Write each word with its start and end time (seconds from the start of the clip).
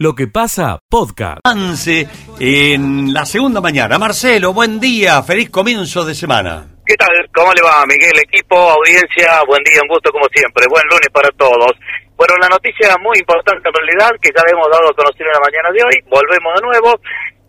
Lo 0.00 0.14
que 0.14 0.28
pasa, 0.30 0.78
podcast. 0.88 1.42
Avance 1.42 2.06
en 2.38 3.10
la 3.12 3.26
segunda 3.26 3.58
mañana. 3.58 3.98
Marcelo, 3.98 4.54
buen 4.54 4.78
día, 4.78 5.20
feliz 5.26 5.50
comienzo 5.50 6.06
de 6.06 6.14
semana. 6.14 6.78
¿Qué 6.86 6.94
tal? 6.94 7.10
¿Cómo 7.34 7.50
le 7.50 7.66
va, 7.66 7.82
Miguel? 7.82 8.14
Equipo, 8.14 8.54
audiencia, 8.54 9.42
buen 9.50 9.58
día, 9.66 9.82
un 9.82 9.90
gusto 9.90 10.14
como 10.14 10.30
siempre. 10.30 10.70
Buen 10.70 10.86
lunes 10.86 11.10
para 11.10 11.26
todos. 11.34 11.74
Bueno, 12.14 12.30
una 12.38 12.46
noticia 12.46 12.94
muy 13.02 13.18
importante 13.18 13.66
en 13.66 13.74
realidad 13.74 14.14
que 14.22 14.30
ya 14.30 14.46
hemos 14.46 14.70
dado 14.70 14.86
a 14.86 14.94
conocer 14.94 15.26
en 15.26 15.34
la 15.34 15.42
mañana 15.42 15.68
de 15.74 15.82
hoy. 15.82 15.98
Volvemos 16.06 16.54
de 16.54 16.62
nuevo. 16.62 16.94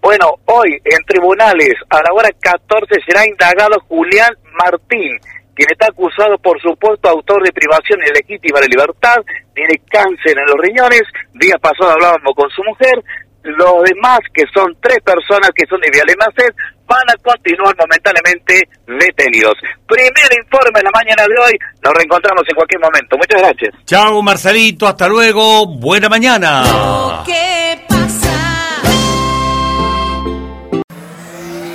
Bueno, 0.01 0.35
hoy 0.45 0.73
en 0.83 1.03
tribunales 1.05 1.73
a 1.89 1.97
la 1.97 2.13
hora 2.13 2.29
14 2.39 2.93
será 3.07 3.25
indagado 3.25 3.79
Julián 3.87 4.35
Martín, 4.53 5.17
quien 5.55 5.71
está 5.71 5.87
acusado 5.87 6.37
por 6.39 6.61
supuesto 6.61 7.09
autor 7.09 7.43
de 7.43 7.53
privación 7.53 7.99
ilegítima 8.03 8.59
de 8.59 8.67
libertad, 8.67 9.17
tiene 9.53 9.81
cáncer 9.89 10.37
en 10.37 10.45
los 10.45 10.59
riñones, 10.59 11.03
día 11.33 11.57
pasado 11.57 11.91
hablábamos 11.91 12.35
con 12.35 12.49
su 12.49 12.61
mujer, 12.63 13.01
los 13.43 13.83
demás, 13.83 14.19
que 14.33 14.43
son 14.53 14.75
tres 14.81 14.99
personas 14.99 15.49
que 15.55 15.65
son 15.67 15.79
de 15.79 15.89
Vialemacer, 15.91 16.53
van 16.87 17.09
a 17.09 17.15
continuar 17.23 17.75
momentáneamente 17.77 18.67
detenidos. 18.87 19.55
Primer 19.87 20.29
informe 20.43 20.79
en 20.79 20.85
la 20.85 20.91
mañana 20.91 21.23
de 21.23 21.41
hoy. 21.41 21.59
Nos 21.83 21.93
reencontramos 21.93 22.43
en 22.47 22.55
cualquier 22.55 22.81
momento. 22.81 23.17
Muchas 23.17 23.41
gracias. 23.41 23.73
Chao, 23.85 24.21
Marcelito. 24.21 24.87
Hasta 24.87 25.07
luego. 25.07 25.67
Buena 25.67 26.09
mañana. 26.09 27.23
¿Qué 27.25 27.79
pasa? 27.87 28.31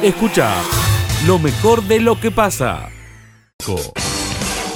Escucha 0.02 0.54
lo 1.26 1.38
mejor 1.38 1.82
de 1.82 2.00
lo 2.00 2.18
que 2.18 2.30
pasa. 2.30 2.88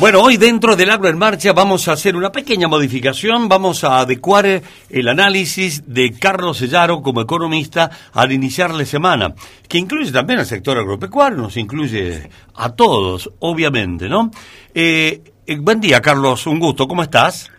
Bueno, 0.01 0.21
hoy 0.21 0.37
dentro 0.37 0.75
del 0.75 0.91
Agro 0.91 1.09
en 1.09 1.17
Marcha 1.17 1.53
vamos 1.53 1.87
a 1.87 1.93
hacer 1.93 2.17
una 2.17 2.33
pequeña 2.33 2.67
modificación, 2.67 3.49
vamos 3.49 3.85
a 3.85 4.01
adecuar 4.01 4.63
el 4.91 5.09
análisis 5.09 5.85
de 5.87 6.13
Carlos 6.19 6.59
Sellaro 6.59 7.01
como 7.01 7.21
economista 7.21 7.91
al 8.13 8.33
iniciar 8.33 8.75
la 8.75 8.85
semana, 8.85 9.35
que 9.69 9.79
incluye 9.79 10.11
también 10.11 10.41
al 10.41 10.47
sector 10.47 10.77
agropecuario, 10.79 11.39
nos 11.39 11.57
incluye 11.57 12.29
a 12.57 12.75
todos, 12.75 13.31
obviamente, 13.39 14.09
¿no? 14.09 14.31
Eh, 14.75 15.23
eh, 15.47 15.57
buen 15.61 15.81
día, 15.81 16.03
Carlos, 16.03 16.47
un 16.49 16.59
gusto, 16.59 16.89
¿cómo 16.89 17.03
estás? 17.03 17.51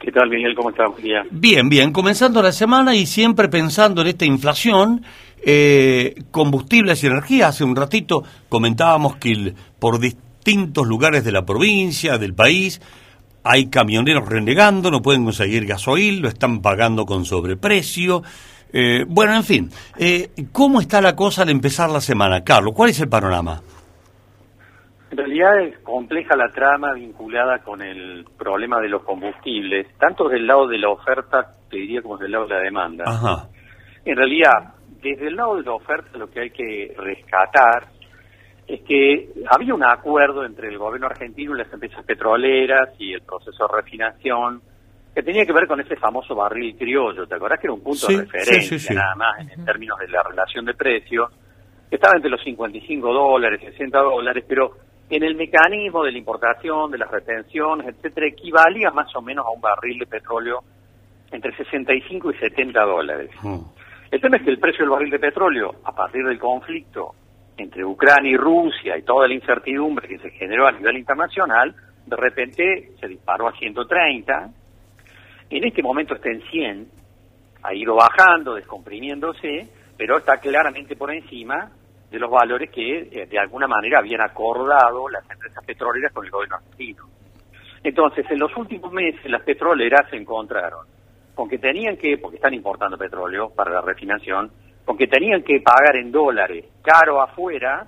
¿Qué 0.00 0.10
tal, 0.10 0.30
Miguel? 0.30 0.54
¿Cómo 0.54 0.70
estás? 0.70 0.88
Bien, 1.00 1.28
bien, 1.30 1.68
bien. 1.68 1.92
comenzando 1.92 2.42
la 2.42 2.52
semana 2.52 2.96
y 2.96 3.06
siempre 3.06 3.48
pensando 3.48 4.00
en 4.00 4.08
esta 4.08 4.24
inflación, 4.24 5.04
eh, 5.44 6.14
combustibles 6.30 7.04
y 7.04 7.06
energía. 7.06 7.48
Hace 7.48 7.64
un 7.64 7.76
ratito 7.76 8.24
comentábamos 8.48 9.16
que 9.16 9.32
el, 9.32 9.54
por 9.78 9.98
distintos 9.98 10.24
lugares 10.86 11.24
de 11.24 11.32
la 11.32 11.44
provincia, 11.44 12.18
del 12.18 12.34
país. 12.34 12.80
Hay 13.42 13.68
camioneros 13.68 14.28
renegando, 14.28 14.90
no 14.90 15.02
pueden 15.02 15.24
conseguir 15.24 15.66
gasoil, 15.66 16.20
lo 16.20 16.28
están 16.28 16.62
pagando 16.62 17.04
con 17.04 17.24
sobreprecio. 17.24 18.22
Eh, 18.72 19.04
bueno, 19.06 19.34
en 19.34 19.44
fin, 19.44 19.70
eh, 19.98 20.30
¿cómo 20.50 20.80
está 20.80 21.00
la 21.00 21.14
cosa 21.14 21.42
al 21.42 21.50
empezar 21.50 21.90
la 21.90 22.00
semana? 22.00 22.42
Carlos, 22.42 22.74
¿cuál 22.74 22.90
es 22.90 23.00
el 23.00 23.08
panorama? 23.08 23.60
En 25.10 25.18
realidad 25.18 25.60
es 25.60 25.78
compleja 25.78 26.34
la 26.34 26.48
trama 26.48 26.92
vinculada 26.92 27.58
con 27.58 27.80
el 27.82 28.24
problema 28.36 28.80
de 28.80 28.88
los 28.88 29.04
combustibles, 29.04 29.86
tanto 29.96 30.28
del 30.28 30.44
lado 30.44 30.66
de 30.66 30.78
la 30.78 30.88
oferta, 30.88 31.52
te 31.70 31.76
diría, 31.76 32.02
como 32.02 32.16
del 32.16 32.32
lado 32.32 32.48
de 32.48 32.54
la 32.54 32.60
demanda. 32.60 33.04
Ajá. 33.06 33.48
En 34.04 34.16
realidad, 34.16 34.74
desde 35.00 35.28
el 35.28 35.36
lado 35.36 35.56
de 35.56 35.62
la 35.62 35.72
oferta 35.74 36.18
lo 36.18 36.28
que 36.28 36.40
hay 36.40 36.50
que 36.50 36.94
rescatar 36.98 37.93
es 38.66 38.80
que 38.82 39.28
había 39.50 39.74
un 39.74 39.84
acuerdo 39.84 40.44
entre 40.44 40.68
el 40.68 40.78
gobierno 40.78 41.06
argentino 41.06 41.54
y 41.54 41.58
las 41.58 41.72
empresas 41.72 42.04
petroleras 42.04 42.90
y 42.98 43.12
el 43.12 43.22
proceso 43.22 43.66
de 43.66 43.76
refinación 43.76 44.62
que 45.14 45.22
tenía 45.22 45.44
que 45.44 45.52
ver 45.52 45.68
con 45.68 45.80
ese 45.80 45.96
famoso 45.96 46.34
barril 46.34 46.76
criollo. 46.76 47.26
¿Te 47.26 47.34
acordás 47.36 47.60
que 47.60 47.66
era 47.66 47.74
un 47.74 47.82
punto 47.82 48.06
de 48.08 48.22
referencia 48.22 48.94
nada 48.94 49.14
más 49.14 49.40
en, 49.40 49.64
términos 49.64 49.98
de 49.98 50.08
la 50.08 50.22
relación 50.22 50.64
de 50.64 50.74
precios? 50.74 51.30
Estaba 51.90 52.16
entre 52.16 52.30
los 52.30 52.42
55 52.42 53.12
dólares, 53.12 53.60
60 53.60 53.98
dólares, 53.98 54.44
pero 54.48 54.72
en 55.10 55.22
el 55.22 55.36
mecanismo 55.36 56.02
de 56.02 56.12
la 56.12 56.18
importación, 56.18 56.90
de 56.90 56.98
las 56.98 57.10
retenciones, 57.10 57.86
etcétera, 57.86 58.26
equivalía 58.26 58.90
más 58.90 59.14
o 59.14 59.22
menos 59.22 59.46
a 59.46 59.50
un 59.50 59.60
barril 59.60 59.98
de 59.98 60.06
petróleo 60.06 60.64
entre 61.30 61.54
65 61.54 62.32
y 62.32 62.34
70 62.38 62.82
dólares. 62.82 63.30
Mm. 63.42 63.58
El 64.10 64.20
tema 64.20 64.36
es 64.38 64.42
que 64.42 64.50
el 64.50 64.58
precio 64.58 64.84
del 64.84 64.90
barril 64.90 65.10
de 65.10 65.18
petróleo, 65.18 65.74
a 65.84 65.92
partir 65.92 66.24
del 66.24 66.38
conflicto 66.38 67.14
entre 67.56 67.84
Ucrania 67.84 68.32
y 68.32 68.36
Rusia 68.36 68.96
y 68.96 69.02
toda 69.02 69.28
la 69.28 69.34
incertidumbre 69.34 70.08
que 70.08 70.18
se 70.18 70.30
generó 70.30 70.66
a 70.66 70.72
nivel 70.72 70.98
internacional, 70.98 71.74
de 72.06 72.16
repente 72.16 72.92
se 73.00 73.08
disparó 73.08 73.48
a 73.48 73.52
130. 73.52 74.50
En 75.50 75.64
este 75.64 75.82
momento 75.82 76.14
está 76.14 76.30
en 76.30 76.42
100, 76.42 76.88
ha 77.62 77.74
ido 77.74 77.94
bajando, 77.94 78.54
descomprimiéndose, 78.54 79.68
pero 79.96 80.18
está 80.18 80.38
claramente 80.38 80.96
por 80.96 81.12
encima 81.12 81.70
de 82.10 82.18
los 82.18 82.30
valores 82.30 82.70
que 82.70 83.08
eh, 83.10 83.26
de 83.26 83.38
alguna 83.38 83.66
manera 83.66 83.98
habían 83.98 84.20
acordado 84.20 85.08
las 85.08 85.28
empresas 85.30 85.64
petroleras 85.64 86.12
con 86.12 86.24
el 86.24 86.30
gobierno 86.30 86.56
argentino. 86.56 87.04
Entonces, 87.82 88.24
en 88.30 88.38
los 88.38 88.56
últimos 88.56 88.92
meses 88.92 89.30
las 89.30 89.42
petroleras 89.42 90.08
se 90.10 90.16
encontraron 90.16 90.86
con 91.34 91.48
que 91.48 91.58
tenían 91.58 91.96
que, 91.96 92.16
porque 92.18 92.36
están 92.36 92.54
importando 92.54 92.96
petróleo 92.96 93.50
para 93.50 93.72
la 93.72 93.80
refinación, 93.80 94.50
porque 94.84 95.06
tenían 95.06 95.42
que 95.42 95.60
pagar 95.60 95.96
en 95.96 96.12
dólares 96.12 96.66
caro 96.82 97.22
afuera 97.22 97.86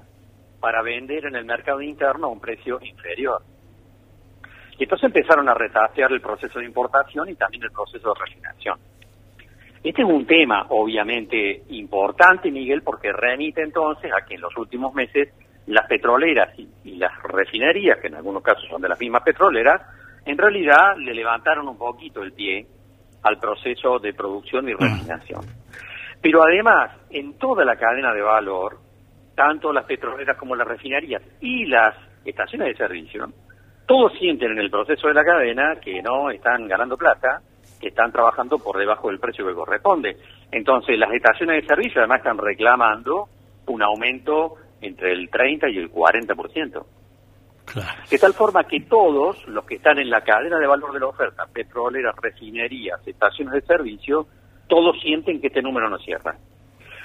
para 0.61 0.83
vender 0.83 1.27
en 1.27 1.37
el 1.37 1.45
mercado 1.45 1.83
interno 1.83 2.27
a 2.27 2.31
un 2.31 2.41
precio 2.41 2.79
inferior. 2.83 3.43
Y 4.79 4.85
entonces 4.85 5.07
empezaron 5.07 5.49
a 5.49 5.55
retasear 5.55 6.13
el 6.13 6.21
proceso 6.21 6.59
de 6.59 6.67
importación 6.67 7.29
y 7.29 7.35
también 7.35 7.63
el 7.63 7.71
proceso 7.71 8.13
de 8.13 8.21
refinación. 8.21 8.79
Este 9.83 10.03
es 10.03 10.09
un 10.09 10.27
tema 10.27 10.67
obviamente 10.71 11.63
importante, 11.69 12.51
Miguel, 12.51 12.83
porque 12.83 13.13
remite 13.13 13.63
entonces 13.63 14.11
a 14.13 14.25
que 14.27 14.35
en 14.35 14.41
los 14.41 14.57
últimos 14.57 14.93
meses 14.95 15.29
las 15.67 15.87
petroleras 15.87 16.59
y, 16.59 16.69
y 16.85 16.97
las 16.97 17.13
refinerías, 17.23 17.99
que 18.01 18.09
en 18.09 18.17
algunos 18.17 18.43
casos 18.43 18.65
son 18.69 18.83
de 18.83 18.89
las 18.89 18.99
mismas 18.99 19.23
petroleras, 19.23 19.83
en 20.25 20.37
realidad 20.37 20.97
le 20.99 21.15
levantaron 21.15 21.69
un 21.69 21.79
poquito 21.79 22.23
el 22.23 22.33
pie 22.33 22.67
al 23.23 23.39
proceso 23.39 23.99
de 23.99 24.13
producción 24.13 24.69
y 24.69 24.73
refinación. 24.73 25.43
Pero 26.27 26.43
además, 26.43 26.91
en 27.11 27.39
toda 27.39 27.65
la 27.65 27.77
cadena 27.77 28.13
de 28.13 28.21
valor, 28.21 28.79
tanto 29.37 29.73
las 29.73 29.85
petroleras 29.85 30.37
como 30.37 30.57
las 30.57 30.67
refinerías 30.67 31.23
y 31.41 31.67
las 31.67 31.95
estaciones 32.25 32.67
de 32.67 32.75
servicio, 32.75 33.29
todos 33.87 34.13
sienten 34.19 34.51
en 34.51 34.59
el 34.59 34.69
proceso 34.69 35.07
de 35.07 35.15
la 35.15 35.23
cadena 35.23 35.77
que 35.77 36.03
no 36.03 36.29
están 36.31 36.67
ganando 36.67 36.97
plata, 36.97 37.41
que 37.81 37.91
están 37.91 38.11
trabajando 38.11 38.59
por 38.59 38.77
debajo 38.77 39.07
del 39.09 39.21
precio 39.21 39.47
que 39.47 39.55
corresponde. 39.55 40.17
Entonces, 40.51 40.99
las 40.99 41.13
estaciones 41.13 41.63
de 41.63 41.69
servicio 41.69 42.01
además 42.01 42.19
están 42.19 42.39
reclamando 42.39 43.29
un 43.67 43.83
aumento 43.85 44.57
entre 44.81 45.13
el 45.13 45.31
30 45.31 45.69
y 45.69 45.79
el 45.79 45.93
40%. 45.93 46.85
Claro. 47.67 47.89
De 48.11 48.19
tal 48.19 48.33
forma 48.33 48.65
que 48.65 48.81
todos 48.81 49.47
los 49.47 49.65
que 49.65 49.77
están 49.77 50.01
en 50.01 50.11
la 50.11 50.23
cadena 50.23 50.59
de 50.59 50.67
valor 50.67 50.93
de 50.93 50.99
la 50.99 51.07
oferta, 51.07 51.45
petroleras, 51.47 52.17
refinerías, 52.21 52.99
estaciones 53.07 53.55
de 53.55 53.61
servicio, 53.61 54.27
todos 54.67 55.01
sienten 55.01 55.41
que 55.41 55.49
este 55.49 55.63
número 55.63 55.89
no 55.89 55.99
cierra. 55.99 56.37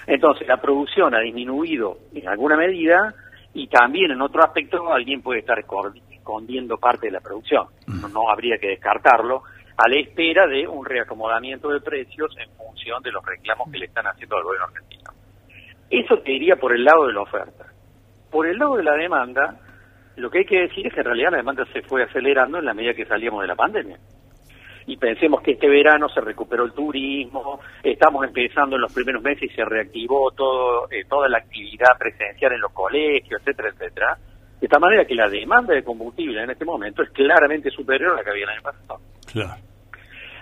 Entonces, 0.08 0.48
la 0.48 0.58
producción 0.58 1.14
ha 1.14 1.20
disminuido 1.20 1.98
en 2.14 2.28
alguna 2.28 2.58
medida 2.58 3.14
y 3.54 3.68
también 3.68 4.12
en 4.12 4.22
otro 4.22 4.44
aspecto 4.44 4.92
alguien 4.92 5.22
puede 5.22 5.40
estar 5.40 5.60
escondiendo 5.60 6.78
parte 6.78 7.08
de 7.08 7.14
la 7.14 7.20
producción. 7.20 7.68
No, 7.88 8.08
no 8.08 8.30
habría 8.30 8.58
que 8.58 8.68
descartarlo 8.68 9.44
a 9.78 9.88
la 9.88 10.00
espera 10.00 10.48
de 10.48 10.68
un 10.68 10.86
reacomodamiento 10.86 11.70
de 11.70 11.82
precios 11.82 12.36
en 12.38 12.50
función 12.56 13.02
de 13.04 13.12
los 13.12 13.26
reclamos 13.26 13.72
que 13.72 13.80
le 13.80 13.86
están 13.86 14.06
haciendo 14.08 14.38
al 14.38 14.44
gobierno 14.44 14.68
argentino. 14.68 15.12
Eso 15.90 16.20
te 16.20 16.32
iría 16.32 16.56
por 16.56 16.74
el 16.74 16.84
lado 16.84 17.08
de 17.08 17.14
la 17.14 17.22
oferta. 17.22 17.66
Por 18.30 18.48
el 18.48 18.58
lado 18.58 18.78
de 18.78 18.84
la 18.84 18.94
demanda, 18.94 19.60
lo 20.16 20.30
que 20.30 20.40
hay 20.40 20.46
que 20.46 20.62
decir 20.62 20.88
es 20.88 20.94
que 20.94 21.02
en 21.02 21.06
realidad 21.06 21.32
la 21.32 21.38
demanda 21.38 21.66
se 21.74 21.82
fue 21.82 22.04
acelerando 22.04 22.60
en 22.60 22.66
la 22.66 22.74
medida 22.74 22.94
que 22.94 23.06
salíamos 23.06 23.42
de 23.42 23.48
la 23.48 23.56
pandemia. 23.56 23.98
Y 24.88 24.98
pensemos 24.98 25.42
que 25.42 25.52
este 25.52 25.68
verano 25.68 26.10
se 26.10 26.22
recuperó 26.22 26.66
el 26.66 26.74
turismo, 26.74 27.60
estamos 27.84 28.26
empezando 28.26 28.76
en 28.76 28.82
los 28.82 28.94
primeros 28.94 29.22
meses 29.22 29.44
y 29.44 29.56
se 29.56 29.64
reactivó 29.64 30.32
todo, 30.32 30.90
eh, 30.92 31.06
toda 31.08 31.30
la 31.30 31.38
actividad 31.38 31.98
presencial 32.00 32.54
en 32.54 32.62
los 32.62 32.72
colegios, 32.74 33.42
etcétera, 33.42 33.70
etcétera. 33.70 34.18
De 34.60 34.68
esta 34.68 34.80
manera 34.80 35.06
que 35.06 35.16
la 35.16 35.28
demanda 35.28 35.74
de 35.74 35.84
combustible 35.84 36.44
en 36.44 36.52
este 36.52 36.66
momento 36.66 37.02
es 37.02 37.10
claramente 37.12 37.70
superior 37.72 38.14
a 38.14 38.16
la 38.18 38.24
que 38.24 38.30
había 38.30 38.44
el 38.44 38.50
año 38.50 38.62
pasado. 38.62 39.00
Claro. 39.32 39.62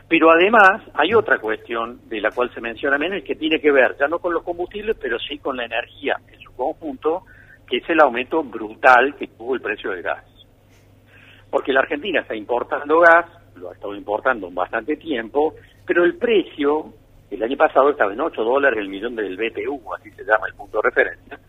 Pero 0.09 0.31
además 0.31 0.81
hay 0.95 1.13
otra 1.13 1.37
cuestión 1.37 2.01
de 2.09 2.19
la 2.19 2.31
cual 2.31 2.51
se 2.53 2.59
menciona 2.59 2.97
menos 2.97 3.19
y 3.19 3.21
que 3.21 3.35
tiene 3.35 3.61
que 3.61 3.71
ver 3.71 3.95
ya 3.99 4.07
no 4.07 4.17
con 4.17 4.33
los 4.33 4.43
combustibles, 4.43 4.97
pero 4.99 5.19
sí 5.19 5.37
con 5.37 5.55
la 5.55 5.65
energía 5.65 6.17
en 6.27 6.39
su 6.39 6.51
conjunto, 6.55 7.23
que 7.67 7.77
es 7.77 7.89
el 7.89 8.01
aumento 8.01 8.43
brutal 8.43 9.15
que 9.15 9.27
tuvo 9.27 9.53
el 9.53 9.61
precio 9.61 9.91
del 9.91 10.01
gas. 10.01 10.25
Porque 11.51 11.71
la 11.71 11.81
Argentina 11.81 12.21
está 12.21 12.35
importando 12.35 12.99
gas, 12.99 13.27
lo 13.59 13.69
ha 13.69 13.73
estado 13.73 13.95
importando 13.95 14.49
bastante 14.51 14.95
tiempo, 14.97 15.55
pero 15.85 16.03
el 16.03 16.17
precio, 16.17 16.93
el 17.29 17.43
año 17.43 17.57
pasado 17.57 17.89
estaba 17.89 18.13
en 18.13 18.21
8 18.21 18.43
dólares 18.43 18.79
el 18.79 18.89
millón 18.89 19.15
del 19.15 19.37
BTU, 19.37 19.93
así 19.93 20.11
se 20.11 20.23
llama 20.23 20.47
el 20.47 20.55
punto 20.55 20.77
de 20.77 20.89
referencia, 20.89 21.39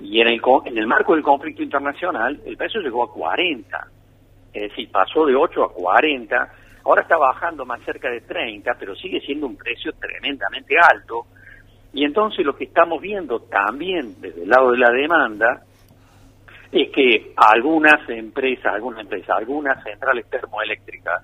y 0.00 0.20
en 0.20 0.28
el, 0.28 0.40
en 0.64 0.78
el 0.78 0.86
marco 0.86 1.14
del 1.14 1.22
conflicto 1.22 1.62
internacional 1.62 2.40
el 2.44 2.56
precio 2.56 2.80
llegó 2.80 3.04
a 3.04 3.12
40, 3.12 3.86
es 4.52 4.62
decir, 4.62 4.90
pasó 4.90 5.24
de 5.26 5.34
8 5.34 5.64
a 5.64 5.72
40, 5.72 6.52
ahora 6.84 7.02
está 7.02 7.16
bajando 7.16 7.64
más 7.64 7.80
cerca 7.82 8.10
de 8.10 8.20
30, 8.22 8.74
pero 8.78 8.94
sigue 8.96 9.20
siendo 9.20 9.46
un 9.46 9.56
precio 9.56 9.92
tremendamente 9.92 10.74
alto, 10.78 11.26
y 11.92 12.04
entonces 12.04 12.44
lo 12.44 12.56
que 12.56 12.64
estamos 12.64 13.00
viendo 13.00 13.40
también 13.40 14.20
desde 14.20 14.42
el 14.42 14.48
lado 14.48 14.72
de 14.72 14.78
la 14.78 14.90
demanda 14.90 15.62
es 16.72 16.90
que 16.90 17.34
algunas 17.36 18.08
empresas, 18.08 18.72
algunas 18.72 19.00
empresas, 19.00 19.36
algunas 19.36 19.82
centrales 19.84 20.28
termoeléctricas 20.30 21.22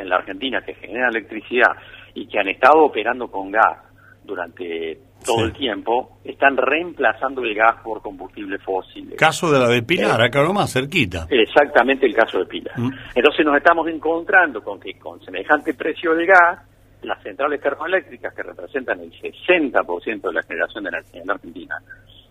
en 0.00 0.08
la 0.08 0.16
Argentina 0.16 0.62
que 0.62 0.74
generan 0.74 1.10
electricidad 1.10 1.72
y 2.14 2.26
que 2.26 2.38
han 2.38 2.48
estado 2.48 2.84
operando 2.84 3.28
con 3.30 3.50
gas 3.50 3.78
durante 4.24 4.98
todo 5.24 5.44
el 5.44 5.52
tiempo, 5.52 6.18
están 6.24 6.56
reemplazando 6.56 7.42
el 7.42 7.54
gas 7.54 7.76
por 7.82 8.00
combustible 8.00 8.58
fósil. 8.58 9.14
Caso 9.16 9.50
de 9.52 9.58
la 9.58 9.68
de 9.68 9.82
Pilar, 9.82 10.20
eh, 10.20 10.26
acá 10.26 10.42
nomás, 10.42 10.72
cerquita. 10.72 11.26
Exactamente 11.28 12.06
el 12.06 12.14
caso 12.14 12.38
de 12.38 12.46
Pilar. 12.46 12.78
Mm. 12.78 12.90
Entonces 13.14 13.44
nos 13.44 13.56
estamos 13.56 13.86
encontrando 13.88 14.62
con 14.62 14.80
que 14.80 14.94
con 14.98 15.20
semejante 15.22 15.74
precio 15.74 16.14
de 16.14 16.26
gas, 16.26 16.60
las 17.02 17.22
centrales 17.22 17.60
termoeléctricas, 17.60 18.34
que 18.34 18.42
representan 18.42 19.00
el 19.00 19.12
60% 19.12 20.20
de 20.20 20.32
la 20.32 20.42
generación 20.42 20.84
de 20.84 20.88
energía 20.90 21.20
en 21.20 21.26
la 21.26 21.34
Argentina, 21.34 21.76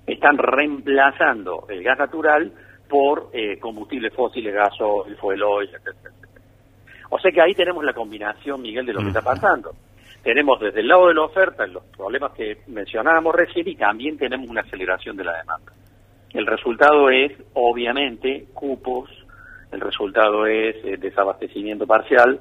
están 0.05 0.37
reemplazando 0.37 1.65
el 1.69 1.83
gas 1.83 1.99
natural 1.99 2.51
por 2.87 3.29
eh, 3.33 3.59
combustibles 3.59 4.13
fósiles, 4.13 4.53
gaso, 4.53 5.05
el 5.05 5.15
fuel 5.17 5.43
oil, 5.43 5.69
etc. 5.69 6.11
O 7.09 7.19
sea 7.19 7.31
que 7.31 7.41
ahí 7.41 7.53
tenemos 7.53 7.83
la 7.83 7.93
combinación, 7.93 8.61
Miguel, 8.61 8.85
de 8.85 8.93
lo 8.93 9.01
que 9.01 9.07
está 9.07 9.21
pasando. 9.21 9.71
Tenemos 10.23 10.59
desde 10.59 10.81
el 10.81 10.87
lado 10.87 11.07
de 11.07 11.13
la 11.13 11.23
oferta 11.23 11.65
los 11.65 11.83
problemas 11.85 12.33
que 12.33 12.57
mencionábamos 12.67 13.33
recién 13.33 13.67
y 13.67 13.75
también 13.75 14.17
tenemos 14.17 14.49
una 14.49 14.61
aceleración 14.61 15.15
de 15.15 15.23
la 15.23 15.37
demanda. 15.37 15.71
El 16.33 16.45
resultado 16.45 17.09
es, 17.09 17.31
obviamente, 17.53 18.47
cupos, 18.53 19.09
el 19.71 19.81
resultado 19.81 20.45
es 20.45 20.75
eh, 20.83 20.97
desabastecimiento 20.97 21.87
parcial 21.87 22.39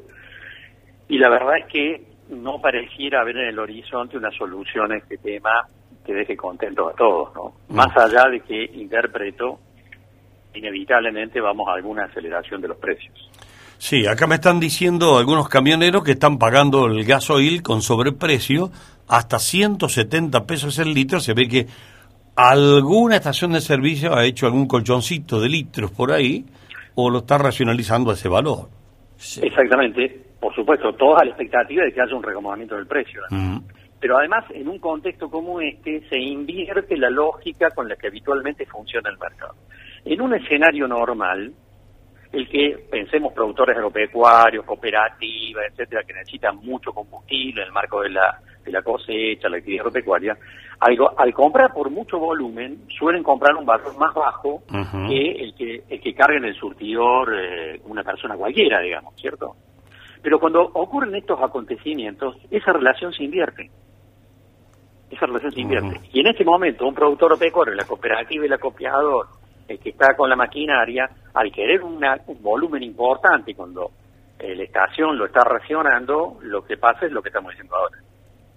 y 1.08 1.18
la 1.18 1.28
verdad 1.30 1.58
es 1.58 1.66
que 1.66 2.02
no 2.30 2.60
pareciera 2.60 3.20
haber 3.20 3.36
en 3.38 3.48
el 3.48 3.58
horizonte 3.58 4.16
una 4.16 4.30
solución 4.30 4.92
a 4.92 4.96
este 4.96 5.16
tema 5.18 5.66
que 6.04 6.12
deje 6.14 6.36
contentos 6.36 6.92
a 6.92 6.96
todos, 6.96 7.34
¿no? 7.34 7.54
Más 7.74 7.94
allá 7.96 8.28
de 8.30 8.40
que 8.40 8.64
interpreto, 8.64 9.58
inevitablemente 10.54 11.40
vamos 11.40 11.68
a 11.68 11.74
alguna 11.74 12.04
aceleración 12.04 12.60
de 12.60 12.68
los 12.68 12.78
precios. 12.78 13.30
Sí, 13.78 14.06
acá 14.06 14.26
me 14.26 14.34
están 14.34 14.58
diciendo 14.58 15.18
algunos 15.18 15.48
camioneros 15.48 16.02
que 16.02 16.12
están 16.12 16.36
pagando 16.38 16.86
el 16.86 17.04
gasoil 17.04 17.62
con 17.62 17.80
sobreprecio 17.80 18.70
hasta 19.06 19.38
170 19.38 20.46
pesos 20.46 20.78
el 20.80 20.92
litro. 20.92 21.20
Se 21.20 21.32
ve 21.32 21.48
que 21.48 21.66
alguna 22.34 23.16
estación 23.16 23.52
de 23.52 23.60
servicio 23.60 24.14
ha 24.14 24.24
hecho 24.24 24.46
algún 24.46 24.66
colchoncito 24.66 25.40
de 25.40 25.48
litros 25.48 25.92
por 25.92 26.12
ahí 26.12 26.44
o 26.96 27.08
lo 27.08 27.18
está 27.18 27.38
racionalizando 27.38 28.10
a 28.10 28.14
ese 28.14 28.28
valor. 28.28 28.68
Exactamente, 29.16 30.24
por 30.40 30.54
supuesto, 30.54 30.92
toda 30.94 31.24
la 31.24 31.30
expectativa 31.30 31.84
de 31.84 31.92
que 31.92 32.00
haya 32.00 32.14
un 32.14 32.22
recomendamiento 32.22 32.74
del 32.74 32.86
precio. 32.86 33.22
Pero 34.00 34.18
además, 34.18 34.44
en 34.50 34.68
un 34.68 34.78
contexto 34.78 35.30
como 35.30 35.60
este, 35.60 36.02
se 36.08 36.18
invierte 36.18 36.96
la 36.96 37.10
lógica 37.10 37.70
con 37.70 37.88
la 37.88 37.96
que 37.96 38.08
habitualmente 38.08 38.66
funciona 38.66 39.10
el 39.10 39.18
mercado. 39.18 39.54
En 40.04 40.20
un 40.20 40.34
escenario 40.34 40.86
normal, 40.86 41.52
el 42.32 42.48
que 42.48 42.86
pensemos 42.90 43.32
productores 43.32 43.76
agropecuarios, 43.76 44.64
cooperativas, 44.64 45.64
etcétera, 45.70 46.02
que 46.04 46.12
necesitan 46.12 46.56
mucho 46.56 46.92
combustible 46.92 47.62
en 47.62 47.68
el 47.68 47.72
marco 47.72 48.02
de 48.02 48.10
la, 48.10 48.38
de 48.64 48.70
la 48.70 48.82
cosecha, 48.82 49.48
la 49.48 49.58
actividad 49.58 49.82
agropecuaria, 49.82 50.36
al, 50.80 50.96
al 51.16 51.34
comprar 51.34 51.72
por 51.72 51.90
mucho 51.90 52.18
volumen, 52.18 52.84
suelen 52.98 53.22
comprar 53.22 53.56
un 53.56 53.66
valor 53.66 53.96
más 53.98 54.14
bajo 54.14 54.62
que 55.08 55.30
el 55.32 55.54
que 55.54 55.82
el 55.88 56.00
que 56.00 56.14
carga 56.14 56.36
en 56.36 56.44
el 56.44 56.54
surtidor 56.54 57.34
eh, 57.34 57.80
una 57.84 58.04
persona 58.04 58.36
cualquiera, 58.36 58.80
digamos, 58.80 59.14
¿cierto? 59.16 59.56
Pero 60.22 60.38
cuando 60.38 60.62
ocurren 60.62 61.14
estos 61.14 61.40
acontecimientos, 61.40 62.36
esa 62.50 62.72
relación 62.72 63.12
se 63.12 63.24
invierte 63.24 63.70
esa 65.10 65.26
relación 65.26 65.52
se 65.52 65.60
invierte. 65.60 66.00
Y 66.12 66.20
en 66.20 66.26
este 66.26 66.44
momento, 66.44 66.86
un 66.86 66.94
productor 66.94 67.38
pecuario, 67.38 67.74
la 67.74 67.84
cooperativa 67.84 68.44
y 68.44 68.46
el 68.46 68.52
acopiador, 68.52 69.26
el 69.68 69.78
que 69.78 69.90
está 69.90 70.16
con 70.16 70.28
la 70.28 70.36
maquinaria, 70.36 71.08
al 71.34 71.52
querer 71.52 71.82
un 71.82 72.00
volumen 72.40 72.82
importante, 72.82 73.54
cuando 73.54 73.90
la 74.40 74.62
estación 74.62 75.16
lo 75.18 75.26
está 75.26 75.40
racionando, 75.44 76.38
lo 76.42 76.64
que 76.64 76.76
pasa 76.76 77.06
es 77.06 77.12
lo 77.12 77.22
que 77.22 77.28
estamos 77.28 77.52
diciendo 77.52 77.76
ahora. 77.76 77.98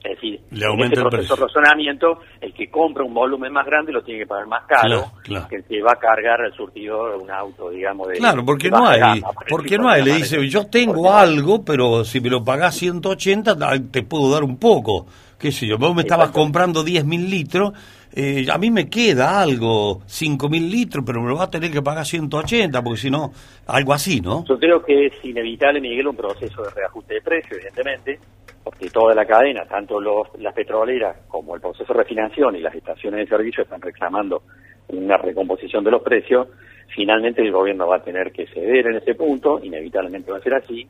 Es 0.04 0.16
decir, 0.16 0.40
en 0.50 0.80
este 0.80 1.00
proceso 1.00 1.36
de 1.36 1.42
razonamiento, 1.44 2.22
el 2.40 2.52
que 2.56 2.72
compra 2.72 3.04
un 3.04 3.14
volumen 3.14 3.54
más 3.54 3.68
grande 3.68 3.92
lo 3.92 4.02
tiene 4.02 4.22
que 4.22 4.26
pagar 4.26 4.48
más 4.48 4.66
caro 4.66 5.12
que 5.24 5.58
el 5.58 5.64
que 5.64 5.80
va 5.84 5.92
a 5.92 6.00
cargar 6.00 6.42
el 6.44 6.54
surtidor 6.54 7.18
un 7.22 7.30
auto, 7.30 7.70
digamos. 7.70 8.08
De, 8.08 8.16
claro, 8.16 8.44
porque 8.44 8.72
no 8.72 8.88
hay, 8.88 9.22
porque 9.48 9.78
no 9.78 9.90
hay, 9.90 10.04
le 10.04 10.14
dice, 10.14 10.48
yo 10.48 10.66
tengo 10.66 11.14
algo, 11.14 11.64
pero 11.64 12.04
si 12.04 12.20
me 12.20 12.30
lo 12.30 12.44
pagás 12.44 12.76
180, 12.78 13.56
te 13.92 14.02
puedo 14.02 14.32
dar 14.32 14.44
un 14.44 14.58
poco 14.58 15.06
qué 15.42 15.52
sé 15.52 15.66
yo, 15.66 15.78
vos 15.78 15.96
me 15.96 16.04
estabas 16.04 16.30
comprando 16.30 16.86
10.000 16.86 17.28
litros, 17.28 17.74
eh, 18.14 18.46
a 18.52 18.58
mí 18.58 18.70
me 18.70 18.90
queda 18.90 19.42
algo, 19.42 20.02
5.000 20.02 20.70
litros, 20.70 21.04
pero 21.06 21.22
me 21.22 21.30
lo 21.30 21.36
vas 21.36 21.48
a 21.48 21.52
tener 21.52 21.72
que 21.72 21.82
pagar 21.82 22.06
180, 22.06 22.82
porque 22.82 23.00
si 23.00 23.10
no, 23.10 23.32
algo 23.68 23.94
así, 23.94 24.20
¿no? 24.20 24.44
Yo 24.46 24.60
creo 24.60 24.84
que 24.84 25.06
es 25.08 25.14
inevitable, 25.24 25.80
Miguel, 25.80 26.08
un 26.08 26.16
proceso 26.16 26.64
de 26.64 26.70
reajuste 26.72 27.16
de 27.16 27.22
precios, 27.22 27.54
evidentemente, 27.54 28.20
porque 28.64 28.90
toda 28.90 29.16
la 29.16 29.26
cadena, 29.26 29.66
tanto 29.66 30.00
los, 30.00 30.28
las 30.40 30.54
petroleras 30.54 31.18
como 31.28 31.56
el 31.56 31.62
proceso 31.62 31.94
de 31.94 32.00
refinación 32.00 32.56
y 32.56 32.60
las 32.60 32.76
estaciones 32.76 33.22
de 33.22 33.28
servicio 33.28 33.64
están 33.64 33.82
reclamando 33.82 34.44
una 34.90 35.18
recomposición 35.18 35.84
de 35.84 35.92
los 35.92 36.02
precios, 36.02 36.48
finalmente 36.94 37.42
el 37.42 37.52
gobierno 37.52 37.88
va 37.88 37.98
a 37.98 38.04
tener 38.04 38.32
que 38.32 38.46
ceder 38.48 38.88
en 38.88 38.98
ese 38.98 39.16
punto, 39.16 39.60
inevitablemente 39.64 40.32
va 40.32 40.38
a 40.38 40.42
ser 40.42 40.56
así, 40.56 40.86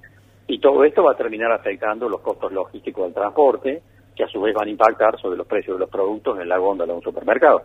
y 0.47 0.59
todo 0.59 0.83
esto 0.83 1.03
va 1.03 1.13
a 1.13 1.17
terminar 1.17 1.51
afectando 1.51 2.09
los 2.09 2.21
costos 2.21 2.51
logísticos 2.51 3.05
del 3.05 3.13
transporte, 3.13 3.81
que 4.15 4.24
a 4.24 4.27
su 4.27 4.41
vez 4.41 4.53
van 4.53 4.68
a 4.68 4.72
impactar 4.72 5.20
sobre 5.20 5.38
los 5.38 5.48
precios 5.48 5.75
de 5.77 5.82
los 5.82 5.89
productos 5.89 6.39
en 6.39 6.50
la 6.50 6.58
góndola 6.58 6.94
de 6.94 6.98
un 6.98 7.03
supermercado. 7.03 7.63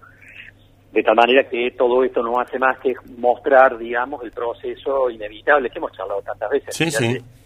De 0.93 1.03
tal 1.03 1.15
manera 1.15 1.49
que 1.49 1.73
todo 1.77 2.03
esto 2.05 2.23
no 2.23 2.41
hace 2.41 2.59
más 2.59 2.79
que 2.79 2.95
mostrar, 3.19 3.77
digamos, 3.77 4.23
el 4.23 4.31
proceso 4.31 5.11
inevitable 5.11 5.69
que 5.69 5.79
hemos 5.79 5.93
charlado 5.93 6.23
tantas 6.23 6.51
veces, 6.51 6.99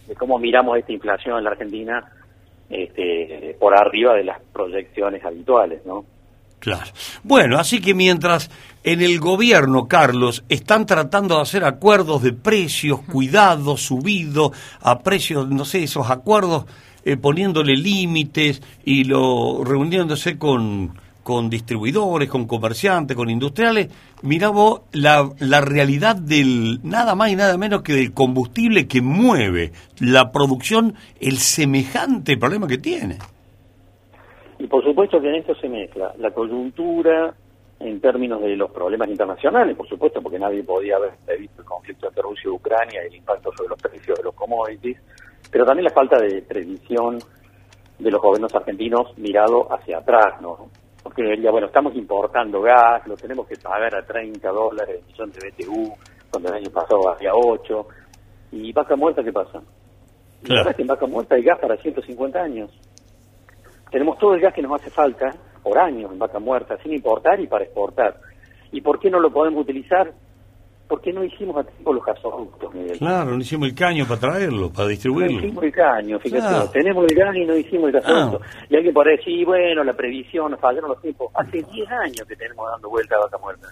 De, 0.06 0.14
cómo 0.14 0.38
miramos 0.38 0.78
esta 0.78 0.92
inflación 0.92 1.38
en 1.38 1.44
la 1.44 1.50
Argentina 1.50 2.12
este, 2.68 3.56
por 3.58 3.76
arriba 3.76 4.14
de 4.14 4.24
las 4.24 4.40
proyecciones 4.52 5.24
habituales, 5.24 5.84
¿no? 5.86 6.04
Claro. 6.60 6.90
Bueno, 7.24 7.58
así 7.58 7.80
que 7.80 7.94
mientras 7.94 8.50
en 8.84 9.00
el 9.00 9.18
gobierno, 9.18 9.88
Carlos, 9.88 10.44
están 10.48 10.84
tratando 10.84 11.36
de 11.36 11.42
hacer 11.42 11.64
acuerdos 11.64 12.22
de 12.22 12.34
precios, 12.34 13.00
cuidados, 13.00 13.82
subidos 13.82 14.50
a 14.80 15.00
precios, 15.00 15.48
no 15.48 15.64
sé, 15.64 15.82
esos 15.82 16.10
acuerdos 16.10 16.66
eh, 17.04 17.16
poniéndole 17.16 17.76
límites 17.76 18.62
y 18.84 19.04
lo 19.04 19.64
reuniéndose 19.64 20.38
con, 20.38 20.92
con 21.22 21.50
distribuidores, 21.50 22.28
con 22.28 22.46
comerciantes, 22.46 23.16
con 23.16 23.30
industriales, 23.30 23.88
mira 24.22 24.48
vos 24.48 24.82
la, 24.92 25.30
la 25.38 25.60
realidad 25.60 26.16
del 26.16 26.80
nada 26.82 27.14
más 27.14 27.30
y 27.30 27.36
nada 27.36 27.56
menos 27.56 27.82
que 27.82 27.92
del 27.92 28.12
combustible 28.12 28.88
que 28.88 29.00
mueve 29.00 29.72
la 30.00 30.32
producción, 30.32 30.94
el 31.20 31.38
semejante 31.38 32.36
problema 32.36 32.66
que 32.66 32.78
tiene. 32.78 33.18
Y 34.58 34.66
por 34.66 34.84
supuesto 34.84 35.20
que 35.20 35.28
en 35.28 35.36
esto 35.36 35.54
se 35.54 35.68
mezcla 35.68 36.12
la 36.18 36.30
coyuntura 36.32 37.34
en 37.80 37.98
términos 37.98 38.42
de 38.42 38.56
los 38.56 38.70
problemas 38.70 39.08
internacionales, 39.08 39.74
por 39.74 39.88
supuesto, 39.88 40.20
porque 40.20 40.38
nadie 40.38 40.62
podía 40.62 40.96
haber 40.96 41.12
visto 41.38 41.62
el 41.62 41.66
conflicto 41.66 42.08
entre 42.08 42.22
Rusia 42.22 42.42
y 42.44 42.48
Ucrania 42.48 43.02
y 43.02 43.06
el 43.06 43.14
impacto 43.14 43.50
sobre 43.56 43.70
los 43.70 43.80
precios 43.80 44.18
de 44.18 44.24
los 44.24 44.34
commodities, 44.34 44.98
pero 45.50 45.64
también 45.64 45.84
la 45.84 45.90
falta 45.90 46.18
de 46.18 46.42
previsión 46.42 47.18
de 47.98 48.10
los 48.10 48.20
gobiernos 48.20 48.54
argentinos 48.54 49.16
mirado 49.18 49.72
hacia 49.72 49.98
atrás, 49.98 50.40
¿no? 50.40 50.70
Porque 51.02 51.22
diría, 51.22 51.50
bueno, 51.50 51.66
estamos 51.66 51.94
importando 51.96 52.60
gas, 52.60 53.06
lo 53.06 53.16
tenemos 53.16 53.46
que 53.46 53.56
pagar 53.56 53.94
a 53.94 54.02
30 54.04 54.48
dólares 54.50 55.00
el 55.00 55.06
millón 55.06 55.30
de 55.32 55.50
BTU, 55.50 55.94
cuando 56.30 56.48
el 56.50 56.54
año 56.56 56.70
pasado 56.70 57.08
había 57.10 57.32
8, 57.34 57.86
y 58.52 58.72
vaca 58.72 58.96
muerta, 58.96 59.22
¿qué 59.22 59.32
pasa? 59.32 59.60
Y 60.42 60.48
La 60.48 60.56
verdad 60.56 60.70
es 60.70 60.76
que 60.76 60.82
en 60.82 60.88
vaca 60.88 61.06
muerta 61.06 61.34
hay 61.34 61.42
gas 61.42 61.58
para 61.58 61.76
150 61.76 62.38
años. 62.38 62.70
Tenemos 63.90 64.18
todo 64.18 64.34
el 64.34 64.40
gas 64.40 64.54
que 64.54 64.62
nos 64.62 64.80
hace 64.80 64.90
falta 64.90 65.30
por 65.62 65.78
años 65.78 66.10
en 66.12 66.18
vaca 66.18 66.38
muerta, 66.38 66.76
sin 66.82 66.92
importar 66.92 67.40
y 67.40 67.46
para 67.46 67.64
exportar. 67.64 68.16
¿Y 68.72 68.80
por 68.80 68.98
qué 68.98 69.10
no 69.10 69.20
lo 69.20 69.30
podemos 69.30 69.62
utilizar? 69.62 70.12
Porque 70.90 71.12
no 71.12 71.22
hicimos 71.24 71.56
a 71.56 71.62
tiempo 71.62 71.92
los 71.94 72.04
gasoductos, 72.04 72.74
Miguel. 72.74 72.98
Claro, 72.98 73.30
no 73.30 73.38
hicimos 73.38 73.68
el 73.68 73.74
caño 73.76 74.04
para 74.08 74.20
traerlo, 74.20 74.70
para 74.70 74.82
No 74.84 74.88
distribuirlo. 74.88 75.38
hicimos 75.38 75.62
el 75.64 75.72
caño, 75.72 76.18
fíjate, 76.18 76.42
Claro. 76.42 76.70
tenemos 76.70 77.06
el 77.08 77.16
gas 77.16 77.36
y 77.36 77.44
no 77.46 77.56
hicimos 77.56 77.86
el 77.86 77.92
gasoducto. 77.92 78.40
Ah. 78.44 78.64
Y 78.68 78.74
alguien 78.76 78.92
podrá 78.92 79.12
decir, 79.12 79.46
bueno, 79.46 79.84
la 79.84 79.92
previsión, 79.92 80.58
fallaron 80.58 80.90
los 80.90 81.00
tiempos. 81.00 81.30
Hace 81.34 81.62
10 81.62 81.88
años 81.90 82.26
que 82.28 82.34
tenemos 82.34 82.68
dando 82.70 82.90
vuelta 82.90 83.14
a 83.14 83.20
vaca 83.20 83.38
muerta. 83.38 83.68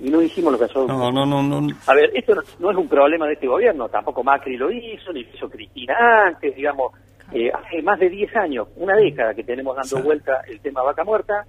Y 0.00 0.10
no 0.10 0.20
hicimos 0.22 0.52
los 0.52 0.60
gasoductos. 0.60 0.96
No, 0.98 1.12
no, 1.12 1.24
no, 1.24 1.42
no. 1.42 1.68
A 1.86 1.94
ver, 1.94 2.10
esto 2.14 2.34
no, 2.34 2.42
no 2.58 2.70
es 2.72 2.76
un 2.76 2.88
problema 2.88 3.26
de 3.26 3.34
este 3.34 3.46
gobierno, 3.46 3.88
tampoco 3.88 4.24
Macri 4.24 4.56
lo 4.56 4.70
hizo, 4.72 5.12
ni 5.12 5.22
lo 5.22 5.30
hizo 5.34 5.48
Cristina 5.48 5.94
antes, 6.26 6.54
digamos, 6.56 6.92
eh, 7.32 7.50
hace 7.52 7.80
más 7.82 7.98
de 8.00 8.08
10 8.10 8.34
años, 8.34 8.66
una 8.76 8.96
década 8.96 9.34
que 9.34 9.44
tenemos 9.44 9.76
dando 9.76 9.98
Sí. 9.98 10.02
vuelta 10.02 10.40
el 10.48 10.58
tema 10.60 10.82
vaca 10.82 11.04
muerta 11.04 11.44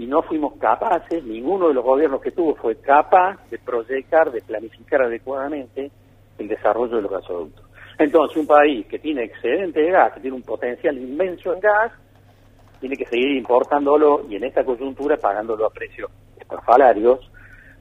y 0.00 0.06
no 0.06 0.22
fuimos 0.22 0.54
capaces, 0.54 1.22
ninguno 1.24 1.68
de 1.68 1.74
los 1.74 1.84
gobiernos 1.84 2.22
que 2.22 2.30
tuvo 2.30 2.54
fue 2.54 2.76
capaz 2.76 3.36
de 3.50 3.58
proyectar, 3.58 4.32
de 4.32 4.40
planificar 4.40 5.02
adecuadamente 5.02 5.90
el 6.38 6.48
desarrollo 6.48 6.96
de 6.96 7.02
los 7.02 7.10
gasoductos. 7.10 7.66
Entonces, 7.98 8.34
un 8.38 8.46
país 8.46 8.86
que 8.86 8.98
tiene 8.98 9.24
excedente 9.24 9.78
de 9.78 9.90
gas, 9.90 10.14
que 10.14 10.20
tiene 10.20 10.36
un 10.36 10.42
potencial 10.42 10.96
inmenso 10.96 11.52
en 11.52 11.60
gas, 11.60 11.92
tiene 12.80 12.96
que 12.96 13.04
seguir 13.04 13.36
importándolo 13.36 14.24
y 14.26 14.36
en 14.36 14.44
esta 14.44 14.64
coyuntura 14.64 15.18
pagándolo 15.18 15.66
a 15.66 15.70
precios 15.70 16.10
estrafalarios, 16.40 17.20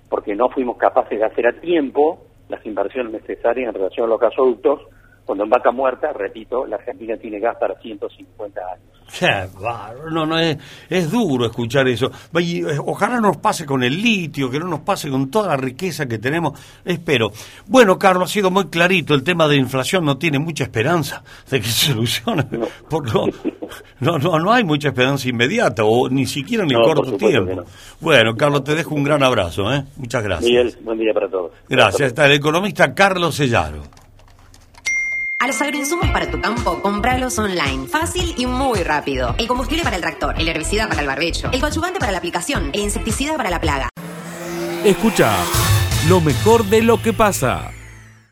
porque 0.09 0.35
no 0.35 0.49
fuimos 0.49 0.75
capaces 0.75 1.19
de 1.19 1.25
hacer 1.25 1.47
a 1.47 1.53
tiempo 1.61 2.25
las 2.49 2.65
inversiones 2.65 3.13
necesarias 3.13 3.69
en 3.69 3.75
relación 3.75 4.07
a 4.07 4.09
los 4.09 4.19
gasoductos, 4.19 4.81
cuando 5.29 5.43
en 5.43 5.49
vaca 5.51 5.69
muerta, 5.71 6.11
repito, 6.11 6.65
la 6.65 6.77
Argentina 6.77 7.15
tiene 7.15 7.39
gas 7.39 7.55
para 7.59 7.79
150 7.79 8.61
años. 8.61 10.01
No, 10.11 10.25
no, 10.25 10.39
es, 10.39 10.57
es 10.89 11.11
duro 11.11 11.45
escuchar 11.45 11.87
eso. 11.87 12.09
Eh, 12.35 12.63
ojalá 12.83 13.19
nos 13.19 13.37
pase 13.37 13.63
con 13.63 13.83
el 13.83 14.01
litio, 14.01 14.49
que 14.49 14.57
no 14.57 14.65
nos 14.67 14.79
pase 14.79 15.07
con 15.07 15.29
toda 15.29 15.49
la 15.49 15.57
riqueza 15.57 16.07
que 16.07 16.17
tenemos. 16.17 16.59
Espero. 16.83 17.29
Bueno, 17.67 17.99
Carlos, 17.99 18.31
ha 18.31 18.33
sido 18.33 18.49
muy 18.49 18.69
clarito. 18.69 19.13
El 19.13 19.21
tema 19.23 19.47
de 19.47 19.57
inflación 19.57 20.03
no 20.03 20.17
tiene 20.17 20.39
mucha 20.39 20.63
esperanza 20.63 21.21
de 21.47 21.61
que 21.61 21.67
se 21.67 21.85
solucione. 21.93 22.45
Por 22.89 23.13
no, 23.13 23.25
no, 23.99 24.17
no, 24.17 24.39
no 24.39 24.51
hay 24.51 24.63
mucha 24.63 24.87
esperanza 24.87 25.29
inmediata, 25.29 25.83
o 25.85 26.09
ni 26.09 26.25
siquiera 26.25 26.63
en 26.63 26.71
el 26.71 26.77
No, 26.79 26.85
corto 26.85 27.17
tiempo. 27.17 27.53
no. 27.53 27.63
Bueno, 28.01 28.33
Carlos, 28.35 28.63
te 28.63 28.73
dejo 28.73 28.95
un 28.95 29.03
gran 29.03 29.21
abrazo. 29.21 29.71
¿eh? 29.71 29.83
Muchas 29.97 30.23
gracias. 30.23 30.49
Miguel, 30.49 30.75
buen 30.81 30.97
día 30.97 31.13
para 31.13 31.29
todos. 31.29 31.51
Gracias. 31.69 32.07
Está 32.07 32.25
el 32.25 32.31
economista 32.31 32.95
Carlos 32.95 33.35
Sellaro. 33.35 33.83
A 35.41 35.47
los 35.47 35.61
agroinsumos 35.61 36.09
para 36.11 36.29
tu 36.29 36.41
campo, 36.41 36.81
compralos 36.81 37.39
online. 37.39 37.87
Fácil 37.87 38.33
y 38.37 38.45
muy 38.45 38.83
rápido. 38.83 39.35
El 39.37 39.47
combustible 39.47 39.85
para 39.85 39.95
el 39.95 40.01
tractor, 40.01 40.35
el 40.37 40.49
herbicida 40.49 40.89
para 40.89 40.99
el 40.99 41.07
barbecho, 41.07 41.49
el 41.53 41.61
coadyuvante 41.61 41.97
para 41.97 42.11
la 42.11 42.17
aplicación, 42.17 42.71
el 42.73 42.81
insecticida 42.81 43.37
para 43.37 43.49
la 43.49 43.61
plaga. 43.61 43.87
Escucha 44.83 45.33
lo 46.09 46.19
mejor 46.19 46.65
de 46.65 46.81
lo 46.81 47.01
que 47.01 47.13
pasa. 47.13 47.71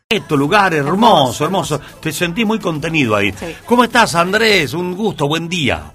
Esto, 0.06 0.36
lugar 0.36 0.74
hermoso, 0.74 1.46
hermoso. 1.46 1.80
Te 1.98 2.12
sentí 2.12 2.44
muy 2.44 2.58
contenido 2.58 3.16
ahí. 3.16 3.32
Sí. 3.32 3.56
¿Cómo 3.64 3.84
estás, 3.84 4.14
Andrés? 4.14 4.74
Un 4.74 4.94
gusto, 4.94 5.26
buen 5.26 5.48
día. 5.48 5.90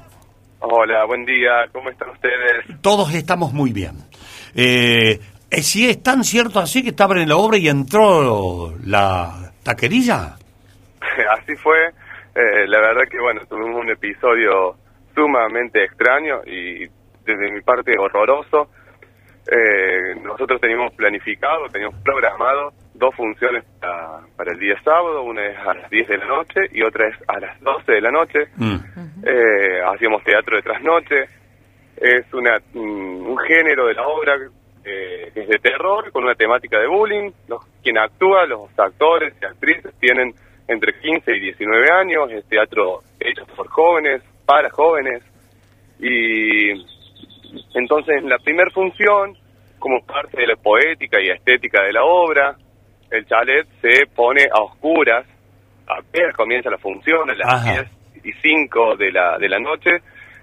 Hola, 0.62 1.06
buen 1.06 1.26
día, 1.26 1.68
¿cómo 1.72 1.92
están 1.92 2.10
ustedes? 2.10 2.82
Todos 2.82 3.14
estamos 3.14 3.54
muy 3.54 3.72
bien. 3.72 4.04
Eh, 4.56 5.22
eh, 5.52 5.62
si 5.62 5.88
es 5.88 6.02
tan 6.02 6.24
cierto 6.24 6.60
así 6.60 6.82
que 6.82 6.90
estaban 6.90 7.20
en 7.20 7.30
la 7.30 7.38
obra 7.38 7.60
y 7.60 7.70
entró 7.70 8.74
la 8.84 9.52
taquerilla. 9.62 10.38
Así 11.40 11.56
fue, 11.56 11.78
eh, 12.36 12.68
la 12.68 12.80
verdad 12.80 13.04
que 13.10 13.20
bueno, 13.20 13.42
tuvimos 13.48 13.82
un 13.82 13.90
episodio 13.90 14.76
sumamente 15.16 15.84
extraño 15.84 16.42
y 16.46 16.88
desde 17.26 17.52
mi 17.52 17.62
parte 17.62 17.94
horroroso. 17.98 18.70
Eh, 19.46 20.16
nosotros 20.24 20.62
teníamos 20.62 20.94
planificado, 20.94 21.68
teníamos 21.68 22.02
programado 22.02 22.72
dos 22.94 23.14
funciones 23.14 23.66
para, 23.80 24.22
para 24.38 24.54
el 24.54 24.60
día 24.60 24.82
sábado, 24.84 25.24
una 25.24 25.46
es 25.46 25.58
a 25.58 25.74
las 25.74 25.90
10 25.90 26.08
de 26.08 26.18
la 26.18 26.26
noche 26.26 26.62
y 26.72 26.82
otra 26.82 27.10
es 27.10 27.18
a 27.28 27.40
las 27.40 27.60
12 27.60 27.92
de 27.92 28.02
la 28.02 28.12
noche. 28.12 28.40
Mm. 28.56 28.76
Eh, 29.26 29.82
hacíamos 29.86 30.24
teatro 30.24 30.56
de 30.56 30.62
trasnoche. 30.62 31.26
Es 31.98 32.34
una, 32.34 32.58
mm, 32.74 33.28
un 33.28 33.38
género 33.40 33.88
de 33.88 33.94
la 33.94 34.08
obra 34.08 34.38
eh, 34.86 35.32
que 35.34 35.42
es 35.42 35.48
de 35.48 35.60
terror 35.60 36.12
con 36.12 36.24
una 36.24 36.36
temática 36.36 36.80
de 36.80 36.88
bullying. 36.88 37.32
Los, 37.48 37.66
quien 37.82 37.98
actúa, 37.98 38.46
los 38.46 38.68
actores 38.78 39.34
y 39.42 39.46
actrices 39.46 39.94
tienen 40.00 40.34
entre 40.68 40.94
15 41.00 41.36
y 41.36 41.40
19 41.40 41.88
años. 41.92 42.32
Es 42.32 42.46
teatro 42.48 43.02
hecho 43.20 43.46
por 43.56 43.68
jóvenes, 43.68 44.22
para 44.46 44.70
jóvenes. 44.70 45.24
Y 46.00 46.72
entonces 47.74 48.18
en 48.18 48.30
la 48.30 48.38
primera 48.40 48.70
función, 48.72 49.38
como 49.80 50.06
parte 50.06 50.42
de 50.42 50.48
la 50.48 50.56
poética 50.56 51.20
y 51.22 51.30
estética 51.30 51.84
de 51.84 51.94
la 51.94 52.04
obra, 52.04 52.56
el 53.12 53.26
chalet 53.28 53.68
se 53.82 54.08
pone 54.08 54.46
a 54.52 54.62
oscuras, 54.62 55.26
apenas 55.88 56.36
comienza 56.36 56.70
la 56.70 56.78
función 56.78 57.30
a 57.30 57.36
las 57.36 57.54
Ajá. 57.54 57.88
10 58.24 58.26
y 58.26 58.32
5 58.42 58.96
de 58.96 59.12
la, 59.12 59.38
de 59.38 59.50
la 59.50 59.60
noche, 59.60 59.92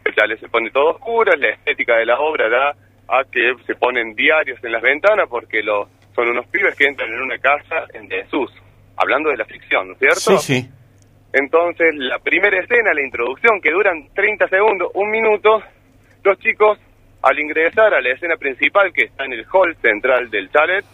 el 0.04 0.14
chalet 0.14 0.38
se 0.38 0.48
pone 0.48 0.70
todo 0.70 0.88
a 0.88 0.92
oscuras, 0.92 1.38
la 1.38 1.48
estética 1.48 1.96
de 1.96 2.06
la 2.06 2.18
obra 2.20 2.48
da 2.48 2.74
a 3.08 3.24
que 3.24 3.54
se 3.66 3.74
ponen 3.74 4.14
diarios 4.14 4.62
en 4.62 4.72
las 4.72 4.82
ventanas 4.82 5.26
porque 5.28 5.62
lo, 5.62 5.88
son 6.14 6.28
unos 6.28 6.46
pibes 6.46 6.76
que 6.76 6.86
entran 6.86 7.12
en 7.12 7.20
una 7.20 7.38
casa 7.38 7.86
en 7.92 8.06
desuso, 8.08 8.54
hablando 9.00 9.30
de 9.30 9.36
la 9.38 9.44
ficción, 9.46 9.88
¿no 9.88 9.92
es 9.94 9.98
cierto? 9.98 10.38
Sí, 10.38 10.60
sí. 10.60 10.70
Entonces, 11.32 11.94
la 11.94 12.18
primera 12.18 12.60
escena, 12.60 12.92
la 12.92 13.02
introducción, 13.02 13.60
que 13.60 13.70
duran 13.70 14.08
30 14.14 14.48
segundos, 14.48 14.90
un 14.94 15.10
minuto, 15.10 15.62
los 16.22 16.38
chicos, 16.38 16.78
al 17.22 17.38
ingresar 17.38 17.94
a 17.94 18.00
la 18.00 18.10
escena 18.10 18.36
principal, 18.36 18.92
que 18.92 19.04
está 19.04 19.24
en 19.24 19.32
el 19.32 19.46
hall 19.50 19.74
central 19.80 20.28
del 20.30 20.50
chalet, 20.50 20.84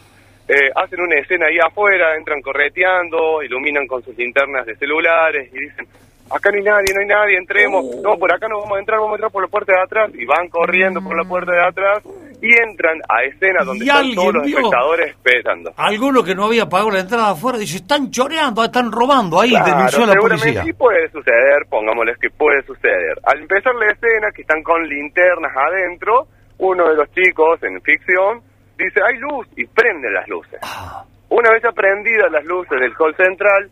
eh, 0.49 0.71
hacen 0.77 1.01
una 1.01 1.19
escena 1.19 1.47
ahí 1.47 1.59
afuera, 1.59 2.15
entran 2.17 2.41
correteando, 2.41 3.43
iluminan 3.43 3.87
con 3.87 4.03
sus 4.05 4.17
linternas 4.17 4.65
de 4.67 4.77
celulares 4.77 5.51
y 5.53 5.59
dicen, 5.59 5.87
acá 6.31 6.51
no 6.51 6.57
hay 6.59 6.65
nadie, 6.65 6.95
no 6.95 7.01
hay 7.01 7.07
nadie, 7.07 7.39
entremos, 7.39 7.85
no, 8.03 8.17
por 8.17 8.33
acá 8.33 8.49
no 8.49 8.61
vamos 8.61 8.77
a 8.77 8.81
entrar, 8.81 8.99
vamos 8.99 9.13
a 9.13 9.17
entrar 9.17 9.31
por 9.33 9.43
la 9.43 9.49
puerta 9.49 9.73
de 9.73 9.83
atrás, 9.83 10.11
y 10.15 10.25
van 10.25 10.49
corriendo 10.49 11.01
por 11.03 11.17
la 11.17 11.25
puerta 11.29 11.53
de 11.53 11.67
atrás 11.67 12.03
y 12.43 12.51
entran 12.63 12.99
a 13.09 13.23
escena 13.25 13.65
donde 13.65 13.85
¿Y 13.87 13.89
están 13.89 14.15
todos 14.15 14.35
los 14.35 14.45
vio? 14.47 14.59
espectadores 14.59 15.09
esperando. 15.11 15.73
Alguno 15.77 16.23
que 16.23 16.35
no 16.35 16.45
había 16.45 16.67
pagado 16.69 16.91
la 16.91 17.01
entrada 17.01 17.31
afuera 17.31 17.59
dice, 17.59 17.77
están 17.79 18.11
choreando, 18.11 18.63
están 18.63 18.93
robando 18.93 19.41
ahí, 19.41 19.51
Claro, 19.51 19.65
denunció 19.67 20.01
la 20.07 20.13
seguramente 20.13 20.45
policía. 20.45 20.65
sí 20.65 20.73
puede 20.75 21.09
suceder, 21.11 21.65
pongámosles 21.71 22.19
que 22.19 22.29
puede 22.31 22.63
suceder. 22.65 23.19
Al 23.25 23.41
empezar 23.41 23.75
la 23.75 23.87
escena, 23.87 24.29
que 24.35 24.43
están 24.43 24.63
con 24.63 24.87
linternas 24.87 25.53
adentro, 25.57 26.27
uno 26.59 26.89
de 26.91 26.97
los 26.97 27.11
chicos 27.13 27.63
en 27.63 27.81
ficción 27.81 28.43
dice, 28.79 29.01
hay 29.03 29.17
luz, 29.19 29.47
y 29.57 29.65
prende 29.65 30.11
las 30.11 30.29
luces. 30.29 30.61
Ah. 30.63 31.05
Una 31.31 31.51
vez 31.51 31.65
aprendidas 31.65 32.31
las 32.31 32.45
luces 32.45 32.79
del 32.79 32.93
hall 32.99 33.17
central, 33.17 33.71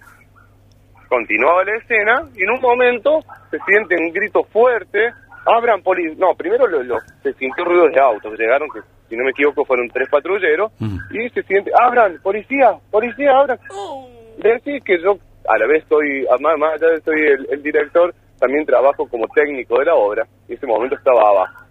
continuaba 1.08 1.64
la 1.64 1.76
escena, 1.76 2.22
y 2.36 2.42
en 2.42 2.50
un 2.50 2.60
momento 2.60 3.20
se 3.50 3.58
siente 3.66 3.96
un 3.96 4.12
grito 4.12 4.44
fuerte, 4.44 5.10
abran 5.46 5.82
poli... 5.82 6.14
No, 6.16 6.34
primero 6.34 6.66
lo, 6.66 6.82
lo- 6.82 7.00
se 7.22 7.32
sintió 7.34 7.64
ruido 7.64 7.88
de 7.88 8.00
autos, 8.00 8.38
llegaron, 8.38 8.68
que 8.70 8.80
si 9.08 9.16
no 9.16 9.24
me 9.24 9.30
equivoco 9.30 9.64
fueron 9.64 9.88
tres 9.88 10.08
patrulleros, 10.08 10.72
Mm. 10.80 10.96
y 11.12 11.28
se 11.30 11.42
siente, 11.42 11.70
abran, 11.80 12.18
policía, 12.22 12.74
policía, 12.90 13.32
abran. 13.36 13.58
Decir 14.38 14.82
que 14.82 15.00
yo 15.00 15.16
a 15.48 15.58
la 15.58 15.66
vez 15.66 15.84
soy, 15.88 16.26
más, 16.40 16.58
más 16.58 16.74
allá 16.74 16.92
de 16.94 17.00
soy 17.02 17.20
el, 17.20 17.46
el 17.50 17.62
director, 17.62 18.14
también 18.40 18.64
trabajo 18.66 19.06
como 19.08 19.26
técnico 19.28 19.78
de 19.78 19.84
la 19.84 19.94
obra, 19.94 20.26
y 20.48 20.52
en 20.52 20.58
ese 20.58 20.66
momento 20.66 20.96
estaba 20.96 21.20
abajo, 21.28 21.64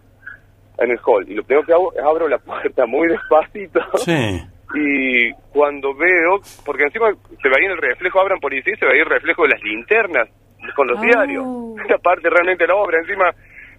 en 0.77 0.91
el 0.91 0.99
hall, 1.05 1.25
y 1.29 1.33
lo 1.35 1.43
primero 1.43 1.65
que 1.65 1.73
hago 1.73 1.93
es 1.93 1.99
abro 2.03 2.27
la 2.27 2.37
puerta 2.37 2.85
muy 2.85 3.07
despacito, 3.07 3.79
Sí. 3.97 4.41
Y 4.73 5.31
cuando 5.51 5.93
veo, 5.93 6.39
porque 6.65 6.83
encima 6.83 7.11
se 7.41 7.49
veía 7.49 7.67
en 7.67 7.71
el 7.73 7.77
reflejo, 7.77 8.19
abran 8.19 8.39
policía, 8.39 8.73
y 8.73 8.77
se 8.77 8.85
veía 8.85 9.03
el 9.03 9.09
reflejo 9.09 9.43
de 9.43 9.49
las 9.49 9.61
linternas 9.61 10.29
con 10.75 10.87
los 10.87 10.99
diarios, 11.01 11.45
esa 11.85 11.97
parte 11.97 12.29
realmente 12.29 12.63
de 12.63 12.67
la 12.69 12.75
obra, 12.75 12.99
encima, 12.99 13.31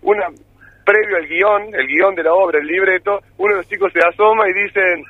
una 0.03 0.27
previo 0.85 1.17
al 1.17 1.27
guion, 1.27 1.75
el 1.75 1.87
guion 1.87 2.15
de 2.15 2.23
la 2.23 2.35
obra, 2.35 2.59
el 2.59 2.67
libreto, 2.67 3.21
uno 3.39 3.53
de 3.53 3.57
los 3.57 3.69
chicos 3.69 3.93
se 3.93 4.01
asoma 4.07 4.49
y 4.49 4.53
dicen, 4.53 5.05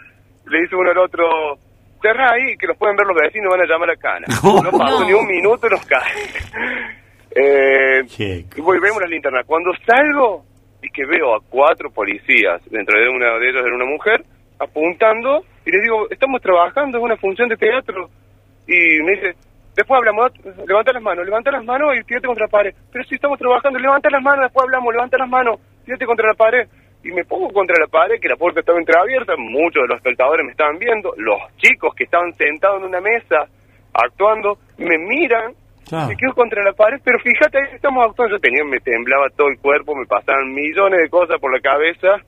le 0.47 0.61
dice 0.61 0.77
uno 0.77 0.91
al 0.91 0.99
otro, 0.99 1.59
cerrá 2.01 2.33
ahí, 2.33 2.57
que 2.57 2.67
los 2.67 2.77
pueden 2.77 2.97
ver 2.97 3.07
los 3.07 3.17
vecinos, 3.17 3.51
van 3.51 3.63
a 3.63 3.67
llamar 3.67 3.91
a 3.91 3.97
cana. 3.97 4.27
No 4.43 4.79
pasó 4.79 5.05
ni 5.05 5.13
un 5.13 5.27
minuto 5.27 5.67
y 5.67 5.71
nos 5.71 5.85
cae. 5.87 6.95
Eh, 7.37 8.05
y 8.57 8.61
voy, 8.61 8.79
vemos 8.79 9.01
las 9.01 9.11
linternas. 9.11 9.45
Cuando 9.45 9.73
salgo 9.85 10.45
y 10.81 10.89
que 10.89 11.05
veo 11.05 11.35
a 11.35 11.41
cuatro 11.41 11.91
policías, 11.91 12.63
dentro 12.71 12.97
de 12.97 13.09
una 13.09 13.37
de 13.41 13.49
ellos 13.49 13.67
era 13.67 13.75
una 13.75 13.87
mujer, 13.87 14.23
apuntando, 14.65 15.45
y 15.65 15.71
les 15.71 15.83
digo, 15.83 16.09
estamos 16.11 16.41
trabajando, 16.43 16.99
es 16.99 17.05
una 17.05 17.17
función 17.17 17.49
de 17.49 17.57
teatro. 17.57 18.09
Y 18.67 19.03
me 19.03 19.13
dice, 19.13 19.35
después 19.77 19.99
hablamos, 19.99 20.33
levanta 20.67 20.93
las 20.93 21.03
manos, 21.03 21.25
levanta 21.25 21.51
las 21.51 21.65
manos 21.65 21.97
y 21.99 22.05
tírate 22.05 22.27
contra 22.27 22.47
la 22.47 22.51
pared. 22.51 22.75
Pero 22.93 23.05
si 23.05 23.15
estamos 23.15 23.39
trabajando, 23.39 23.79
levanta 23.79 24.11
las 24.11 24.23
manos, 24.23 24.45
después 24.45 24.65
hablamos, 24.65 24.93
levanta 24.95 25.19
las 25.19 25.29
manos, 25.29 25.61
tírate 25.85 26.07
contra 26.07 26.29
la 26.29 26.35
pared. 26.35 26.69
Y 27.05 27.13
me 27.13 27.25
pongo 27.25 27.51
contra 27.53 27.77
la 27.79 27.87
pared, 27.87 28.19
que 28.19 28.29
la 28.29 28.37
puerta 28.37 28.61
estaba 28.61 28.79
entreabierta, 28.79 29.35
muchos 29.37 29.83
de 29.83 29.89
los 29.89 29.97
espectadores 29.99 30.45
me 30.45 30.53
estaban 30.53 30.79
viendo, 30.79 31.13
los 31.19 31.39
chicos 31.59 31.95
que 31.95 32.05
estaban 32.05 32.33
sentados 32.35 32.81
en 32.81 32.89
una 32.89 33.01
mesa 33.01 33.47
actuando, 33.93 34.59
me 34.79 34.97
miran, 34.99 35.53
Claro. 35.87 36.09
me 36.09 36.17
quedo 36.17 36.33
contra 36.33 36.65
la 36.65 36.73
pared, 36.73 36.99
pero 37.05 37.19
fíjate, 37.19 37.59
ahí 37.59 37.75
estamos 37.75 38.07
actuando, 38.09 38.37
yo 38.37 38.41
tenía, 38.41 38.65
me 38.65 38.81
temblaba 38.81 39.29
todo 39.37 39.49
el 39.49 39.59
cuerpo, 39.59 39.95
me 39.95 40.07
pasaban 40.07 40.55
millones 40.55 40.99
de 40.99 41.11
cosas 41.11 41.39
por 41.39 41.53
la 41.53 41.61
cabeza, 41.61 42.25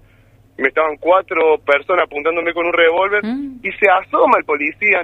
me 0.58 0.68
estaban 0.68 0.96
cuatro 0.96 1.58
personas 1.58 2.04
apuntándome 2.06 2.52
con 2.54 2.66
un 2.66 2.72
revólver, 2.72 3.24
Mm. 3.24 3.60
y 3.62 3.70
se 3.72 3.88
asoma 3.90 4.38
el 4.38 4.44
policía 4.44 5.00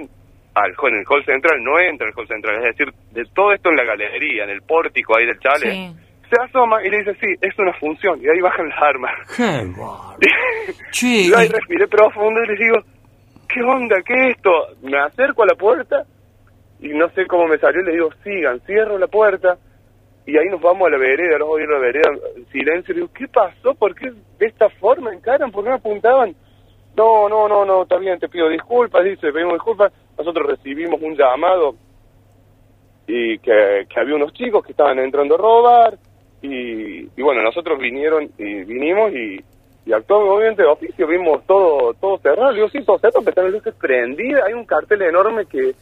al 0.55 0.71
en 0.87 0.95
el 0.95 1.05
hall 1.09 1.25
central, 1.25 1.63
no 1.63 1.79
entra 1.79 2.05
en 2.07 2.13
el 2.13 2.19
hall 2.19 2.27
central, 2.27 2.55
es 2.57 2.77
decir, 2.77 2.93
de 3.11 3.23
todo 3.33 3.53
esto 3.53 3.69
en 3.69 3.75
la 3.77 3.83
galería, 3.85 4.43
en 4.43 4.51
el 4.51 4.61
pórtico 4.61 5.17
ahí 5.17 5.25
del 5.25 5.39
chale, 5.39 5.71
Sí. 5.71 5.95
se 6.29 6.41
asoma 6.43 6.83
y 6.85 6.89
le 6.91 6.99
dice, 6.99 7.15
sí, 7.21 7.27
es 7.41 7.57
una 7.57 7.73
función, 7.73 8.19
y 8.21 8.27
ahí 8.29 8.39
bajan 8.39 8.69
las 8.69 8.81
armas. 8.81 9.13
Qué 9.35 9.43
Yo 11.29 11.37
ahí 11.37 11.47
y- 11.47 11.51
respiré 11.51 11.87
profundo 11.87 12.43
y 12.43 12.47
les 12.47 12.59
digo, 12.59 12.75
¿qué 13.49 13.61
onda? 13.63 13.95
¿Qué 14.05 14.13
es 14.13 14.35
esto? 14.37 14.51
Me 14.83 14.97
acerco 14.99 15.43
a 15.43 15.47
la 15.47 15.55
puerta 15.55 16.03
y 16.79 16.89
no 16.89 17.09
sé 17.09 17.25
cómo 17.27 17.47
me 17.47 17.57
salió, 17.57 17.81
le 17.81 17.93
digo, 17.93 18.09
sigan, 18.23 18.59
cierro 18.61 18.97
la 18.97 19.07
puerta 19.07 19.57
y 20.25 20.37
ahí 20.37 20.47
nos 20.49 20.61
vamos 20.61 20.87
a 20.87 20.91
la 20.91 20.97
vereda, 20.97 21.37
los 21.37 21.47
voy 21.47 21.63
a 21.63 21.65
la 21.67 21.79
vereda 21.79 22.11
en 22.35 22.45
silencio, 22.47 22.93
le 22.93 23.01
digo, 23.01 23.13
¿qué 23.13 23.27
pasó? 23.27 23.73
¿Por 23.75 23.93
qué 23.93 24.11
de 24.39 24.45
esta 24.45 24.69
forma 24.69 25.13
encaran? 25.13 25.51
¿Por 25.51 25.63
qué 25.63 25.69
me 25.69 25.75
apuntaban? 25.75 26.35
No, 26.95 27.27
no, 27.27 27.47
no, 27.47 27.65
no, 27.65 27.83
está 27.83 27.97
bien, 27.97 28.19
te 28.19 28.29
pido 28.29 28.47
disculpas, 28.49 29.03
dice, 29.03 29.31
pedimos 29.33 29.53
disculpas. 29.53 29.91
Nosotros 30.17 30.47
recibimos 30.47 31.01
un 31.01 31.15
llamado 31.15 31.75
y 33.07 33.37
que, 33.39 33.85
que 33.89 33.99
había 33.99 34.15
unos 34.15 34.31
chicos 34.33 34.63
que 34.63 34.71
estaban 34.71 34.99
entrando 34.99 35.35
a 35.35 35.37
robar 35.37 35.97
y, 36.41 37.01
y 37.03 37.21
bueno, 37.21 37.41
nosotros 37.41 37.79
vinieron 37.79 38.29
y 38.37 38.63
vinimos 38.63 39.11
y, 39.11 39.43
y 39.85 39.91
actuamos 39.93 40.29
obviamente 40.29 40.61
de 40.61 40.69
oficio, 40.69 41.07
vimos 41.07 41.45
todo 41.45 41.93
todo 41.95 42.17
cerrado, 42.19 42.51
Le 42.51 42.57
digo, 42.57 42.69
sí, 42.69 42.81
todo 42.85 42.99
cerrado, 42.99 43.19
pero 43.21 43.31
están 43.31 43.45
las 43.45 43.53
luces 43.53 43.75
prendidas, 43.75 44.43
hay 44.45 44.53
un 44.53 44.65
cartel 44.65 45.01
enorme 45.01 45.45
que, 45.47 45.73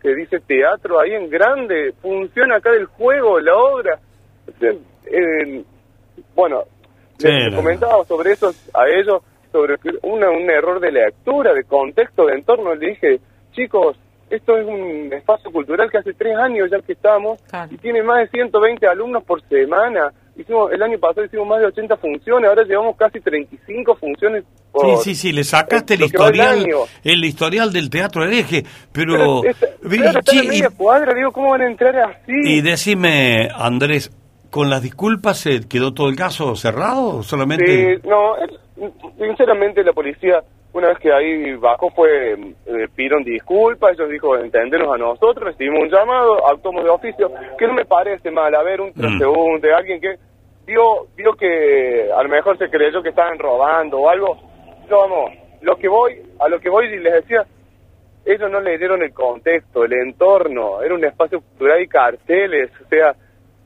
que 0.00 0.14
dice 0.14 0.40
teatro 0.40 1.00
ahí 1.00 1.12
en 1.14 1.28
grande, 1.28 1.92
funciona 2.00 2.56
acá 2.56 2.72
del 2.72 2.86
juego, 2.86 3.40
la 3.40 3.56
obra. 3.56 3.98
Bueno, 6.34 6.64
Sí, 7.18 7.26
les 7.28 7.54
comentaba 7.54 8.04
sobre 8.04 8.32
eso 8.32 8.52
a 8.72 8.86
ellos, 8.88 9.22
sobre 9.50 9.74
una, 10.02 10.30
un 10.30 10.48
error 10.48 10.78
de 10.78 10.92
lectura, 10.92 11.52
de 11.52 11.64
contexto, 11.64 12.26
de 12.26 12.34
entorno. 12.34 12.74
Le 12.76 12.90
dije, 12.90 13.20
chicos, 13.52 13.96
esto 14.30 14.56
es 14.56 14.66
un 14.66 15.12
espacio 15.12 15.50
cultural 15.50 15.90
que 15.90 15.98
hace 15.98 16.12
tres 16.14 16.36
años 16.36 16.68
ya 16.70 16.78
que 16.80 16.92
estamos 16.92 17.40
Claro. 17.48 17.72
y 17.72 17.78
tiene 17.78 18.02
más 18.02 18.18
de 18.20 18.28
120 18.28 18.86
alumnos 18.86 19.24
por 19.24 19.40
semana. 19.48 20.12
Hicimos 20.36 20.70
El 20.72 20.80
año 20.84 20.98
pasado 21.00 21.24
hicimos 21.26 21.48
más 21.48 21.58
de 21.58 21.66
80 21.66 21.96
funciones, 21.96 22.48
ahora 22.48 22.62
llevamos 22.62 22.96
casi 22.96 23.18
35 23.20 23.96
funciones 23.96 24.44
por... 24.70 24.98
Sí, 24.98 25.02
sí, 25.02 25.14
sí, 25.16 25.32
le 25.32 25.42
sacaste 25.42 25.94
el 25.94 26.02
historial, 26.02 26.60
año. 26.60 26.76
el 27.02 27.24
historial 27.24 27.72
del 27.72 27.90
teatro 27.90 28.22
hereje, 28.24 28.62
pero... 28.92 29.40
Pero, 29.42 29.44
esta- 29.50 29.66
vi- 29.82 29.98
pero 29.98 30.18
está 30.20 30.32
media 30.34 30.70
cuadra, 30.70 31.12
digo, 31.14 31.32
¿cómo 31.32 31.50
van 31.50 31.62
a 31.62 31.66
entrar 31.66 31.96
así? 31.96 32.32
y, 32.44 32.60
decime, 32.60 33.48
Andrés, 33.52 34.12
¿con 34.50 34.70
las 34.70 34.80
disculpas 34.80 35.38
se 35.38 35.66
quedó 35.68 35.92
todo 35.92 36.08
el 36.08 36.14
caso 36.14 36.54
cerrado 36.54 37.16
o 37.16 37.22
solamente...? 37.24 37.96
Sí, 37.96 38.08
no, 38.08 38.36
es- 38.36 38.50
sinceramente 39.18 39.82
la 39.82 39.92
policía, 39.92 40.40
una 40.78 40.88
vez 40.88 40.98
que 40.98 41.12
ahí 41.12 41.54
bajó, 41.56 41.90
fue, 41.90 42.32
eh, 42.32 42.88
pidieron 42.94 43.22
disculpas, 43.24 43.92
ellos 43.92 44.08
dijo, 44.10 44.36
entendernos 44.36 44.94
a 44.94 44.98
nosotros, 44.98 45.44
recibimos 45.52 45.82
un 45.82 45.90
llamado, 45.90 46.46
actuamos 46.48 46.84
de 46.84 46.90
oficio, 46.90 47.30
que 47.58 47.66
no 47.66 47.74
me 47.74 47.84
parece 47.84 48.30
mal, 48.30 48.54
a 48.54 48.62
ver, 48.62 48.80
un 48.80 48.92
transeúnte, 48.92 49.72
alguien 49.72 50.00
que 50.00 50.16
vio, 50.66 51.06
vio 51.16 51.32
que 51.34 52.10
a 52.16 52.22
lo 52.22 52.28
mejor 52.28 52.56
se 52.58 52.68
creyó 52.70 53.02
que 53.02 53.10
estaban 53.10 53.38
robando 53.38 53.98
o 53.98 54.08
algo, 54.08 54.36
no, 54.88 54.98
vamos, 54.98 55.32
lo 55.60 55.76
que 55.76 55.88
voy, 55.88 56.22
a 56.40 56.48
lo 56.48 56.58
que 56.60 56.70
voy 56.70 56.86
y 56.86 56.98
les 56.98 57.12
decía, 57.14 57.44
ellos 58.24 58.50
no 58.50 58.60
le 58.60 58.78
dieron 58.78 59.02
el 59.02 59.12
contexto, 59.12 59.84
el 59.84 59.92
entorno, 59.94 60.82
era 60.82 60.94
un 60.94 61.04
espacio 61.04 61.40
cultural 61.40 61.82
y 61.82 61.88
carteles, 61.88 62.70
o 62.84 62.88
sea, 62.88 63.14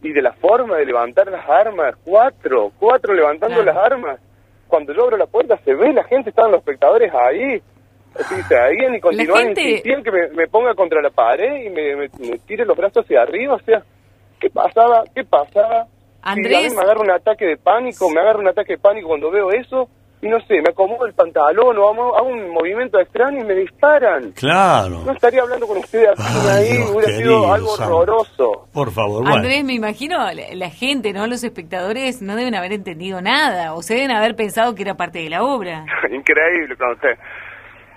y 0.03 0.13
de 0.13 0.23
la 0.23 0.33
forma 0.33 0.77
de 0.79 0.87
levantar 0.87 1.31
las 1.31 1.49
armas, 1.49 1.95
cuatro, 2.05 2.73
cuatro 2.79 3.15
levantando 3.15 3.63
Claro. 3.63 3.73
las 3.73 3.93
armas. 3.93 4.21
Cuando 4.73 4.95
yo 4.95 5.03
abro 5.05 5.19
la 5.19 5.27
puerta 5.27 5.59
se 5.67 5.75
ve 5.75 5.93
la 5.93 6.03
gente, 6.05 6.31
estaban 6.31 6.51
los 6.51 6.61
espectadores 6.61 7.13
ahí. 7.13 7.61
Así, 8.19 8.35
seguían 8.49 8.95
y 8.95 9.01
continúan 9.01 9.45
gente- 9.49 9.61
insistían 9.69 10.03
que 10.03 10.11
me, 10.11 10.29
me 10.29 10.47
ponga 10.47 10.75
contra 10.75 11.03
la 11.03 11.11
pared 11.11 11.65
y 11.67 11.69
me, 11.69 11.95
me- 11.95 12.09
me 12.31 12.39
tire 12.39 12.65
los 12.65 12.75
brazos 12.75 13.05
hacia 13.05 13.21
arriba, 13.21 13.55
o 13.57 13.59
sea, 13.61 13.83
¿qué 14.41 14.49
pasaba? 14.49 15.05
¿Qué 15.15 15.25
pasaba? 15.25 15.85
Y 15.85 16.31
a 16.31 16.35
mí 16.37 16.43
Andrés. 16.47 16.75
me 16.75 16.81
agarra 16.81 17.01
un 17.03 17.11
ataque 17.11 17.45
de 17.45 17.59
pánico, 17.59 18.09
me 18.09 18.21
agarra 18.23 18.39
un 18.39 18.49
ataque 18.49 18.73
de 18.75 18.79
pánico 18.79 19.09
cuando 19.09 19.31
veo 19.31 19.51
eso, 19.53 19.89
y 20.23 20.29
no 20.29 20.39
sé, 20.47 20.63
me 20.63 20.71
acomodo 20.71 21.05
el 21.05 21.15
pantalón 21.15 21.77
o 21.77 21.89
hago, 21.89 22.17
hago 22.17 22.29
un 22.29 22.51
movimiento 22.51 23.01
extraño 23.01 23.41
y 23.41 23.45
me 23.45 23.55
disparan. 23.55 24.31
Claro. 24.33 25.03
No 25.05 25.11
estaría 25.11 25.43
hablando 25.43 25.67
con 25.67 25.79
ustedes 25.79 26.11
aquí 26.11 26.23
Ay, 26.23 26.49
ahí, 26.49 26.77
Dios 26.77 26.91
hubiera 26.91 27.07
querido, 27.07 27.41
sido 27.41 27.53
algo 27.53 27.73
horroroso. 27.73 28.69
Por 28.73 28.93
favor, 28.93 29.23
bueno. 29.23 29.39
Andrés, 29.39 29.65
me 29.65 29.75
imagino, 29.75 30.19
la, 30.19 30.55
la 30.55 30.71
gente, 30.71 31.13
¿no? 31.13 31.27
Los 31.27 31.43
espectadores 31.43 32.23
no 32.23 32.37
deben 32.37 32.55
haber 32.55 32.73
entendido 32.73 33.21
nada 33.21 33.75
o 33.75 33.83
se 33.83 33.95
deben 33.95 34.13
haber 34.13 34.37
pensado 34.37 34.77
que 34.77 34.83
era 34.83 34.95
parte 34.95 35.19
de 35.19 35.29
la 35.29 35.43
obra. 35.43 35.85
Increíble, 36.11 36.77
cuando 36.77 37.01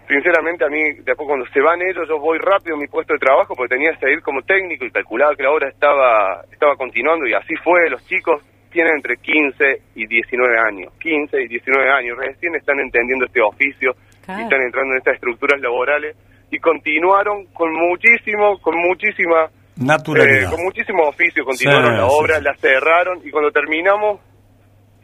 Sinceramente, 0.08 0.66
a 0.66 0.70
mí, 0.70 0.82
después 1.04 1.28
cuando 1.28 1.46
se 1.48 1.62
van 1.62 1.82
ellos, 1.82 2.08
yo 2.08 2.20
voy 2.20 2.40
rápido 2.40 2.76
a 2.76 2.80
mi 2.80 2.88
puesto 2.88 3.14
de 3.14 3.20
trabajo 3.20 3.54
porque 3.56 3.76
tenía 3.76 3.92
que 3.94 4.00
seguir 4.00 4.22
como 4.22 4.42
técnico 4.42 4.86
y 4.86 4.92
calculaba 4.92 5.36
que 5.36 5.44
la 5.44 5.52
obra 5.52 5.70
estaba, 5.70 6.44
estaba 6.52 6.76
continuando 6.76 7.28
y 7.28 7.34
así 7.34 7.56
fue. 7.64 7.90
Los 7.90 8.06
chicos 8.08 8.42
tienen 8.76 8.96
entre 8.96 9.16
15 9.18 9.82
y 9.96 10.06
19 10.06 10.60
años. 10.60 10.92
15 11.00 11.42
y 11.44 11.48
19 11.48 11.90
años. 11.90 12.18
Recién 12.18 12.54
están 12.56 12.80
entendiendo 12.80 13.26
este 13.26 13.42
oficio 13.42 13.96
Claro. 14.26 14.42
y 14.42 14.44
están 14.44 14.62
entrando 14.62 14.92
en 14.94 14.98
estas 14.98 15.16
estructuras 15.16 15.62
laborales 15.62 16.16
y 16.52 16.60
continuaron 16.60 17.46
con 17.54 17.72
muchísimo, 17.74 18.60
con 18.60 18.76
muchísima 18.78 19.48
Naturalidad. 19.78 20.44
eh, 20.44 20.56
con 20.56 20.64
muchísimo 20.64 21.04
oficio 21.04 21.44
continuaron 21.46 21.92
Sí, 21.96 21.98
la 22.02 22.08
sí, 22.10 22.16
obra, 22.20 22.38
sí. 22.38 22.44
la 22.44 22.56
cerraron 22.56 23.20
y 23.24 23.30
cuando 23.32 23.52
terminamos 23.52 24.20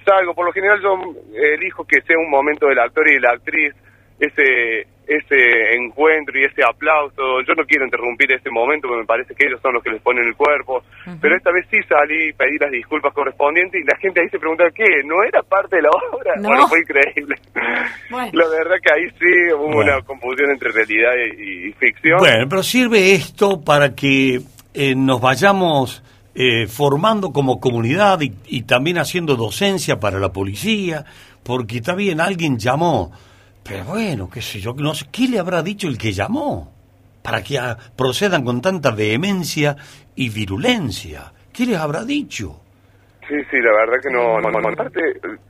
salgo. 0.06 0.34
Por 0.34 0.46
lo 0.48 0.52
general 0.52 0.80
yo 0.82 0.98
elijo 1.36 1.86
que 1.86 2.02
sea 2.02 2.18
un 2.18 2.30
momento 2.30 2.68
del 2.68 2.80
actor 2.80 3.08
y 3.08 3.14
de 3.14 3.20
la 3.22 3.32
actriz, 3.32 3.74
ese 4.22 4.88
ese 5.08 5.76
encuentro 5.76 6.40
y 6.40 6.46
ese 6.46 6.64
aplauso. 6.64 7.42
Yo 7.46 7.54
no 7.56 7.66
quiero 7.66 7.84
interrumpir 7.84 8.32
ese 8.32 8.50
momento 8.50 8.88
porque 8.88 9.02
me 9.02 9.06
parece 9.06 9.36
que 9.36 9.46
ellos 9.46 9.60
son 9.62 9.74
los 9.74 9.84
que 9.84 9.90
les 9.90 10.02
ponen 10.02 10.24
el 10.26 10.36
cuerpo. 10.36 10.84
Pero 11.20 11.36
esta 11.36 11.52
vez 11.52 11.66
sí 11.70 11.78
salí 11.90 12.30
y 12.30 12.34
pedí 12.34 12.58
las 12.58 12.72
disculpas 12.72 13.14
correspondientes 13.14 13.82
y 13.82 13.84
la 13.84 13.98
gente 13.98 14.22
ahí 14.22 14.30
se 14.30 14.40
preguntaba, 14.40 14.70
¿qué? 14.72 14.86
¿No 15.04 15.22
era 15.24 15.42
parte 15.44 15.76
de 15.78 15.82
la 15.82 15.90
obra? 15.90 16.36
No. 16.38 16.48
Bueno, 16.48 16.68
fue 16.70 16.80
increíble. 16.80 17.36
Bueno. 18.10 18.30
La 18.34 18.48
verdad 18.48 18.76
que 18.82 18.94
ahí 18.94 19.10
sí 19.20 19.54
hubo 19.54 19.74
Bueno. 19.74 19.96
una 19.98 20.02
confusión 20.04 20.52
entre 20.52 20.72
realidad 20.72 21.12
y, 21.38 21.70
y 21.70 21.74
ficción. 21.74 22.20
Bueno, 22.20 22.46
pero 22.50 22.64
sirve 22.64 23.12
esto 23.14 23.60
para 23.60 23.94
que 23.94 24.40
eh, 24.74 24.96
nos 24.96 25.20
vayamos 25.20 26.04
eh, 26.36 26.68
formando 26.68 27.32
como 27.34 27.60
comunidad 27.60 28.22
y, 28.22 28.32
y 28.48 28.62
también 28.64 28.98
haciendo 28.98 29.36
docencia 29.36 30.00
para 30.00 30.20
la 30.20 30.30
policía, 30.32 31.04
porque 31.44 31.78
está 31.78 31.96
bien, 31.96 32.22
alguien 32.22 32.58
llamó, 32.58 33.12
pero 33.64 33.86
bueno, 33.86 34.30
qué 34.30 34.42
sé 34.42 34.60
yo, 34.60 34.74
no 34.74 34.94
sé, 34.94 35.06
¿qué 35.12 35.28
le 35.28 35.40
habrá 35.40 35.62
dicho 35.62 35.88
el 35.88 35.98
que 35.98 36.12
llamó? 36.12 36.74
Para 37.22 37.44
que 37.44 37.60
procedan 37.96 38.44
con 38.44 38.62
tanta 38.62 38.92
vehemencia 38.92 39.76
y 40.16 40.30
virulencia. 40.30 41.32
¿Qué 41.54 41.66
les 41.66 41.78
habrá 41.78 42.04
dicho? 42.04 42.60
Sí, 43.28 43.36
sí, 43.52 43.58
la 43.62 43.72
verdad 43.72 44.02
que 44.02 44.10
no. 44.10 44.42
no, 44.42 44.50
no, 44.50 44.60
no. 44.60 44.70
Aparte, 44.70 45.00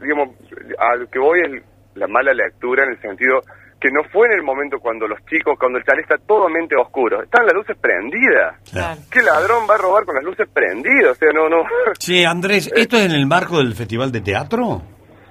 digamos, 0.01 0.29
a 0.77 0.95
lo 0.95 1.07
que 1.09 1.19
voy 1.19 1.39
es 1.39 1.63
la 1.95 2.07
mala 2.07 2.33
lectura 2.33 2.83
en 2.83 2.91
el 2.91 3.01
sentido 3.01 3.41
que 3.79 3.89
no 3.89 4.03
fue 4.11 4.27
en 4.27 4.33
el 4.33 4.43
momento 4.43 4.77
cuando 4.79 5.07
los 5.07 5.19
chicos, 5.25 5.57
cuando 5.57 5.79
el 5.79 5.83
chalet 5.83 6.03
está 6.03 6.17
totalmente 6.17 6.75
oscuro. 6.75 7.23
Están 7.23 7.45
las 7.45 7.55
luces 7.55 7.75
prendidas. 7.81 8.59
Claro. 8.69 9.01
¿Qué 9.09 9.23
ladrón 9.23 9.63
va 9.67 9.73
a 9.73 9.77
robar 9.79 10.05
con 10.05 10.13
las 10.13 10.23
luces 10.23 10.47
prendidas? 10.53 11.13
O 11.13 11.15
sea, 11.15 11.29
no, 11.33 11.49
no. 11.49 11.63
Sí, 11.97 12.23
Andrés, 12.23 12.71
¿esto 12.75 12.97
es 12.97 13.05
en 13.05 13.13
el 13.13 13.25
marco 13.25 13.57
del 13.57 13.73
Festival 13.73 14.11
de 14.11 14.21
Teatro 14.21 14.83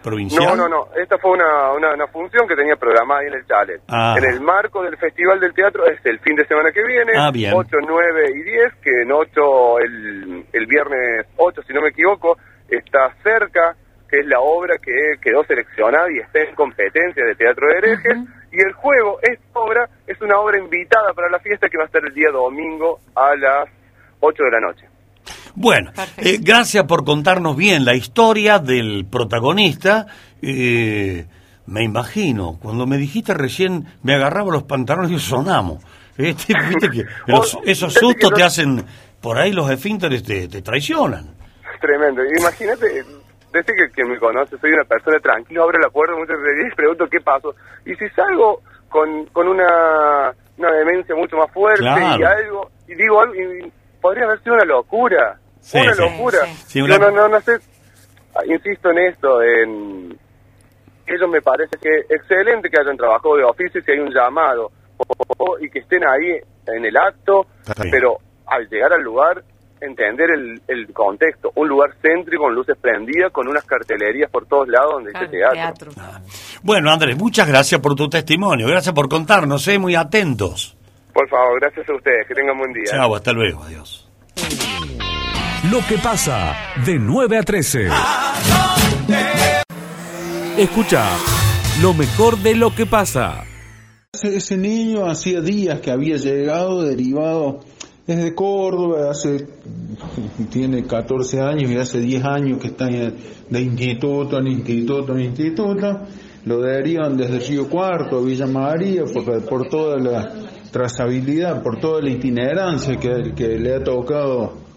Provincial? 0.02 0.56
No, 0.56 0.56
no, 0.56 0.68
no. 0.68 0.88
Esta 0.96 1.18
fue 1.18 1.32
una, 1.32 1.72
una, 1.72 1.94
una 1.94 2.06
función 2.08 2.48
que 2.48 2.56
tenía 2.56 2.76
programada 2.76 3.20
ahí 3.20 3.26
en 3.26 3.34
el 3.34 3.46
chalet. 3.46 3.82
Ah. 3.88 4.14
En 4.16 4.24
el 4.24 4.40
marco 4.40 4.82
del 4.82 4.96
Festival 4.96 5.40
del 5.40 5.52
Teatro 5.54 5.86
es 5.86 6.04
el 6.04 6.18
fin 6.20 6.36
de 6.36 6.46
semana 6.46 6.72
que 6.72 6.82
viene. 6.82 7.12
Ah, 7.16 7.30
bien. 7.30 7.52
8, 7.54 7.68
9 7.86 8.30
y 8.34 8.42
10, 8.42 8.74
que 8.82 9.02
en 9.02 9.12
8, 9.12 9.78
el, 9.80 10.44
el 10.52 10.66
viernes 10.66 11.26
8, 11.36 11.62
si 11.66 11.72
no 11.72 11.82
me 11.82 11.88
equivoco, 11.88 12.38
está 12.68 13.14
cerca, 13.22 13.76
que 14.08 14.20
es 14.20 14.26
la 14.26 14.40
obra 14.40 14.76
que 14.78 15.20
quedó 15.20 15.44
seleccionada 15.44 16.10
y 16.10 16.18
está 16.18 16.40
en 16.40 16.54
competencia 16.54 17.24
de 17.24 17.34
Teatro 17.34 17.66
de 17.68 17.78
Herejes. 17.78 18.18
Y 18.52 18.60
el 18.60 18.72
juego, 18.72 19.18
esta 19.22 19.60
obra, 19.60 19.88
es 20.06 20.20
una 20.20 20.38
obra 20.40 20.58
invitada 20.58 21.12
para 21.14 21.30
la 21.30 21.38
fiesta 21.38 21.68
que 21.68 21.78
va 21.78 21.84
a 21.84 21.86
estar 21.86 22.04
el 22.04 22.12
día 22.12 22.30
domingo 22.30 22.98
a 23.14 23.36
las 23.36 23.68
8 24.18 24.42
de 24.42 24.50
la 24.50 24.60
noche. 24.60 24.89
Bueno, 25.54 25.90
eh, 26.16 26.38
gracias 26.40 26.84
por 26.84 27.04
contarnos 27.04 27.56
bien 27.56 27.84
la 27.84 27.94
historia 27.94 28.58
del 28.58 29.06
protagonista. 29.10 30.06
Eh, 30.42 31.26
me 31.66 31.84
imagino, 31.84 32.58
cuando 32.60 32.86
me 32.86 32.96
dijiste 32.96 33.34
recién, 33.34 33.86
me 34.02 34.14
agarraba 34.14 34.52
los 34.52 34.64
pantalones 34.64 35.10
y 35.12 35.18
sonamos. 35.18 35.82
Este, 36.16 36.54
viste 36.68 36.90
que 36.90 37.04
los- 37.26 37.58
esos 37.64 37.94
sustos 37.94 38.30
te 38.32 38.42
hacen, 38.42 38.84
por 39.20 39.38
ahí 39.38 39.52
los 39.52 39.70
esfínteres 39.70 40.22
te, 40.22 40.48
te 40.48 40.62
traicionan. 40.62 41.26
Tremendo. 41.80 42.22
Imagínate, 42.38 43.04
desde 43.52 43.74
que, 43.74 43.90
que 43.94 44.04
me 44.04 44.18
conoce, 44.18 44.56
soy 44.58 44.72
una 44.72 44.84
persona 44.84 45.18
tranquila, 45.20 45.62
abro 45.62 45.78
la 45.78 45.88
puerta 45.90 46.14
muchas 46.16 46.36
veces 46.40 46.72
y 46.72 46.76
pregunto 46.76 47.06
qué 47.10 47.20
pasó. 47.20 47.54
Y 47.86 47.94
si 47.94 48.08
salgo 48.14 48.60
con, 48.88 49.26
con 49.26 49.48
una, 49.48 50.32
una 50.58 50.72
demencia 50.72 51.14
mucho 51.14 51.36
más 51.36 51.50
fuerte 51.52 51.80
Claro. 51.80 52.20
y 52.20 52.24
algo, 52.24 52.70
y 52.88 52.94
digo 52.94 53.20
algo, 53.20 53.34
y 53.34 53.72
podría 54.00 54.24
haber 54.24 54.42
sido 54.42 54.54
una 54.56 54.64
locura. 54.64 55.38
Sí, 55.60 55.78
una 55.78 55.94
sí. 55.94 56.00
locura. 56.00 56.38
Sí, 56.44 56.52
sí. 56.54 56.64
Sí, 56.66 56.78
Yo 56.80 56.84
una- 56.84 56.98
no, 56.98 57.10
no, 57.10 57.28
no 57.28 57.40
sé, 57.40 57.52
ah, 58.34 58.40
insisto 58.46 58.90
en 58.90 58.98
esto, 58.98 59.42
en... 59.42 60.18
Ellos 61.06 61.28
me 61.30 61.42
parece 61.42 61.76
que 61.82 61.88
excelente 62.14 62.70
que 62.70 62.80
hayan 62.80 62.96
trabajado 62.96 63.36
de 63.36 63.44
oficio 63.44 63.82
si 63.82 63.90
hay 63.90 63.98
un 63.98 64.12
llamado 64.14 64.70
y 65.60 65.68
que 65.70 65.80
estén 65.80 66.02
ahí 66.06 66.38
en 66.66 66.84
el 66.84 66.96
acto, 66.96 67.46
pero 67.90 68.18
al 68.46 68.68
llegar 68.68 68.92
al 68.92 69.02
lugar 69.02 69.42
entender 69.80 70.30
el, 70.30 70.60
el 70.68 70.92
contexto, 70.92 71.50
un 71.56 71.66
lugar 71.66 71.90
céntrico 72.02 72.44
con 72.44 72.54
luces 72.54 72.76
prendidas, 72.80 73.32
con 73.32 73.48
unas 73.48 73.64
cartelerías 73.64 74.30
por 74.30 74.46
todos 74.46 74.68
lados 74.68 74.92
donde 74.92 75.10
Claro, 75.10 75.26
dice 75.26 75.38
teatro. 75.38 75.90
teatro. 75.92 76.20
Bueno, 76.62 76.90
Andrés, 76.92 77.16
muchas 77.16 77.48
gracias 77.48 77.80
por 77.80 77.94
tu 77.96 78.08
testimonio, 78.08 78.68
gracias 78.68 78.94
por 78.94 79.08
contarnos, 79.08 79.66
eh, 79.68 79.78
muy 79.78 79.94
atentos. 79.96 80.76
Por 81.12 81.28
favor, 81.28 81.58
gracias 81.60 81.88
a 81.88 81.94
ustedes, 81.94 82.26
que 82.28 82.34
tengan 82.34 82.56
buen 82.58 82.72
día. 82.72 82.84
Chao, 82.84 83.16
hasta 83.16 83.32
luego, 83.32 83.64
adiós. 83.64 84.06
Lo 85.68 85.80
que 85.86 85.98
pasa 85.98 86.54
de 86.86 86.98
9 86.98 87.36
a 87.36 87.42
13. 87.42 87.88
Escucha 90.56 91.04
lo 91.82 91.92
mejor 91.92 92.38
de 92.38 92.54
lo 92.54 92.74
que 92.74 92.86
pasa. 92.86 93.44
Ese, 94.10 94.56
niño 94.56 95.04
hacía 95.04 95.42
días 95.42 95.80
que 95.80 95.90
había 95.90 96.16
llegado 96.16 96.82
derivado 96.82 97.60
desde 98.06 98.34
Córdoba, 98.34 99.10
hace 99.10 99.48
tiene 100.50 100.86
14 100.86 101.42
años 101.42 101.70
y 101.70 101.76
hace 101.76 102.00
10 102.00 102.24
años 102.24 102.58
que 102.58 102.68
está 102.68 102.86
de 102.86 103.60
instituto 103.60 104.38
en 104.38 104.46
instituto 104.46 105.12
en 105.14 105.26
instituto. 105.26 106.00
Lo 106.46 106.62
derivan 106.62 107.18
desde 107.18 107.38
Río 107.38 107.68
Cuarto 107.68 108.16
a 108.16 108.22
Villa 108.22 108.46
María 108.46 109.02
por, 109.04 109.44
por 109.44 109.68
toda 109.68 109.98
la 109.98 110.32
trazabilidad, 110.70 111.62
por 111.62 111.78
toda 111.78 112.00
la 112.00 112.08
itinerancia 112.08 112.96
que 112.96 113.58
le 113.58 113.74
ha 113.74 113.84
tocado 113.84 114.69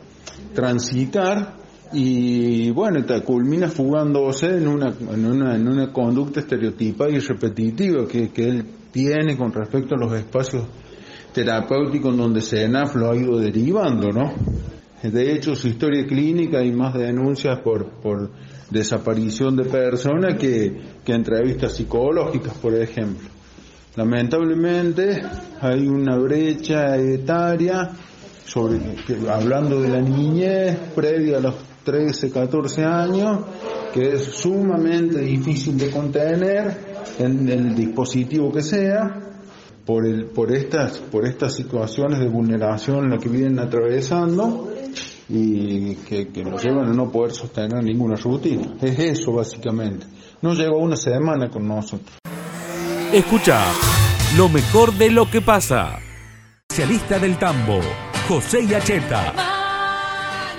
transitar 0.54 1.56
y 1.94 2.72
bueno, 2.72 3.04
te 3.06 3.22
culmina 3.22 3.68
fugándose 3.68 4.58
en 4.58 4.68
una, 4.68 4.88
en 4.90 5.26
una, 5.26 5.56
en 5.56 5.68
una 5.68 5.94
conducta 5.94 6.40
estereotipada 6.40 7.12
y 7.12 7.20
repetitiva 7.20 8.08
que, 8.08 8.30
que 8.30 8.48
él 8.48 8.66
tiene 8.92 9.38
con 9.38 9.52
respecto 9.52 9.96
a 9.96 10.00
los 10.00 10.14
espacios 10.14 10.64
terapéuticos 11.34 12.12
en 12.12 12.18
donde 12.18 12.42
SENAF 12.42 12.96
lo 12.96 13.12
ha 13.12 13.16
ido 13.16 13.38
derivando, 13.38 14.12
¿no? 14.12 14.34
De 15.04 15.34
hecho, 15.34 15.54
su 15.56 15.68
historia 15.68 16.06
clínica 16.08 16.60
hay 16.60 16.72
más 16.72 16.94
denuncias 16.94 17.60
por, 17.60 17.90
por 18.02 18.32
desaparición 18.70 19.56
de 19.58 19.66
personas 19.66 20.38
que, 20.40 20.82
que 21.04 21.14
entrevistas 21.14 21.76
psicológicas, 21.76 22.54
por 22.54 22.74
ejemplo. 22.74 23.28
Lamentablemente 23.96 25.22
hay 25.60 25.88
una 25.88 26.18
brecha 26.18 26.96
etaria 26.96 27.92
sobre 28.46 28.80
que- 29.08 29.30
hablando 29.30 29.82
de 29.82 29.90
la 29.90 30.02
niñez 30.02 30.78
previa 30.96 31.38
a 31.38 31.42
los 31.42 31.56
13, 31.84 32.32
14 32.32 32.84
años, 32.84 33.40
que 33.94 34.14
es 34.16 34.24
sumamente 34.24 35.20
difícil 35.20 35.78
de 35.78 35.90
contener 35.92 36.94
en 37.20 37.48
el 37.50 37.76
dispositivo 37.76 38.52
que 38.52 38.62
sea, 38.62 39.20
por, 39.86 40.06
el, 40.08 40.28
por, 40.28 40.54
estas, 40.56 40.98
por 41.00 41.26
estas 41.28 41.54
situaciones 41.56 42.20
de 42.20 42.28
vulneración 42.30 43.04
en 43.06 43.10
la 43.12 43.18
que 43.18 43.28
vienen 43.28 43.60
atravesando 43.60 44.72
y 45.28 45.96
que, 45.96 46.30
que 46.30 46.44
nos 46.44 46.64
llevan 46.64 46.90
a 46.90 46.94
no 46.94 47.12
poder 47.12 47.34
sostener 47.34 47.84
ninguna 47.84 48.16
rutina. 48.16 48.76
Es 48.82 48.98
eso 49.00 49.34
básicamente. 49.34 50.06
No 50.42 50.54
llegó 50.54 50.78
una 50.78 50.96
semana 50.96 51.50
con 51.50 51.68
nosotros. 51.68 52.18
Escucha 53.12 53.62
lo 54.38 54.48
mejor 54.50 54.94
de 54.94 55.12
lo 55.12 55.30
que 55.30 55.42
pasa. 55.42 56.00
Especialista 56.70 57.20
del 57.20 57.38
tambo, 57.38 57.80
José 58.28 58.66
Yacheta. 58.66 59.34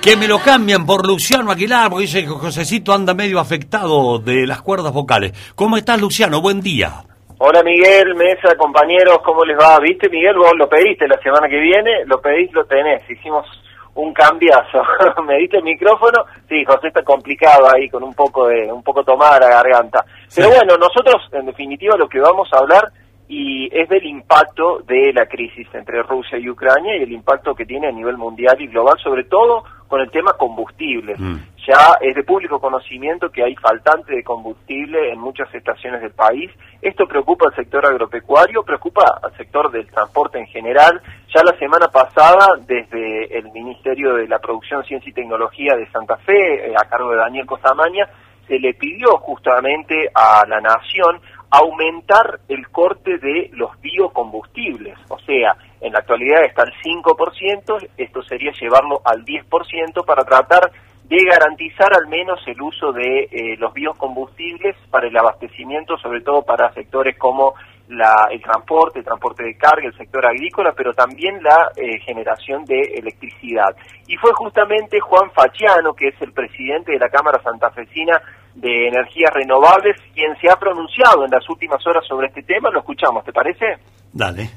Que 0.02 0.16
me 0.16 0.28
lo 0.28 0.38
cambian 0.38 0.84
por 0.84 1.06
Luciano 1.06 1.50
Aguilar, 1.50 1.88
porque 1.88 2.02
dice 2.02 2.20
que 2.20 2.28
Josecito 2.28 2.92
anda 2.92 3.14
medio 3.14 3.40
afectado 3.40 4.18
de 4.18 4.46
las 4.46 4.60
cuerdas 4.60 4.92
vocales. 4.92 5.32
¿Cómo 5.54 5.78
estás, 5.78 5.98
Luciano? 5.98 6.42
Buen 6.42 6.60
día. 6.60 7.04
Hola 7.38 7.62
Miguel, 7.62 8.14
Mesa, 8.14 8.54
compañeros, 8.56 9.18
¿cómo 9.24 9.44
les 9.44 9.58
va? 9.58 9.78
¿Viste 9.80 10.08
Miguel? 10.10 10.36
Vos 10.36 10.52
lo 10.56 10.68
pediste 10.68 11.08
la 11.08 11.18
semana 11.20 11.48
que 11.48 11.58
viene, 11.58 12.04
lo 12.06 12.20
pedís, 12.20 12.52
lo 12.52 12.64
tenés. 12.66 13.02
Hicimos 13.08 13.46
un 13.94 14.12
cambiazo. 14.12 14.82
¿Me 15.26 15.38
diste 15.38 15.56
el 15.56 15.64
micrófono? 15.64 16.24
Sí, 16.48 16.64
José 16.64 16.88
está 16.88 17.02
complicado 17.02 17.66
ahí 17.74 17.88
con 17.88 18.02
un 18.02 18.14
poco 18.14 18.46
de 18.48 18.70
un 18.70 18.82
poco 18.82 19.02
tomada 19.02 19.40
la 19.40 19.48
garganta. 19.48 20.04
Pero 20.34 20.50
bueno, 20.50 20.76
nosotros 20.76 21.22
en 21.32 21.46
definitiva 21.46 21.96
lo 21.96 22.08
que 22.08 22.20
vamos 22.20 22.48
a 22.52 22.58
hablar 22.58 22.92
y 23.28 23.68
es 23.72 23.88
del 23.88 24.04
impacto 24.04 24.80
de 24.86 25.12
la 25.12 25.26
crisis 25.26 25.66
entre 25.72 26.02
Rusia 26.02 26.38
y 26.38 26.48
Ucrania 26.48 26.96
y 26.96 27.02
el 27.02 27.12
impacto 27.12 27.54
que 27.54 27.64
tiene 27.64 27.88
a 27.88 27.92
nivel 27.92 28.18
mundial 28.18 28.60
y 28.60 28.66
global, 28.66 28.98
sobre 29.02 29.24
todo 29.24 29.64
con 29.88 30.00
el 30.00 30.10
tema 30.10 30.32
combustibles. 30.32 31.18
Mm. 31.18 31.36
Ya 31.66 31.96
es 32.00 32.14
de 32.14 32.24
público 32.24 32.60
conocimiento 32.60 33.30
que 33.30 33.42
hay 33.42 33.54
faltante 33.54 34.14
de 34.14 34.22
combustible 34.22 35.10
en 35.10 35.18
muchas 35.18 35.52
estaciones 35.54 36.02
del 36.02 36.10
país. 36.10 36.50
Esto 36.82 37.06
preocupa 37.06 37.46
al 37.48 37.54
sector 37.54 37.86
agropecuario, 37.86 38.62
preocupa 38.62 39.20
al 39.22 39.34
sector 39.36 39.70
del 39.70 39.86
transporte 39.86 40.38
en 40.38 40.46
general. 40.46 41.00
Ya 41.34 41.42
la 41.42 41.56
semana 41.58 41.88
pasada, 41.88 42.58
desde 42.66 43.38
el 43.38 43.50
Ministerio 43.52 44.14
de 44.14 44.28
la 44.28 44.38
Producción, 44.38 44.84
Ciencia 44.84 45.08
y 45.08 45.14
Tecnología 45.14 45.74
de 45.76 45.90
Santa 45.90 46.16
Fe, 46.18 46.70
eh, 46.70 46.74
a 46.76 46.88
cargo 46.88 47.10
de 47.10 47.16
Daniel 47.16 47.46
Costamaña, 47.46 48.06
se 48.46 48.58
le 48.58 48.74
pidió 48.74 49.16
justamente 49.18 50.10
a 50.14 50.44
la 50.46 50.60
Nación 50.60 51.20
aumentar 51.58 52.40
el 52.48 52.68
corte 52.68 53.18
de 53.18 53.50
los 53.52 53.70
biocombustibles. 53.80 54.98
O 55.08 55.18
sea, 55.20 55.56
en 55.80 55.92
la 55.92 55.98
actualidad 56.00 56.44
está 56.44 56.62
al 56.62 56.72
5%, 56.82 57.88
esto 57.96 58.22
sería 58.22 58.52
llevarlo 58.60 59.00
al 59.04 59.24
10% 59.24 60.04
para 60.04 60.24
tratar 60.24 60.70
de 61.04 61.18
garantizar 61.24 61.92
al 61.94 62.08
menos 62.08 62.40
el 62.46 62.60
uso 62.62 62.90
de 62.92 63.28
eh, 63.30 63.56
los 63.58 63.74
biocombustibles 63.74 64.74
para 64.90 65.06
el 65.06 65.16
abastecimiento, 65.16 65.98
sobre 65.98 66.22
todo 66.22 66.42
para 66.42 66.72
sectores 66.72 67.18
como 67.18 67.52
la- 67.88 68.28
el 68.30 68.40
transporte, 68.40 69.00
el 69.00 69.04
transporte 69.04 69.44
de 69.44 69.58
carga, 69.58 69.86
el 69.86 69.96
sector 69.98 70.24
agrícola, 70.24 70.72
pero 70.74 70.94
también 70.94 71.42
la 71.42 71.70
eh, 71.76 71.98
generación 72.00 72.64
de 72.64 72.80
electricidad. 72.94 73.76
Y 74.06 74.16
fue 74.16 74.32
justamente 74.32 74.98
Juan 75.00 75.30
Faciano, 75.32 75.92
que 75.92 76.08
es 76.08 76.22
el 76.22 76.32
presidente 76.32 76.92
de 76.92 76.98
la 76.98 77.10
Cámara 77.10 77.42
Santafesina 77.42 78.22
de 78.54 78.88
Energías 78.88 79.32
Renovables, 79.34 79.96
quien 80.14 80.36
se 80.40 80.48
ha 80.48 80.56
pronunciado 80.56 81.24
en 81.24 81.30
las 81.30 81.48
últimas 81.48 81.84
horas 81.86 82.06
sobre 82.06 82.28
este 82.28 82.42
tema. 82.42 82.70
Lo 82.70 82.80
escuchamos, 82.80 83.24
¿te 83.24 83.32
parece? 83.32 83.78
Dale. 84.12 84.48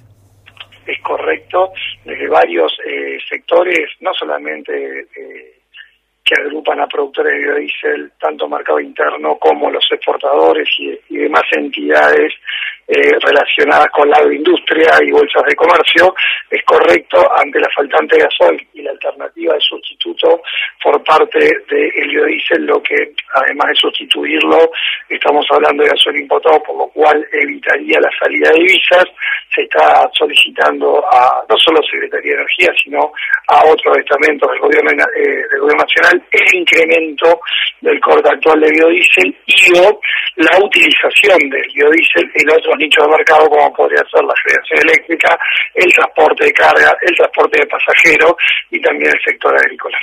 es 0.86 1.02
correcto 1.02 1.72
desde 2.06 2.28
varios 2.28 2.72
eh, 2.86 3.18
sectores, 3.28 3.90
no 4.00 4.14
solamente 4.14 5.02
eh, 5.02 5.60
que 6.24 6.42
agrupan 6.42 6.80
a 6.80 6.88
productores 6.88 7.34
de 7.34 7.40
biodiesel, 7.40 8.12
tanto 8.20 8.48
mercado 8.48 8.80
interno 8.80 9.38
como 9.38 9.72
los 9.72 9.86
exportadores 9.92 10.68
y, 10.80 10.98
y 11.10 11.18
demás 11.18 11.44
entidades 11.52 12.34
eh, 12.88 13.18
relacionadas 13.20 13.90
con 13.92 14.10
la 14.10 14.18
agroindustria 14.18 14.94
y 15.06 15.12
bolsas 15.12 15.44
de 15.44 15.56
comercio, 15.56 16.16
es 16.50 16.64
correcto 16.64 17.18
ante 17.36 17.60
la 17.60 17.70
faltante 17.76 18.16
de 18.16 18.24
gasoil 18.24 18.68
y 18.74 18.82
la 18.82 18.92
alternativa 18.92 19.54
de 19.54 19.60
sustituto 19.60 20.42
por 20.82 21.04
parte 21.04 21.40
del 21.70 22.10
biodiesel, 22.10 22.66
lo 22.66 22.82
que 22.82 23.12
además 23.34 23.68
de 23.70 23.76
sustituirlo, 23.76 24.72
estamos 25.10 25.46
hablando 25.52 25.84
de 25.84 25.90
gasoil 25.90 26.22
importado, 26.22 26.64
por 26.64 26.78
lo 26.78 26.88
cual 26.88 27.26
evitaría 27.34 28.00
la 28.00 28.10
salida 28.20 28.52
de 28.52 28.60
divisas, 28.60 29.06
se 29.54 29.64
está 29.64 30.10
solicitando 30.14 31.04
a 31.12 31.44
no 31.50 31.58
solo 31.58 31.82
Secretaría 31.84 32.32
de 32.32 32.38
Energía, 32.38 32.72
sino 32.84 33.12
a 33.48 33.66
otros 33.66 33.98
estamentos 33.98 34.50
del 34.52 34.60
gobierno, 34.60 34.92
eh, 35.16 35.44
del 35.52 35.60
gobierno 35.60 35.84
nacional 35.84 36.24
el 36.32 36.56
incremento 36.56 37.40
del 37.82 38.00
corte 38.00 38.30
actual 38.30 38.60
de 38.62 38.72
biodiesel 38.72 39.36
y 39.46 39.80
o 39.80 40.00
la 40.38 40.58
utilización 40.64 41.38
del 41.50 41.68
biodiesel 41.74 42.32
en 42.36 42.50
otros 42.50 42.77
nichos 42.78 43.06
de 43.06 43.18
mercado 43.18 43.50
como 43.50 43.74
podría 43.74 44.04
ser 44.10 44.24
la 44.24 44.34
generación 44.44 44.80
eléctrica, 44.84 45.38
el 45.74 45.94
transporte 45.94 46.46
de 46.46 46.54
carga, 46.54 46.98
el 47.02 47.16
transporte 47.16 47.60
de 47.60 47.68
pasajeros 47.68 48.34
y 48.72 48.82
también 48.82 49.12
el 49.12 49.22
sector 49.24 49.56
agrícola. 49.56 49.98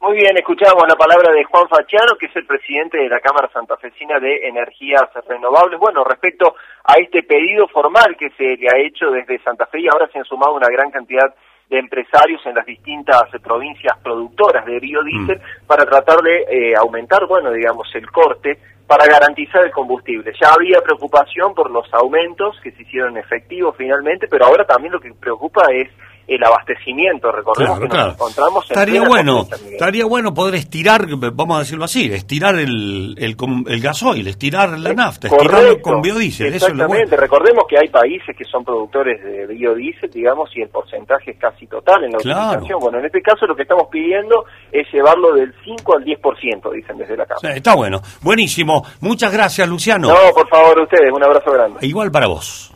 Muy 0.00 0.18
bien, 0.18 0.36
escuchamos 0.36 0.84
la 0.86 0.94
palabra 0.94 1.32
de 1.32 1.42
Juan 1.44 1.68
Faciano, 1.68 2.16
que 2.20 2.26
es 2.26 2.36
el 2.36 2.46
presidente 2.46 2.98
de 2.98 3.08
la 3.08 3.18
Cámara 3.18 3.50
Santafesina 3.52 4.20
de 4.20 4.46
Energías 4.46 5.08
Renovables. 5.26 5.80
Bueno, 5.80 6.04
respecto 6.04 6.54
a 6.84 6.94
este 7.00 7.22
pedido 7.22 7.66
formal 7.68 8.16
que 8.16 8.30
se 8.36 8.56
le 8.56 8.68
ha 8.68 8.78
hecho 8.78 9.10
desde 9.10 9.42
Santa 9.42 9.66
Fe 9.66 9.80
y 9.80 9.88
ahora 9.88 10.06
se 10.12 10.18
han 10.18 10.24
sumado 10.24 10.54
una 10.54 10.68
gran 10.68 10.90
cantidad 10.90 11.34
de 11.68 11.78
empresarios 11.78 12.40
en 12.46 12.54
las 12.54 12.66
distintas 12.66 13.22
provincias 13.42 13.98
productoras 14.02 14.64
de 14.66 14.78
biodiesel 14.78 15.40
para 15.66 15.84
tratar 15.84 16.20
de 16.20 16.42
eh, 16.48 16.74
aumentar, 16.76 17.26
bueno, 17.26 17.50
digamos, 17.50 17.88
el 17.94 18.10
corte 18.10 18.58
para 18.86 19.06
garantizar 19.06 19.64
el 19.64 19.72
combustible. 19.72 20.32
Ya 20.40 20.50
había 20.50 20.80
preocupación 20.80 21.54
por 21.54 21.70
los 21.70 21.92
aumentos 21.92 22.56
que 22.62 22.70
se 22.70 22.82
hicieron 22.82 23.16
efectivos 23.16 23.74
finalmente, 23.76 24.28
pero 24.28 24.46
ahora 24.46 24.64
también 24.64 24.92
lo 24.92 25.00
que 25.00 25.12
preocupa 25.12 25.62
es 25.72 25.88
el 26.28 26.42
abastecimiento. 26.44 27.30
Recordemos 27.30 27.78
Claro, 27.78 27.82
que 27.82 27.88
claro. 27.88 28.06
nos 28.08 28.14
encontramos 28.16 28.64
en 28.64 28.72
Estaría 28.72 29.08
bueno, 29.08 29.46
estaría 29.70 30.04
bueno 30.06 30.34
poder 30.34 30.54
estirar, 30.56 31.06
vamos 31.32 31.56
a 31.56 31.60
decirlo 31.60 31.84
así, 31.84 32.12
estirar 32.12 32.56
el, 32.56 33.14
el, 33.18 33.36
el 33.68 33.80
gasoil, 33.80 34.26
estirar 34.26 34.78
la 34.78 34.92
nafta, 34.92 35.28
estirarlo 35.28 35.80
con 35.80 36.00
biodiesel. 36.02 36.48
Eso 36.48 36.56
es 36.56 36.62
Exactamente. 36.72 37.04
bueno. 37.06 37.16
Recordemos 37.22 37.64
que 37.68 37.78
hay 37.78 37.88
países 37.88 38.36
que 38.36 38.44
son 38.44 38.64
productores 38.64 39.22
de 39.22 39.46
biodiesel, 39.46 40.10
digamos, 40.10 40.50
y 40.56 40.62
el 40.62 40.68
porcentaje 40.68 41.30
es 41.32 41.38
casi 41.38 41.66
total 41.66 42.04
en 42.04 42.12
la 42.12 42.18
Claro. 42.18 42.48
utilización. 42.50 42.80
Bueno, 42.80 42.98
en 42.98 43.06
este 43.06 43.22
caso 43.22 43.46
lo 43.46 43.54
que 43.54 43.62
estamos 43.62 43.88
pidiendo 43.90 44.44
es 44.72 44.86
llevarlo 44.92 45.32
del 45.34 45.54
5 45.64 45.96
al 45.96 46.04
10%, 46.04 46.72
dicen 46.72 46.98
desde 46.98 47.16
la 47.16 47.24
Cámara. 47.26 47.40
sea, 47.40 47.56
está 47.56 47.74
bueno. 47.74 48.00
Buenísimo. 48.22 48.84
Muchas 49.00 49.32
gracias, 49.32 49.68
Luciano. 49.68 50.08
No, 50.08 50.32
por 50.34 50.48
favor, 50.48 50.80
ustedes, 50.80 51.12
un 51.12 51.22
abrazo 51.22 51.52
grande. 51.52 51.78
Igual 51.86 52.10
para 52.10 52.26
vos. 52.26 52.72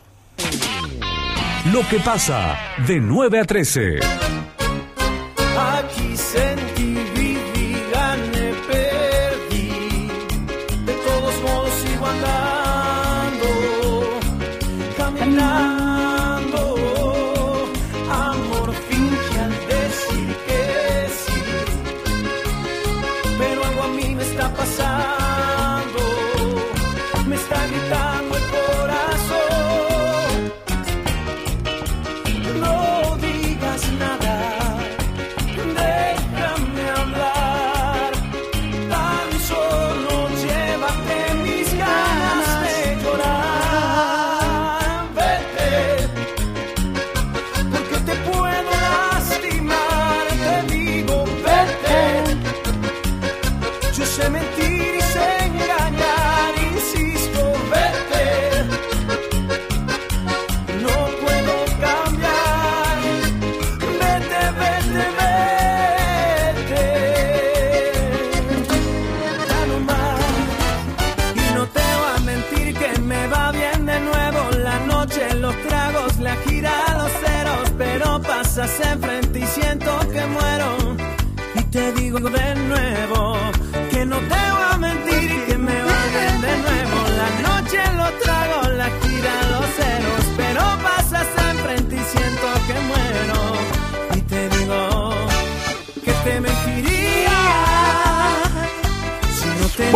Lo 1.65 1.87
que 1.87 1.99
pasa 1.99 2.57
de 2.87 2.99
9 2.99 3.39
a 3.39 3.43
13. 3.45 3.99
Aquí 5.55 6.10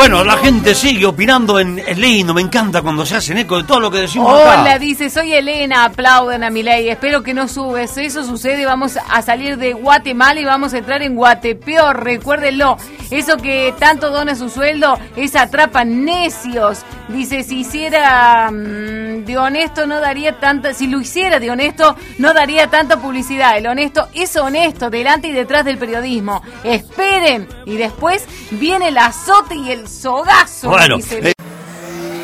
Bueno, 0.07 0.23
la 0.23 0.37
gente 0.37 0.75
sigue 0.75 1.03
opinando 1.07 1.59
en 1.59 1.79
es 1.79 1.97
lindo, 1.97 2.31
me 2.31 2.41
encanta 2.41 2.83
cuando 2.83 3.03
se 3.07 3.15
hacen 3.15 3.39
eco 3.39 3.57
de 3.57 3.63
todo 3.63 3.79
lo 3.79 3.89
que 3.89 4.01
decimos 4.01 4.31
Hola, 4.31 4.77
dice, 4.77 5.09
soy 5.09 5.33
Elena, 5.33 5.85
aplauden 5.85 6.43
a 6.43 6.51
mi 6.51 6.61
ley, 6.61 6.89
espero 6.89 7.23
que 7.23 7.33
no 7.33 7.47
subes, 7.47 7.97
eso 7.97 8.23
sucede, 8.23 8.67
vamos 8.67 8.97
a 8.97 9.21
salir 9.23 9.57
de 9.57 9.73
Guatemala 9.73 10.39
y 10.39 10.45
vamos 10.45 10.75
a 10.75 10.77
entrar 10.77 11.01
en 11.01 11.15
Guatepeor, 11.15 12.03
recuérdenlo, 12.03 12.77
eso 13.09 13.37
que 13.37 13.73
tanto 13.79 14.11
dona 14.11 14.35
su 14.35 14.51
sueldo, 14.51 14.99
es 15.15 15.35
atrapan 15.35 16.05
necios, 16.05 16.85
dice, 17.09 17.43
si 17.43 17.59
hiciera 17.61 18.49
mm, 18.51 19.25
de 19.25 19.37
honesto 19.37 19.85
no 19.85 19.99
daría 19.99 20.39
tanta, 20.39 20.73
si 20.73 20.87
lo 20.87 20.99
hiciera 21.01 21.39
de 21.39 21.49
honesto 21.51 21.95
no 22.17 22.33
daría 22.33 22.67
tanta 22.67 22.99
publicidad, 23.01 23.57
el 23.57 23.67
honesto 23.67 24.07
es 24.13 24.35
honesto, 24.35 24.89
delante 24.89 25.27
y 25.27 25.31
detrás 25.31 25.65
del 25.65 25.77
periodismo, 25.77 26.41
esperen, 26.63 27.47
y 27.65 27.77
después 27.77 28.25
viene 28.51 28.89
el 28.89 28.97
azote 28.97 29.55
y 29.55 29.71
el 29.71 29.87
sogazo, 29.87 30.69
Bueno, 30.69 30.97
dice. 30.97 31.19
eh, 31.29 31.33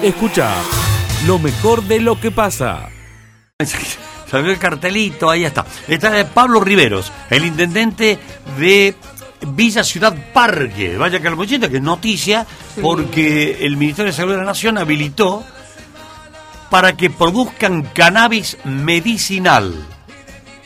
Escucha 0.04 0.52
lo 1.28 1.38
mejor 1.39 1.84
de 1.84 2.00
lo 2.00 2.20
que 2.20 2.32
pasa. 2.32 2.89
Salió 4.30 4.50
el 4.52 4.58
cartelito, 4.58 5.30
ahí 5.30 5.44
está. 5.46 5.65
Está 5.88 6.17
eh, 6.20 6.26
Pablo 6.26 6.60
Riveros, 6.62 7.12
el 7.30 7.46
intendente 7.46 8.17
de 8.58 8.96
Villa 9.42 9.84
Ciudad 9.84 10.14
Parque. 10.34 10.98
Vaya 10.98 11.22
Calmochita, 11.22 11.70
que 11.70 11.78
es 11.78 11.84
noticia, 11.84 12.46
porque 12.82 13.66
el 13.66 13.78
Ministerio 13.78 14.12
de 14.12 14.16
Salud 14.16 14.32
de 14.34 14.40
la 14.40 14.46
Nación 14.46 14.78
habilitó 14.78 15.44
para 16.70 16.94
que 16.94 17.10
produzcan 17.10 17.84
cannabis 17.84 18.58
medicinal 18.64 19.74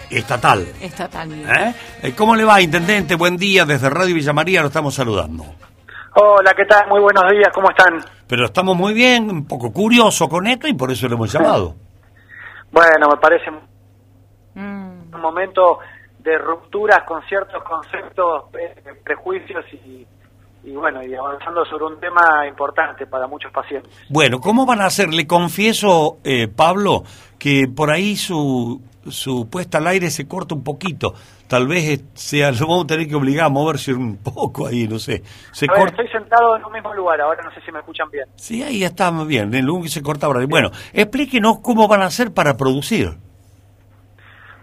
estatal. 0.10 0.68
Estatal. 0.82 1.32
¿Eh? 1.32 1.74
Eh, 2.04 2.14
¿Cómo 2.16 2.36
le 2.36 2.46
va, 2.46 2.62
intendente? 2.62 3.16
Buen 3.16 3.38
día, 3.38 3.66
desde 3.66 3.90
Radio 3.90 4.16
Villa 4.16 4.34
María 4.34 4.62
lo 4.62 4.68
estamos 4.68 4.94
saludando. 4.94 5.46
Hola, 6.16 6.54
¿qué 6.56 6.66
tal? 6.66 6.88
Muy 6.88 7.02
buenos 7.02 7.30
días, 7.32 7.50
¿cómo 7.54 7.70
están? 7.70 8.00
Pero 8.28 8.46
estamos 8.46 8.78
muy 8.78 8.94
bien, 8.94 9.30
un 9.30 9.46
poco 9.46 9.72
curioso 9.72 10.30
con 10.30 10.48
esto 10.48 10.68
y 10.68 10.74
por 10.74 10.92
eso 10.92 11.08
lo 11.08 11.16
hemos 11.16 11.32
llamado. 11.32 11.76
Bueno, 12.72 13.08
me 13.08 13.18
parece 13.22 13.46
un 14.56 15.10
momento 15.22 15.80
de 16.26 16.38
rupturas 16.40 17.04
con 17.06 17.22
ciertos 17.24 17.64
conceptos, 17.64 18.46
eh, 18.60 18.74
prejuicios 19.04 19.64
y, 19.86 20.06
y 20.64 20.76
bueno, 20.76 21.04
y 21.04 21.14
avanzando 21.14 21.64
sobre 21.66 21.86
un 21.86 22.00
tema 22.00 22.48
importante 22.48 23.06
para 23.06 23.28
muchos 23.28 23.52
pacientes. 23.52 23.92
Bueno, 24.10 24.40
¿cómo 24.40 24.66
van 24.66 24.82
a 24.82 24.88
hacer? 24.88 25.14
Le 25.14 25.28
confieso, 25.28 26.18
eh, 26.24 26.48
Pablo, 26.48 27.04
que 27.38 27.68
por 27.74 27.92
ahí 27.92 28.16
su, 28.16 28.82
su 29.08 29.48
puesta 29.52 29.78
al 29.78 29.86
aire 29.88 30.10
se 30.10 30.28
corta 30.28 30.56
un 30.56 30.64
poquito. 30.64 31.14
Tal 31.48 31.68
vez 31.68 32.04
sea, 32.16 32.50
lo 32.52 32.68
vamos 32.68 32.86
a 32.86 32.88
tener 32.88 33.08
que 33.08 33.14
obligar 33.16 33.46
a 33.46 33.50
moverse 33.50 33.94
un 33.94 34.18
poco 34.18 34.66
ahí, 34.66 34.88
no 34.88 34.98
sé. 34.98 35.22
Se 35.52 35.68
A 35.70 35.74
ver, 35.74 35.80
corta. 35.82 36.02
estoy 36.02 36.20
sentado 36.20 36.58
en 36.58 36.66
un 36.66 36.72
mismo 36.74 36.92
lugar, 36.96 37.22
ahora 37.22 37.44
no 37.44 37.52
sé 37.52 37.62
si 37.62 37.72
me 37.72 37.78
escuchan 37.78 38.10
bien. 38.10 38.26
Sí, 38.36 38.64
ahí 38.64 38.84
está 38.84 39.12
bien, 39.28 39.54
el 39.54 39.70
humo 39.70 39.86
se 39.86 40.02
corta 40.02 40.26
ahora. 40.26 40.44
Bueno, 40.50 40.72
explíquenos 40.92 41.60
cómo 41.60 41.88
van 41.88 42.02
a 42.02 42.06
hacer 42.06 42.34
para 42.34 42.58
producir. 42.58 43.12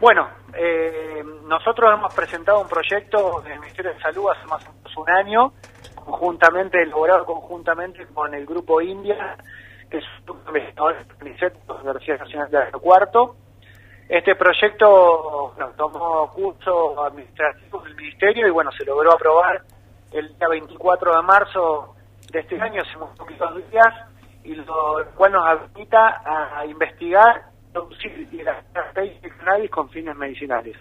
Bueno, 0.01 0.27
eh, 0.55 1.23
nosotros 1.53 1.93
hemos 1.93 2.15
presentado 2.15 2.61
un 2.61 2.69
proyecto 2.69 3.43
del 3.43 3.61
Ministerio 3.61 3.93
de 3.93 4.01
Salud 4.01 4.31
hace 4.31 4.47
más 4.47 4.67
o 4.67 4.73
menos 4.73 4.97
un 4.97 5.11
año, 5.11 5.53
conjuntamente, 5.95 6.81
elaborado 6.81 7.27
conjuntamente 7.27 8.07
con 8.07 8.33
el 8.33 8.47
Grupo 8.47 8.81
India, 8.81 9.37
que 9.91 9.99
es 9.99 10.05
un 10.27 10.43
grupo 10.45 10.53
de 10.55 10.65
la 10.79 10.95
Universidad 11.21 12.21
Nacional 12.21 12.51
de 12.51 12.65
Río 12.65 12.81
Cuarto. 12.81 13.37
Este 14.09 14.35
proyecto 14.35 15.55
tomó 15.77 16.31
curso 16.31 17.05
administrativo 17.05 17.83
del 17.83 17.97
Ministerio 17.97 18.49
y 18.49 18.51
bueno, 18.51 18.71
se 18.73 18.87
logró 18.87 19.13
aprobar 19.13 19.61
el 20.11 20.35
día 20.39 20.49
24 20.49 21.17
de 21.17 21.23
marzo 21.23 21.97
de 22.33 22.41
este 22.41 22.59
año, 22.59 22.81
hace 22.81 22.97
unos 22.97 23.11
poquitos 23.11 23.71
días, 23.71 23.95
y 24.43 24.55
lo 24.55 25.05
cual 25.15 25.33
nos 25.33 25.47
habilita 25.47 26.23
a 26.25 26.65
investigar 26.65 27.43
producir 27.73 28.29
y 28.31 28.43
la 28.43 28.63
cannabis 28.73 29.71
con 29.71 29.91
fines 29.91 30.17
medicinales. 30.17 30.77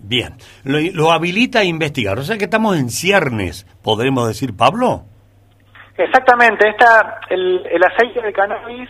Bien, 0.00 0.34
lo, 0.64 0.78
lo 0.92 1.10
habilita 1.12 1.60
a 1.60 1.64
investigar. 1.64 2.18
O 2.18 2.22
sea 2.22 2.38
que 2.38 2.44
estamos 2.44 2.76
en 2.76 2.90
ciernes, 2.90 3.64
podremos 3.82 4.28
decir, 4.28 4.56
Pablo. 4.56 5.02
Exactamente, 5.96 6.68
esta, 6.68 7.20
el, 7.28 7.66
el 7.66 7.82
aceite 7.82 8.22
de 8.22 8.32
cannabis 8.32 8.88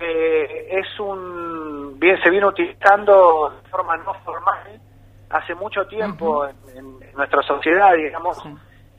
eh, 0.00 0.68
es 0.70 1.00
un 1.00 1.98
bien 1.98 2.20
se 2.22 2.30
viene 2.30 2.46
utilizando 2.46 3.50
de 3.62 3.68
forma 3.68 3.96
no 3.98 4.14
formal 4.24 4.80
hace 5.30 5.54
mucho 5.54 5.86
tiempo 5.86 6.46
en, 6.46 6.56
en 6.74 7.12
nuestra 7.14 7.42
sociedad, 7.42 7.94
digamos, 7.94 8.42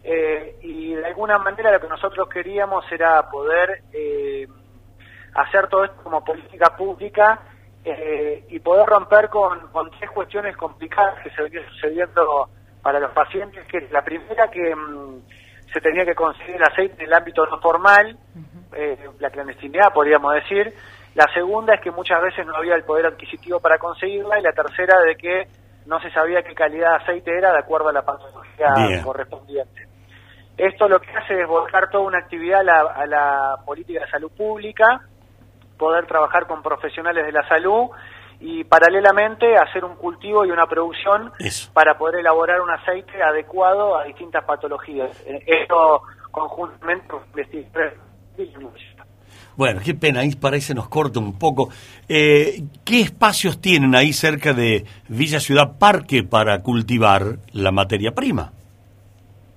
eh, 0.03 0.57
y 0.61 0.93
de 0.93 1.05
alguna 1.05 1.37
manera 1.37 1.71
lo 1.71 1.81
que 1.81 1.87
nosotros 1.87 2.29
queríamos 2.29 2.85
era 2.91 3.29
poder 3.29 3.83
eh, 3.91 4.47
hacer 5.33 5.67
todo 5.67 5.85
esto 5.85 6.03
como 6.03 6.23
política 6.23 6.75
pública 6.77 7.39
eh, 7.85 8.45
y 8.49 8.59
poder 8.59 8.85
romper 8.85 9.29
con, 9.29 9.67
con 9.71 9.91
tres 9.91 10.09
cuestiones 10.11 10.55
complicadas 10.55 11.21
que 11.21 11.29
se 11.31 11.43
venían 11.43 11.67
sucediendo 11.69 12.49
para 12.81 12.99
los 12.99 13.11
pacientes, 13.11 13.65
que 13.67 13.77
es 13.77 13.91
la 13.91 14.01
primera 14.03 14.49
que 14.49 14.75
mm, 14.75 15.21
se 15.73 15.81
tenía 15.81 16.05
que 16.05 16.15
conseguir 16.15 16.55
el 16.55 16.63
aceite 16.63 16.95
en 16.95 17.07
el 17.07 17.13
ámbito 17.13 17.45
no 17.45 17.59
formal, 17.59 18.17
eh, 18.73 18.97
la 19.19 19.29
clandestinidad 19.29 19.93
podríamos 19.93 20.33
decir, 20.33 20.73
la 21.15 21.25
segunda 21.33 21.75
es 21.75 21.81
que 21.81 21.91
muchas 21.91 22.21
veces 22.21 22.45
no 22.45 22.55
había 22.55 22.75
el 22.75 22.83
poder 22.83 23.07
adquisitivo 23.07 23.59
para 23.59 23.77
conseguirla 23.77 24.39
y 24.39 24.43
la 24.43 24.53
tercera 24.53 24.99
de 25.01 25.15
que 25.15 25.47
no 25.85 25.99
se 25.99 26.09
sabía 26.11 26.41
qué 26.41 26.53
calidad 26.53 26.91
de 26.91 27.03
aceite 27.03 27.37
era 27.37 27.51
de 27.51 27.59
acuerdo 27.59 27.89
a 27.89 27.93
la 27.93 28.03
patología 28.03 28.73
Bien. 28.87 29.03
correspondiente. 29.03 29.87
Esto 30.57 30.87
lo 30.87 30.99
que 30.99 31.09
hace 31.11 31.41
es 31.41 31.47
volcar 31.47 31.89
toda 31.89 32.05
una 32.05 32.19
actividad 32.19 32.61
a 32.61 32.63
la, 32.63 32.79
a 32.81 33.05
la 33.07 33.55
política 33.65 34.01
de 34.01 34.11
salud 34.11 34.31
pública, 34.31 35.01
poder 35.77 36.05
trabajar 36.05 36.47
con 36.47 36.61
profesionales 36.61 37.25
de 37.25 37.31
la 37.31 37.47
salud 37.47 37.89
y 38.39 38.63
paralelamente 38.63 39.55
hacer 39.57 39.85
un 39.85 39.95
cultivo 39.95 40.45
y 40.45 40.51
una 40.51 40.65
producción 40.65 41.31
para 41.73 41.97
poder 41.97 42.19
elaborar 42.19 42.61
un 42.61 42.69
aceite 42.69 43.21
adecuado 43.21 43.97
a 43.97 44.03
distintas 44.03 44.43
patologías. 44.43 45.09
Eh, 45.25 45.43
Esto 45.47 46.01
conjuntamente. 46.31 47.13
Bueno, 49.55 49.81
qué 49.85 49.93
pena, 49.93 50.21
ahí 50.21 50.35
parece 50.35 50.73
nos 50.73 50.89
corta 50.89 51.19
un 51.19 51.37
poco. 51.37 51.69
Eh, 52.09 52.63
¿Qué 52.83 53.01
espacios 53.01 53.61
tienen 53.61 53.95
ahí 53.95 54.11
cerca 54.11 54.51
de 54.51 54.85
Villa 55.07 55.39
Ciudad 55.39 55.77
Parque 55.77 56.23
para 56.23 56.59
cultivar 56.63 57.37
la 57.51 57.71
materia 57.71 58.11
prima? 58.13 58.51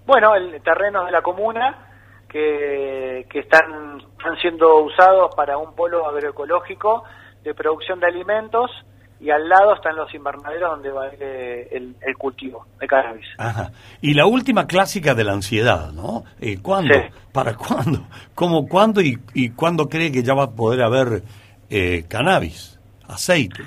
Bueno, 0.06 0.34
el 0.34 0.60
terreno 0.62 1.04
de 1.06 1.12
la 1.12 1.22
comuna 1.22 1.85
que, 2.28 3.26
que 3.30 3.40
están, 3.40 3.98
están 4.18 4.36
siendo 4.40 4.82
usados 4.82 5.34
para 5.34 5.58
un 5.58 5.74
polo 5.74 6.06
agroecológico 6.06 7.04
de 7.42 7.54
producción 7.54 8.00
de 8.00 8.06
alimentos 8.06 8.70
y 9.18 9.30
al 9.30 9.48
lado 9.48 9.74
están 9.74 9.96
los 9.96 10.12
invernaderos 10.14 10.72
donde 10.72 10.90
va 10.90 11.08
eh, 11.08 11.68
el, 11.72 11.96
el 12.02 12.16
cultivo 12.16 12.66
de 12.78 12.86
cannabis. 12.86 13.26
Ajá. 13.38 13.70
Y 14.02 14.14
la 14.14 14.26
última 14.26 14.66
clásica 14.66 15.14
de 15.14 15.24
la 15.24 15.32
ansiedad, 15.32 15.90
¿no? 15.92 16.24
Eh, 16.40 16.58
¿Cuándo? 16.60 16.94
Sí. 16.94 17.00
¿Para 17.32 17.54
cuándo? 17.54 18.00
¿Cómo 18.34 18.68
cuándo 18.68 19.00
y, 19.00 19.18
y 19.32 19.50
cuándo 19.50 19.88
cree 19.88 20.12
que 20.12 20.22
ya 20.22 20.34
va 20.34 20.44
a 20.44 20.50
poder 20.50 20.82
haber 20.82 21.22
eh, 21.70 22.04
cannabis, 22.08 22.78
aceite? 23.08 23.62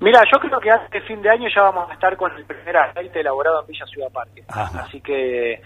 Mira, 0.00 0.22
yo 0.32 0.38
creo 0.38 0.60
que 0.60 0.70
antes 0.70 0.90
de 0.92 1.00
fin 1.02 1.20
de 1.20 1.28
año 1.28 1.48
ya 1.54 1.62
vamos 1.62 1.90
a 1.90 1.94
estar 1.94 2.16
con 2.16 2.34
el 2.36 2.44
primer 2.44 2.76
aceite 2.76 3.20
elaborado 3.20 3.62
en 3.62 3.66
Villa 3.66 3.84
Ciudad 3.86 4.10
Parque. 4.12 4.44
Ajá. 4.48 4.84
Así 4.86 5.00
que 5.00 5.60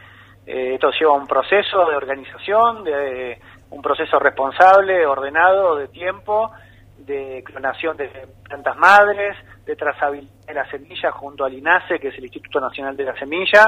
eh, 0.47 0.75
esto 0.75 0.91
lleva 0.99 1.13
un 1.13 1.27
proceso 1.27 1.85
de 1.89 1.97
organización, 1.97 2.85
de 2.85 3.39
un 3.71 3.81
proceso 3.83 4.19
responsable, 4.19 5.07
ordenado, 5.07 5.77
de 5.77 5.89
tiempo, 5.89 6.51
de 6.99 7.43
clonación 7.45 7.97
de 7.97 8.09
plantas 8.45 8.77
madres, 8.77 9.37
de 9.65 9.77
trazabilidad 9.77 10.33
de 10.47 10.55
la 10.55 10.71
semilla 10.71 11.11
junto 11.13 11.45
al 11.45 11.55
INASE, 11.55 11.99
que 11.99 12.09
es 12.09 12.19
el 12.19 12.25
Instituto 12.25 12.61
Nacional 12.61 12.97
de 12.97 13.05
la 13.05 13.15
Semilla, 13.19 13.65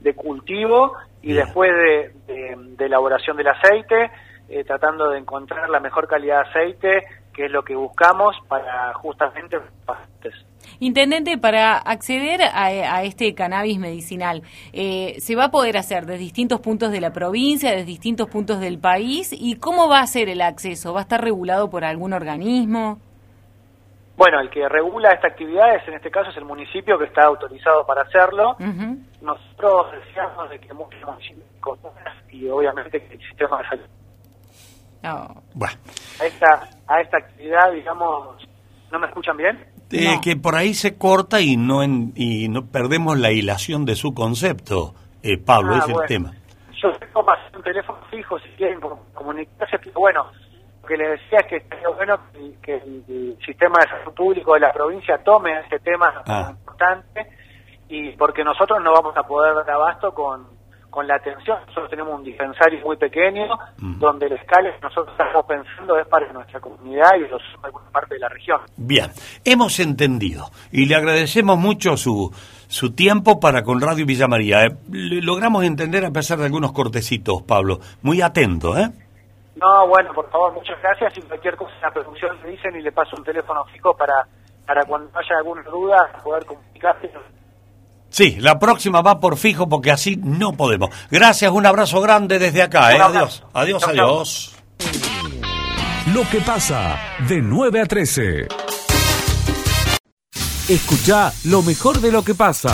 de 0.00 0.14
cultivo 0.14 0.92
y 1.22 1.32
después 1.32 1.70
de, 1.72 2.12
de- 2.26 2.56
de 2.76 2.84
elaboración 2.86 3.36
del 3.36 3.48
aceite, 3.48 4.10
eh, 4.48 4.64
tratando 4.64 5.08
de 5.10 5.18
encontrar 5.18 5.68
la 5.70 5.80
mejor 5.80 6.06
calidad 6.06 6.42
de 6.44 6.48
aceite, 6.50 7.02
que 7.34 7.46
es 7.46 7.50
lo 7.50 7.62
que 7.62 7.74
buscamos 7.74 8.36
para 8.48 8.92
justamente 8.94 9.56
los 9.56 9.66
pacientes. 9.84 10.34
Intendente, 10.80 11.38
para 11.38 11.76
acceder 11.76 12.42
a, 12.42 12.66
a 12.66 13.02
este 13.02 13.34
cannabis 13.34 13.78
medicinal, 13.78 14.42
eh, 14.72 15.16
¿se 15.18 15.34
va 15.34 15.44
a 15.46 15.50
poder 15.50 15.76
hacer 15.76 16.06
desde 16.06 16.20
distintos 16.20 16.60
puntos 16.60 16.92
de 16.92 17.00
la 17.00 17.12
provincia, 17.12 17.70
desde 17.70 17.84
distintos 17.84 18.28
puntos 18.28 18.60
del 18.60 18.78
país? 18.78 19.32
¿Y 19.32 19.56
cómo 19.56 19.88
va 19.88 20.00
a 20.00 20.06
ser 20.06 20.28
el 20.28 20.40
acceso? 20.40 20.92
¿Va 20.92 21.00
a 21.00 21.02
estar 21.02 21.22
regulado 21.22 21.68
por 21.68 21.84
algún 21.84 22.12
organismo? 22.12 23.00
Bueno, 24.16 24.40
el 24.40 24.50
que 24.50 24.68
regula 24.68 25.10
esta 25.12 25.28
actividad 25.28 25.76
es, 25.76 25.86
en 25.86 25.94
este 25.94 26.10
caso, 26.10 26.30
es 26.30 26.36
el 26.36 26.44
municipio 26.44 26.98
que 26.98 27.04
está 27.04 27.24
autorizado 27.24 27.86
para 27.86 28.02
hacerlo. 28.02 28.56
Nosotros 29.20 29.92
deseamos 29.92 30.50
de 30.50 30.58
que 30.58 30.72
muchos 30.74 31.00
municipios 31.04 31.46
y 32.30 32.48
obviamente 32.48 33.00
que 33.00 33.14
el 33.14 33.20
sistema 33.20 33.58
de 33.58 33.68
salud 33.68 33.84
No. 35.02 35.42
Bueno, 35.54 35.74
a 36.20 36.24
esta, 36.24 36.68
a 36.86 37.00
esta 37.00 37.18
actividad, 37.18 37.72
digamos, 37.72 38.44
¿no 38.90 38.98
me 38.98 39.06
escuchan 39.06 39.36
bien? 39.36 39.77
Eh, 39.90 40.18
que 40.22 40.36
por 40.36 40.54
ahí 40.56 40.74
se 40.74 40.96
corta 40.96 41.40
y 41.40 41.56
no 41.56 41.82
en- 41.82 42.12
y 42.16 42.48
no 42.48 42.66
perdemos 42.66 43.18
la 43.18 43.30
hilación 43.30 43.84
de 43.84 43.94
su 43.96 44.14
concepto, 44.14 44.94
eh, 45.22 45.38
Pablo, 45.38 45.74
Ah, 45.74 45.78
es 45.78 45.84
bueno. 45.84 46.00
el 46.02 46.08
tema. 46.08 46.32
Yo 46.82 46.92
tengo 46.98 47.22
más 47.22 47.38
un 47.54 47.62
teléfono 47.62 47.98
fijo 48.10 48.38
si 48.38 48.48
quieren 48.50 48.80
com- 48.80 48.98
comunicarse, 49.14 49.78
pero 49.78 49.98
bueno, 50.00 50.26
lo 50.82 50.88
que 50.88 50.96
les 50.96 51.10
decía 51.20 51.40
es 51.40 51.46
que 51.46 51.56
estaría 51.56 51.88
bueno 51.88 52.18
que, 52.32 52.54
que 52.62 52.74
el, 52.76 53.36
sistema 53.44 53.78
de 53.80 53.88
salud 53.88 54.14
público 54.14 54.54
de 54.54 54.60
la 54.60 54.72
provincia 54.72 55.18
tome 55.24 55.58
ese 55.60 55.78
tema 55.80 56.22
Ah. 56.26 56.48
importante 56.50 57.26
y 57.88 58.10
porque 58.12 58.44
nosotros 58.44 58.78
no 58.82 58.92
vamos 58.92 59.16
a 59.16 59.22
poder 59.22 59.54
dar 59.54 59.70
abasto 59.70 60.12
con, 60.12 60.46
con 60.90 61.06
la 61.06 61.16
atención. 61.16 61.58
Nosotros 61.66 61.90
tenemos 61.90 62.18
un 62.18 62.24
dispensario 62.24 62.80
muy 62.84 62.96
pequeño 62.96 63.46
donde 63.78 64.26
el 64.26 64.32
escala 64.32 64.72
que 64.74 64.80
nosotros 64.80 65.14
estamos 65.18 65.44
pensando 65.46 65.98
es 65.98 66.06
para 66.08 66.32
nuestra 66.32 66.60
comunidad 66.60 67.14
y 67.16 67.28
los, 67.28 67.42
alguna 67.62 67.90
parte 67.90 68.14
de 68.14 68.20
la 68.20 68.28
región. 68.28 68.60
Bien, 68.76 69.10
hemos 69.44 69.78
entendido 69.80 70.46
y 70.72 70.86
le 70.86 70.96
agradecemos 70.96 71.58
mucho 71.58 71.96
su, 71.96 72.32
su 72.68 72.94
tiempo 72.94 73.40
para 73.40 73.62
con 73.62 73.80
Radio 73.80 74.06
Villa 74.06 74.28
María. 74.28 74.64
Eh, 74.64 74.76
logramos 74.90 75.64
entender 75.64 76.04
a 76.04 76.10
pesar 76.10 76.38
de 76.38 76.46
algunos 76.46 76.72
cortecitos, 76.72 77.42
Pablo. 77.42 77.78
Muy 78.02 78.22
atento, 78.22 78.76
¿eh? 78.78 78.88
No, 79.56 79.88
bueno, 79.88 80.12
por 80.14 80.30
favor, 80.30 80.52
muchas 80.52 80.80
gracias 80.80 81.18
y 81.18 81.22
cualquier 81.22 81.56
cosa 81.56 81.74
en 81.74 81.82
la 81.82 81.90
producción 81.90 82.36
me 82.42 82.50
dicen 82.50 82.76
y 82.76 82.82
le 82.82 82.92
paso 82.92 83.16
un 83.16 83.24
teléfono 83.24 83.64
fijo 83.64 83.96
para, 83.96 84.24
para 84.64 84.84
cuando 84.84 85.10
haya 85.18 85.38
alguna 85.38 85.62
duda 85.62 85.96
poder 86.22 86.44
comunicarse. 86.46 87.10
Sí, 88.18 88.36
la 88.40 88.58
próxima 88.58 89.00
va 89.00 89.20
por 89.20 89.36
fijo 89.36 89.68
porque 89.68 89.92
así 89.92 90.16
no 90.16 90.52
podemos. 90.54 90.90
Gracias, 91.08 91.52
un 91.52 91.64
abrazo 91.64 92.00
grande 92.00 92.40
desde 92.40 92.62
acá, 92.62 92.92
¿eh? 92.92 92.98
Adiós, 93.00 93.44
adiós, 93.54 93.80
Chau, 93.80 93.94
chau. 93.94 94.06
adiós. 94.06 94.56
Lo 96.12 96.28
que 96.28 96.40
pasa 96.40 96.98
de 97.28 97.40
9 97.40 97.80
a 97.80 97.86
13. 97.86 98.48
Escucha 100.68 101.30
lo 101.44 101.62
mejor 101.62 101.98
de 102.00 102.10
lo 102.10 102.24
que 102.24 102.34
pasa. 102.34 102.70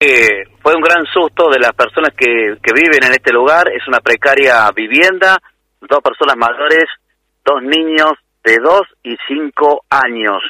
Eh, 0.00 0.44
fue 0.60 0.74
un 0.74 0.82
gran 0.82 1.06
susto 1.06 1.48
de 1.48 1.58
las 1.58 1.72
personas 1.72 2.10
que, 2.14 2.58
que 2.62 2.74
viven 2.74 3.02
en 3.02 3.12
este 3.12 3.32
lugar. 3.32 3.70
Es 3.70 3.88
una 3.88 4.00
precaria 4.00 4.70
vivienda, 4.72 5.38
dos 5.80 6.00
personas 6.04 6.36
mayores, 6.36 6.84
dos 7.42 7.62
niños 7.62 8.12
de 8.44 8.58
dos 8.58 8.82
y 9.02 9.16
cinco 9.26 9.86
años. 9.88 10.42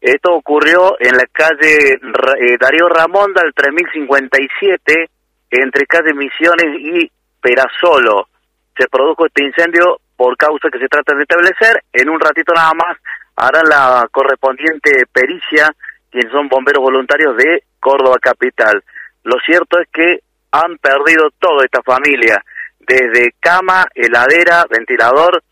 Esto 0.00 0.32
ocurrió 0.32 0.96
en 0.98 1.14
la 1.16 1.26
calle 1.30 1.92
eh, 1.92 2.56
Darío 2.58 2.88
Ramonda, 2.88 3.42
el 3.44 3.52
3057, 3.52 5.10
entre 5.50 5.86
calle 5.86 6.14
Misiones 6.14 6.80
y 6.80 7.10
Perasolo. 7.40 8.28
Se 8.76 8.88
produjo 8.88 9.26
este 9.26 9.44
incendio 9.44 10.00
por 10.16 10.36
causa 10.38 10.70
que 10.72 10.78
se 10.78 10.88
trata 10.88 11.14
de 11.14 11.22
establecer. 11.22 11.82
En 11.92 12.08
un 12.08 12.18
ratito 12.18 12.54
nada 12.54 12.72
más 12.74 12.96
harán 13.36 13.64
la 13.68 14.08
correspondiente 14.10 15.04
pericia, 15.12 15.70
quienes 16.10 16.32
son 16.32 16.48
bomberos 16.48 16.82
voluntarios 16.82 17.36
de 17.36 17.64
Córdoba 17.78 18.16
Capital. 18.20 18.82
Lo 19.24 19.38
cierto 19.44 19.78
es 19.80 19.88
que 19.92 20.20
han 20.52 20.78
perdido 20.78 21.28
toda 21.38 21.64
esta 21.64 21.82
familia, 21.82 22.42
desde 22.80 23.34
cama, 23.38 23.86
heladera, 23.94 24.64
ventilador, 24.68 25.42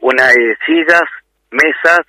unas 0.00 0.36
eh, 0.36 0.56
sillas, 0.66 1.02
mesas, 1.50 2.00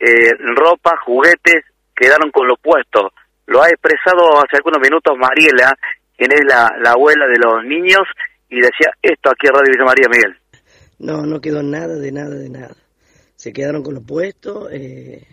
eh, 0.00 0.32
ropa, 0.56 0.96
juguetes, 1.04 1.64
quedaron 1.94 2.30
con 2.30 2.48
lo 2.48 2.56
puesto. 2.56 3.12
Lo 3.46 3.62
ha 3.62 3.68
expresado 3.68 4.38
hace 4.38 4.56
algunos 4.56 4.80
minutos 4.80 5.16
Mariela, 5.18 5.74
quien 6.16 6.32
es 6.32 6.42
la, 6.44 6.70
la 6.82 6.92
abuela 6.92 7.26
de 7.26 7.38
los 7.38 7.64
niños, 7.64 8.02
y 8.48 8.56
decía 8.56 8.92
esto 9.02 9.30
aquí 9.30 9.46
en 9.46 9.54
Radio 9.54 9.72
Villa 9.72 9.84
María 9.84 10.08
Miguel. 10.10 10.36
No, 10.98 11.26
no 11.26 11.40
quedó 11.40 11.62
nada, 11.62 11.96
de 11.96 12.12
nada, 12.12 12.34
de 12.34 12.48
nada. 12.48 12.74
Se 13.36 13.52
quedaron 13.52 13.82
con 13.82 13.94
lo 13.94 14.02
puesto. 14.02 14.70
eh, 14.70 15.26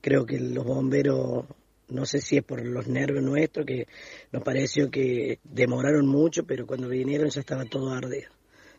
creo 0.00 0.24
que 0.24 0.38
los 0.38 0.64
bomberos, 0.64 1.44
no 1.88 2.06
sé 2.06 2.20
si 2.20 2.38
es 2.38 2.44
por 2.44 2.64
los 2.64 2.86
nervios 2.86 3.22
nuestros, 3.22 3.66
que 3.66 3.86
nos 4.32 4.42
pareció 4.42 4.90
que 4.90 5.38
demoraron 5.44 6.06
mucho, 6.06 6.44
pero 6.46 6.66
cuando 6.66 6.88
vinieron 6.88 7.28
ya 7.28 7.40
estaba 7.40 7.64
todo 7.64 7.92
ardido. 7.92 8.30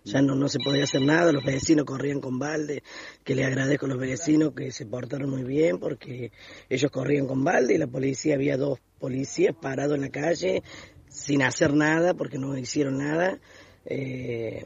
Ya 0.05 0.21
no, 0.21 0.33
no 0.35 0.47
se 0.47 0.59
podía 0.59 0.83
hacer 0.85 1.01
nada, 1.01 1.31
los 1.31 1.43
vecinos 1.43 1.85
corrían 1.85 2.19
con 2.21 2.39
balde, 2.39 2.83
que 3.23 3.35
le 3.35 3.43
agradezco 3.45 3.85
a 3.85 3.89
los 3.89 3.99
vecinos 3.99 4.53
que 4.55 4.71
se 4.71 4.85
portaron 4.85 5.29
muy 5.29 5.43
bien 5.43 5.77
porque 5.77 6.31
ellos 6.69 6.89
corrían 6.89 7.27
con 7.27 7.43
balde 7.43 7.75
y 7.75 7.77
la 7.77 7.87
policía, 7.87 8.35
había 8.35 8.57
dos 8.57 8.79
policías 8.97 9.55
parados 9.61 9.95
en 9.95 10.01
la 10.01 10.09
calle 10.09 10.63
sin 11.09 11.41
hacer 11.43 11.73
nada 11.73 12.13
porque 12.13 12.37
no 12.37 12.57
hicieron 12.57 12.97
nada. 12.99 13.39
eh, 13.85 14.65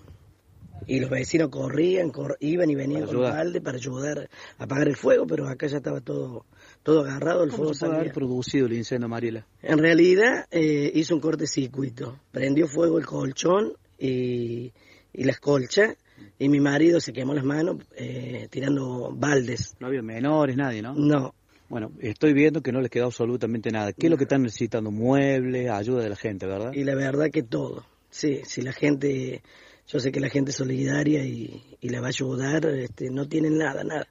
y 0.85 0.99
los 0.99 1.09
vecinos 1.09 1.47
corrían, 1.49 2.09
cor- 2.09 2.35
iban 2.41 2.69
y 2.69 2.75
venían 2.75 3.05
con 3.05 3.21
balde 3.21 3.61
para 3.61 3.77
ayudar 3.77 4.29
a 4.57 4.63
apagar 4.65 4.87
el 4.89 4.97
fuego, 4.97 5.25
pero 5.25 5.47
acá 5.47 5.65
ya 5.67 5.77
estaba 5.77 6.01
todo, 6.01 6.45
todo 6.83 7.01
agarrado, 7.01 7.43
el 7.43 7.51
¿Cómo 7.51 7.57
fuego 7.63 7.73
se 7.73 7.85
puede 7.85 7.99
haber 7.99 8.11
producido 8.13 8.65
el 8.67 8.73
incendio, 8.73 9.07
Mariela? 9.07 9.47
En 9.61 9.77
realidad 9.77 10.45
eh, 10.51 10.91
hizo 10.93 11.15
un 11.15 11.21
cortocircuito, 11.21 12.19
prendió 12.31 12.67
fuego 12.67 12.97
el 12.99 13.05
colchón 13.05 13.73
y, 13.97 14.73
y 15.13 15.23
las 15.23 15.39
colchas 15.39 15.97
y 16.39 16.49
mi 16.49 16.59
marido 16.59 16.99
se 16.99 17.13
quemó 17.13 17.33
las 17.33 17.43
manos 17.43 17.77
eh, 17.95 18.47
tirando 18.49 19.11
baldes. 19.13 19.75
No 19.79 19.87
había 19.87 20.01
menores, 20.01 20.57
nadie, 20.57 20.81
¿no? 20.81 20.93
No. 20.95 21.33
Bueno, 21.69 21.91
estoy 22.01 22.33
viendo 22.33 22.61
que 22.61 22.71
no 22.71 22.81
les 22.81 22.91
quedó 22.91 23.05
absolutamente 23.05 23.71
nada. 23.71 23.93
¿Qué 23.93 24.07
es 24.07 24.11
lo 24.11 24.17
que 24.17 24.25
están 24.25 24.43
necesitando? 24.43 24.91
Muebles, 24.91 25.69
ayuda 25.69 26.03
de 26.03 26.09
la 26.09 26.15
gente, 26.15 26.45
¿verdad? 26.45 26.71
Y 26.73 26.83
la 26.83 26.95
verdad 26.95 27.31
que 27.31 27.43
todo. 27.43 27.85
Sí, 28.09 28.41
si 28.43 28.61
la 28.61 28.73
gente, 28.73 29.41
yo 29.87 29.99
sé 29.99 30.11
que 30.11 30.19
la 30.19 30.29
gente 30.29 30.51
es 30.51 30.57
solidaria 30.57 31.25
y, 31.25 31.77
y 31.81 31.89
la 31.89 31.99
va 31.99 32.07
a 32.07 32.09
ayudar, 32.09 32.65
este, 32.65 33.09
no 33.09 33.27
tienen 33.27 33.57
nada, 33.57 33.83
nada. 33.83 34.05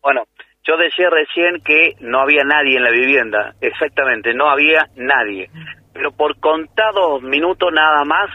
Bueno, 0.00 0.24
yo 0.68 0.76
decía 0.76 1.08
recién 1.10 1.62
que 1.64 1.96
no 2.00 2.20
había 2.20 2.44
nadie 2.44 2.76
en 2.76 2.84
la 2.84 2.90
vivienda, 2.90 3.54
exactamente, 3.60 4.34
no 4.34 4.50
había 4.50 4.88
nadie. 4.96 5.50
Pero 5.92 6.12
por 6.12 6.38
contados 6.38 7.22
minutos 7.22 7.70
nada 7.72 8.04
más, 8.04 8.30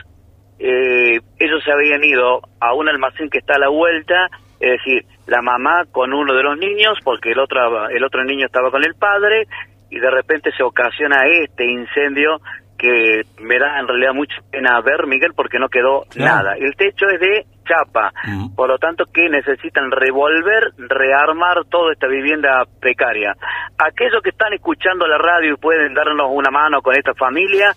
eh, 0.60 1.20
ellos 1.40 1.64
se 1.64 1.72
habían 1.72 2.04
ido 2.04 2.42
a 2.60 2.74
un 2.74 2.90
almacén 2.90 3.30
que 3.30 3.40
está 3.40 3.56
a 3.56 3.60
la 3.60 3.70
vuelta, 3.70 4.28
es 4.60 4.72
decir, 4.72 5.06
la 5.28 5.42
mamá 5.42 5.84
con 5.92 6.14
uno 6.14 6.34
de 6.34 6.44
los 6.44 6.58
niños, 6.58 6.98
porque 7.04 7.32
el 7.32 7.40
otro, 7.40 7.90
el 7.90 8.04
otro 8.04 8.24
niño 8.24 8.46
estaba 8.46 8.72
con 8.72 8.84
el 8.84 8.96
padre, 8.96 9.48
y 9.90 10.00
de 10.00 10.10
repente 10.10 10.52
se 10.58 10.64
ocasiona 10.64 11.22
este 11.44 11.66
incendio 11.66 12.40
que 12.78 13.22
me 13.40 13.60
da 13.60 13.80
en 13.80 13.88
realidad 13.88 14.14
mucha 14.14 14.36
pena 14.52 14.82
ver, 14.82 15.06
Miguel, 15.08 15.32
porque 15.36 15.60
no 15.60 15.70
quedó 15.70 16.04
Claro. 16.10 16.36
nada. 16.44 16.56
El 16.58 16.76
techo 16.76 17.08
es 17.08 17.20
de 17.20 17.46
chapa, 17.66 18.12
por 18.56 18.68
lo 18.68 18.78
tanto 18.78 19.06
que 19.06 19.30
necesitan 19.30 19.90
revolver, 19.92 20.72
rearmar 20.78 21.64
toda 21.70 21.94
esta 21.94 22.08
vivienda 22.08 22.64
precaria. 22.82 23.36
Aquellos 23.78 24.22
que 24.22 24.32
están 24.32 24.52
escuchando 24.54 25.08
la 25.08 25.18
radio 25.18 25.54
y 25.54 25.58
pueden 25.58 25.94
darnos 25.94 26.28
una 26.32 26.50
mano 26.52 26.82
con 26.82 26.96
esta 26.98 27.14
familia, 27.14 27.72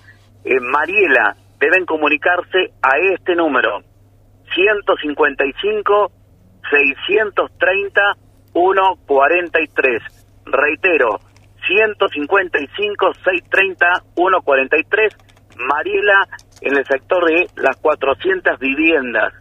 eh, 0.44 0.58
Mariela, 0.60 1.36
deben 1.58 1.86
comunicarse 1.86 2.72
a 2.82 2.98
este 3.12 3.34
número, 3.34 3.80
155 4.54 6.12
630 6.70 8.00
143. 8.52 10.02
Reitero, 10.46 11.18
155 11.66 13.12
630 13.24 13.86
143. 14.14 15.16
Mariela 15.58 16.26
en 16.60 16.76
el 16.76 16.86
sector 16.86 17.24
de 17.26 17.46
las 17.56 17.76
400 17.76 18.58
viviendas. 18.58 19.32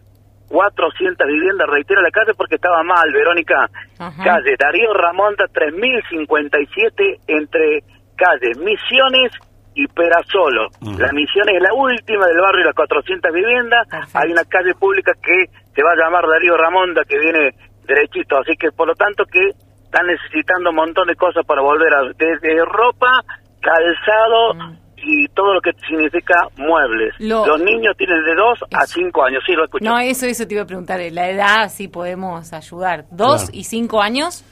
400 0.48 1.28
viviendas, 1.28 1.68
reitero 1.68 2.02
la 2.02 2.12
calle 2.12 2.34
porque 2.38 2.56
estaba 2.56 2.84
mal, 2.84 3.12
Verónica. 3.12 3.68
Calle 3.98 4.56
Darío 4.60 4.94
Ramonda 4.94 5.46
3057 5.52 7.20
entre 7.28 7.84
calles 8.16 8.58
Misiones 8.60 9.32
y 9.76 9.88
Perasolo. 9.88 10.70
La 10.98 11.12
Misión 11.12 11.48
es 11.50 11.62
la 11.62 11.74
última 11.74 12.26
del 12.28 12.40
barrio 12.42 12.60
de 12.60 12.66
las 12.66 12.76
400 12.76 13.32
viviendas. 13.34 13.88
Hay 14.16 14.32
una 14.32 14.44
calle 14.46 14.74
pública 14.76 15.12
que 15.22 15.46
se 15.76 15.84
va 15.84 15.92
a 15.92 15.96
llamar 15.96 16.24
Darío 16.28 16.56
Ramonda 16.58 17.04
que 17.08 17.20
viene 17.20 17.52
derechito, 17.86 18.38
así 18.40 18.56
que 18.58 18.72
por 18.72 18.88
lo 18.88 18.96
tanto 18.96 19.26
que 19.26 19.50
están 19.84 20.08
necesitando 20.08 20.70
un 20.72 20.76
montón 20.78 21.08
de 21.08 21.16
cosas 21.16 21.46
para 21.46 21.62
volver 21.62 21.94
a 21.94 22.02
desde 22.18 22.64
ropa, 22.66 23.22
calzado 23.62 24.54
y 24.98 25.28
todo 25.30 25.54
lo 25.54 25.62
que 25.62 25.72
significa 25.88 26.36
muebles. 26.58 27.14
Lo- 27.20 27.46
Los 27.46 27.60
niños 27.62 27.96
tienen 27.98 28.24
de 28.24 28.34
2 28.34 28.60
a 28.74 28.86
5 28.86 29.24
años, 29.24 29.44
sí 29.46 29.54
lo 29.54 29.66
escucho. 29.66 29.86
No, 29.86 30.00
eso, 30.00 30.26
eso 30.26 30.48
te 30.48 30.54
iba 30.56 30.64
a 30.64 30.68
preguntar. 30.68 31.00
La 31.12 31.30
edad 31.30 31.70
sí 31.70 31.88
podemos 31.88 32.52
ayudar. 32.54 33.06
¿Dos 33.12 33.44
Claro. 33.44 33.52
y 33.54 33.64
cinco 33.66 34.02
años? 34.02 34.44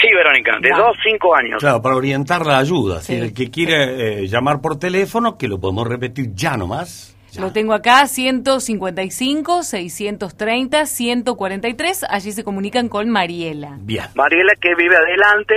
Sí, 0.00 0.08
Verónica, 0.14 0.58
de 0.60 0.70
Vale. 0.70 0.82
2 0.84 0.96
a 0.96 1.02
5 1.02 1.34
años. 1.34 1.58
Claro, 1.60 1.82
para 1.82 1.96
orientar 1.96 2.44
la 2.46 2.58
ayuda. 2.58 3.00
Si 3.00 3.14
Sí. 3.14 3.20
el 3.20 3.32
que 3.34 3.50
quiere 3.50 4.22
eh, 4.22 4.26
llamar 4.28 4.60
por 4.60 4.78
teléfono, 4.78 5.36
que 5.38 5.48
lo 5.48 5.58
podemos 5.58 5.86
repetir 5.88 6.32
ya 6.34 6.56
nomás. 6.56 7.14
Lo 7.38 7.52
tengo 7.52 7.72
acá, 7.74 8.06
155, 8.06 9.62
630, 9.62 10.86
143. 10.86 12.04
Allí 12.08 12.32
se 12.32 12.44
comunican 12.44 12.88
con 12.88 13.08
Mariela. 13.10 13.76
Bien. 13.80 14.04
Mariela 14.14 14.52
que 14.60 14.74
vive 14.74 14.96
adelante, 14.96 15.54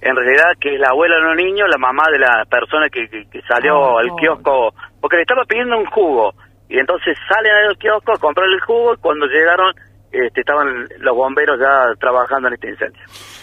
en 0.00 0.14
realidad 0.16 0.44
que 0.60 0.74
es 0.74 0.80
la 0.80 0.88
abuela 0.88 1.16
de 1.16 1.22
los 1.22 1.36
niños, 1.36 1.68
la 1.70 1.78
mamá 1.78 2.04
de 2.12 2.18
la 2.18 2.44
persona 2.50 2.88
que, 2.90 3.08
que- 3.08 3.24
que 3.30 3.40
salió 3.48 3.96
Ah, 3.98 4.00
al 4.02 4.14
kiosco, 4.16 4.74
porque 5.00 5.16
le 5.16 5.22
estaba 5.22 5.44
pidiendo 5.44 5.78
un 5.78 5.86
jugo. 5.86 6.34
Y 6.68 6.78
entonces 6.78 7.16
salen 7.28 7.52
al 7.68 7.76
kiosco 7.78 8.12
a 8.12 8.18
comprar 8.18 8.46
el 8.48 8.60
jugo 8.60 8.94
y 8.94 8.96
cuando 8.98 9.26
llegaron 9.26 9.72
este, 10.26 10.40
estaban 10.40 10.66
los 11.00 11.16
bomberos 11.16 11.58
ya 11.60 11.92
trabajando 12.00 12.48
en 12.48 12.54
este 12.54 12.70
incendio. 12.70 13.00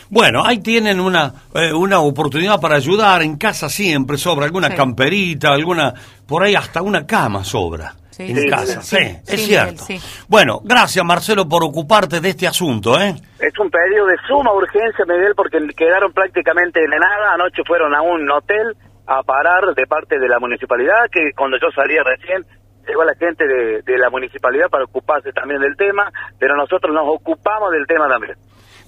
Bueno, 0.09 0.43
ahí 0.45 0.59
tienen 0.59 0.99
una, 0.99 1.31
eh, 1.55 1.71
una 1.73 1.99
oportunidad 1.99 2.59
para 2.59 2.75
ayudar. 2.75 3.21
En 3.21 3.37
casa 3.37 3.69
siempre 3.69 4.17
sobra 4.17 4.45
alguna 4.45 4.69
Sí. 4.69 4.75
camperita, 4.75 5.53
alguna, 5.53 5.93
por 6.27 6.43
ahí 6.43 6.55
hasta 6.55 6.81
una 6.81 7.05
cama 7.05 7.43
sobra. 7.43 7.93
Sí, 8.09 8.23
en 8.29 8.37
sí, 8.39 8.49
casa, 8.49 8.81
sí, 8.81 8.97
sí, 8.97 9.05
sí, 9.23 9.33
es 9.35 9.45
cierto. 9.45 9.83
Miguel. 9.87 10.01
Bueno, 10.27 10.59
gracias 10.65 11.03
Marcelo 11.05 11.47
por 11.47 11.63
ocuparte 11.63 12.19
de 12.19 12.29
este 12.29 12.45
asunto, 12.45 12.99
¿eh? 12.99 13.15
Es 13.39 13.57
un 13.57 13.69
pedido 13.71 14.05
de 14.05 14.15
suma 14.27 14.51
urgencia, 14.53 15.05
Miguel, 15.07 15.33
porque 15.35 15.57
quedaron 15.77 16.11
prácticamente 16.11 16.81
de 16.81 16.87
nada. 16.89 17.33
Anoche 17.35 17.63
fueron 17.65 17.95
a 17.95 18.01
un 18.01 18.29
hotel 18.29 18.75
a 19.07 19.23
parar 19.23 19.73
de 19.73 19.87
parte 19.87 20.19
de 20.19 20.27
la 20.27 20.39
municipalidad, 20.39 21.07
que 21.09 21.31
cuando 21.37 21.57
yo 21.57 21.67
salía 21.73 22.03
recién 22.03 22.45
llegó 22.87 23.03
la 23.03 23.15
gente 23.15 23.45
de, 23.47 23.81
de 23.81 23.97
la 23.97 24.09
municipalidad 24.09 24.69
para 24.69 24.83
ocuparse 24.85 25.31
también 25.31 25.61
del 25.61 25.75
tema, 25.75 26.11
pero 26.39 26.55
nosotros 26.55 26.93
nos 26.93 27.07
ocupamos 27.07 27.71
del 27.71 27.85
tema 27.87 28.07
también. 28.09 28.35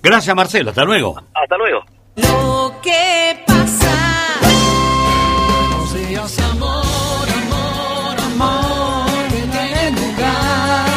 Gracias 0.01 0.35
Marcelo, 0.35 0.69
hasta 0.71 0.83
luego. 0.83 1.15
Hasta 1.33 1.57
luego. 1.57 1.79
Lo 2.15 2.75
que 2.81 3.43
pasa. 3.47 4.39
Buenos 4.41 5.93
días, 6.07 6.39
amor, 6.51 7.27
amor, 7.43 8.19
amor, 8.19 9.27
que 9.29 9.41
tiene 9.41 9.91
lugar. 9.91 10.87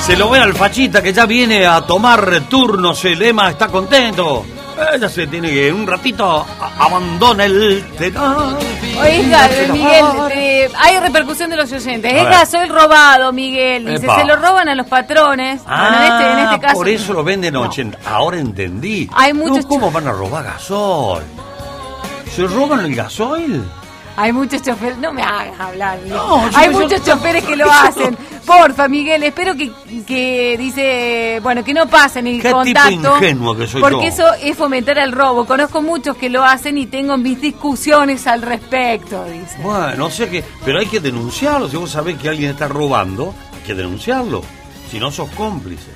Se 0.00 0.16
lo 0.16 0.30
ve 0.30 0.38
al 0.40 0.54
fachita 0.54 1.02
que 1.02 1.12
ya 1.12 1.26
viene 1.26 1.66
a 1.66 1.82
tomar 1.82 2.48
turnos, 2.48 3.04
el 3.04 3.22
Ema 3.22 3.50
está 3.50 3.68
contento. 3.68 4.44
Ella 4.94 5.08
se 5.08 5.26
tiene 5.26 5.48
que, 5.50 5.68
en 5.68 5.74
un 5.74 5.86
ratito, 5.86 6.46
abandona 6.78 7.44
el 7.44 7.84
tenor. 7.98 8.58
Oiga, 9.00 9.48
Miguel, 9.72 10.04
eh, 10.32 10.70
hay 10.78 10.98
repercusión 11.00 11.50
de 11.50 11.56
los 11.56 11.72
oyentes. 11.72 12.12
Es 12.12 12.24
gasoil 12.24 12.68
robado, 12.68 13.32
Miguel. 13.32 13.86
Dice, 13.86 14.04
Epa. 14.04 14.20
se 14.20 14.24
lo 14.24 14.36
roban 14.36 14.68
a 14.68 14.74
los 14.74 14.86
patrones. 14.86 15.62
bueno, 15.64 15.96
en 15.96 16.02
este, 16.12 16.32
en 16.32 16.38
este 16.38 16.60
caso. 16.60 16.72
Ah, 16.72 16.74
por 16.74 16.88
eso 16.88 17.12
lo 17.12 17.24
venden 17.24 17.56
80. 17.56 17.98
Ahora 18.06 18.38
entendí. 18.38 19.08
Hay 19.14 19.32
muchos 19.32 19.64
No, 19.64 19.68
¿Cómo 19.68 19.90
van 19.90 20.06
a 20.08 20.12
robar 20.12 20.44
gasol? 20.44 21.22
¿Se 22.34 22.46
roban 22.46 22.80
el 22.80 22.94
gasoil? 22.94 23.62
Hay 24.16 24.32
muchos 24.32 24.62
choferes, 24.62 24.98
no 24.98 25.12
me 25.12 25.22
hagas 25.22 25.58
hablar. 25.58 25.98
No, 26.06 26.50
yo- 26.50 26.58
Hay 26.58 26.70
yo- 26.72 26.80
muchos 26.80 27.02
choferes 27.04 27.44
que 27.44 27.56
lo 27.56 27.64
yo- 27.66 27.72
hacen. 27.82 28.16
Porfa, 28.44 28.88
Miguel, 28.88 29.22
espero 29.22 29.54
que, 29.56 29.70
que 30.06 30.56
dice, 30.58 31.38
bueno, 31.42 31.62
que 31.62 31.72
no 31.72 31.86
pasen 31.86 32.26
el 32.26 32.36
Qué 32.42 32.48
tipo 32.48 32.56
contacto. 32.58 33.16
ingenuo 33.16 33.56
que 33.56 33.66
soy 33.68 33.80
porque 33.80 34.06
yo. 34.10 34.12
eso 34.26 34.34
es 34.42 34.56
fomentar 34.56 34.98
el 34.98 35.12
robo. 35.12 35.44
Conozco 35.46 35.80
muchos 35.80 36.16
que 36.16 36.28
lo 36.28 36.42
hacen 36.44 36.76
y 36.76 36.86
tengo 36.86 37.16
mis 37.16 37.40
discusiones 37.40 38.26
al 38.26 38.42
respecto, 38.42 39.24
dice. 39.24 39.58
Bueno, 39.62 40.06
o 40.06 40.10
sea 40.10 40.28
que. 40.28 40.44
Pero 40.64 40.78
hay 40.80 40.86
que 40.86 40.98
denunciarlo. 41.00 41.68
Si 41.68 41.76
vos 41.76 41.90
sabés 41.90 42.18
que 42.18 42.28
alguien 42.28 42.50
está 42.50 42.66
robando, 42.68 43.32
hay 43.54 43.60
que 43.66 43.74
denunciarlo. 43.74 44.42
Si 44.90 44.98
no 44.98 45.10
sos 45.10 45.30
cómplice. 45.30 45.90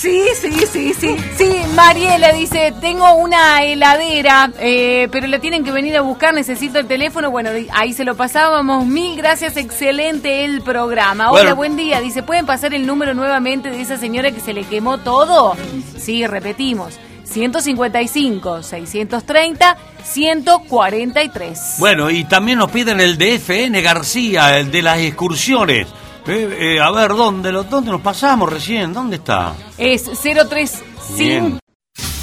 Sí, 0.00 0.22
sí, 0.40 0.50
sí, 0.72 0.94
sí. 0.98 1.16
Sí, 1.36 1.56
Mariela 1.74 2.32
dice, 2.32 2.72
tengo 2.80 3.12
una 3.16 3.62
heladera, 3.62 4.50
eh, 4.58 5.08
pero 5.12 5.26
la 5.26 5.38
tienen 5.40 5.62
que 5.62 5.72
venir 5.72 5.94
a 5.98 6.00
buscar, 6.00 6.32
necesito 6.32 6.78
el 6.78 6.86
teléfono. 6.86 7.30
Bueno, 7.30 7.50
ahí 7.72 7.92
se 7.92 8.04
lo 8.04 8.16
pasábamos. 8.16 8.86
Mil 8.86 9.14
gracias, 9.18 9.58
excelente 9.58 10.46
el 10.46 10.62
programa. 10.62 11.30
Hola, 11.30 11.42
Bueno. 11.42 11.56
buen 11.56 11.76
día. 11.76 12.00
Dice, 12.00 12.22
¿pueden 12.22 12.46
pasar 12.46 12.72
el 12.72 12.86
número 12.86 13.12
nuevamente 13.12 13.68
de 13.68 13.78
esa 13.82 13.98
señora 13.98 14.30
que 14.30 14.40
se 14.40 14.54
le 14.54 14.64
quemó 14.64 14.96
todo? 14.96 15.54
Sí, 15.98 16.26
repetimos. 16.26 16.98
155, 17.24 18.62
630, 18.62 19.76
143. 20.02 21.74
Bueno, 21.78 22.10
y 22.10 22.24
también 22.24 22.58
nos 22.58 22.70
piden 22.70 23.00
el 23.00 23.18
de 23.18 23.34
FN 23.34 23.82
García, 23.82 24.58
el 24.58 24.70
de 24.70 24.80
las 24.82 24.98
excursiones. 24.98 25.86
Eh, 26.26 26.76
eh, 26.76 26.80
a 26.80 26.90
ver, 26.92 27.10
¿dónde, 27.10 27.50
lo, 27.50 27.64
¿dónde 27.64 27.90
nos 27.90 28.00
pasamos 28.02 28.52
recién? 28.52 28.92
¿Dónde 28.92 29.16
está? 29.16 29.54
Es 29.78 30.04
035. 30.04 30.84
Bien. 31.16 31.58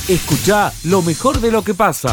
Escucha 0.08 0.72
lo 0.86 1.02
mejor 1.02 1.39
de 1.39 1.52
lo 1.52 1.64
que 1.64 1.74
pasa. 1.74 2.10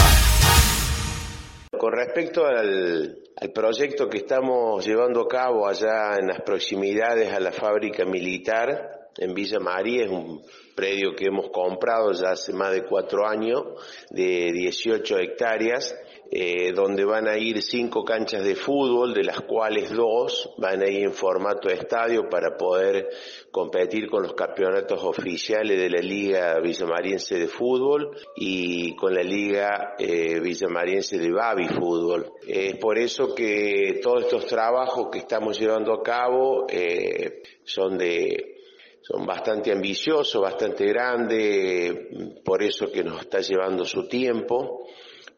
Con 1.79 1.93
respecto 1.93 2.47
al, 2.47 3.17
al 3.37 3.53
proyecto 3.53 4.09
que 4.09 4.19
estamos 4.19 4.85
llevando 4.85 5.23
a 5.23 5.29
cabo 5.29 5.69
allá 5.69 6.17
en 6.19 6.29
las 6.29 6.41
proximidades 6.41 7.33
a 7.33 7.41
la 7.41 7.53
fábrica 7.53 8.05
militar 8.05 9.11
en 9.17 9.35
Villa 9.35 9.61
María, 9.61 10.05
es 10.05 10.11
un 10.11 10.43
predio 10.75 11.15
que 11.15 11.27
hemos 11.27 11.51
comprado 11.51 12.13
ya 12.13 12.31
hace 12.31 12.53
más 12.53 12.73
de 12.73 12.85
cuatro 12.85 13.27
años, 13.27 13.63
de 14.11 14.51
18 14.53 15.19
hectáreas, 15.19 15.95
eh, 16.37 16.73
donde 16.73 17.05
van 17.05 17.29
a 17.29 17.39
ir 17.39 17.63
cinco 17.63 18.05
canchas 18.05 18.43
de 18.43 18.57
fútbol, 18.57 19.15
de 19.15 19.23
las 19.23 19.43
cuales 19.43 19.93
dos 19.93 20.51
van 20.59 20.83
a 20.83 20.91
ir 20.91 21.05
en 21.05 21.13
formato 21.13 21.69
estadio 21.69 22.29
para 22.29 22.57
poder 22.57 23.09
competir 23.53 24.11
con 24.11 24.25
los 24.25 24.35
campeonatos 24.35 25.05
oficiales 25.05 25.79
de 25.79 25.89
la 25.89 26.01
Liga 26.01 26.59
Villamariense 26.59 27.39
de 27.39 27.47
Fútbol 27.47 28.17
y 28.35 28.97
con 28.97 29.15
la 29.15 29.23
Liga 29.23 29.95
eh, 29.97 30.41
Villamariense 30.41 31.19
de 31.19 31.31
Babi 31.31 31.69
Fútbol. 31.69 32.33
Es 32.49 32.79
por 32.79 32.99
eso 32.99 33.33
que 33.33 34.01
todos 34.03 34.25
estos 34.25 34.47
trabajos 34.47 35.11
que 35.13 35.21
estamos 35.21 35.57
llevando 35.57 35.93
a 35.93 36.03
cabo 36.03 36.67
eh, 36.69 37.45
son 37.63 37.97
de 37.97 38.55
son 39.03 39.27
bastante 39.27 39.71
ambiciosos, 39.71 40.41
bastante 40.41 40.87
grandes, 40.87 41.95
por 42.43 42.63
eso 42.63 42.91
que 42.91 43.05
nos 43.05 43.21
está 43.21 43.41
llevando 43.41 43.85
su 43.85 44.09
tiempo, 44.09 44.87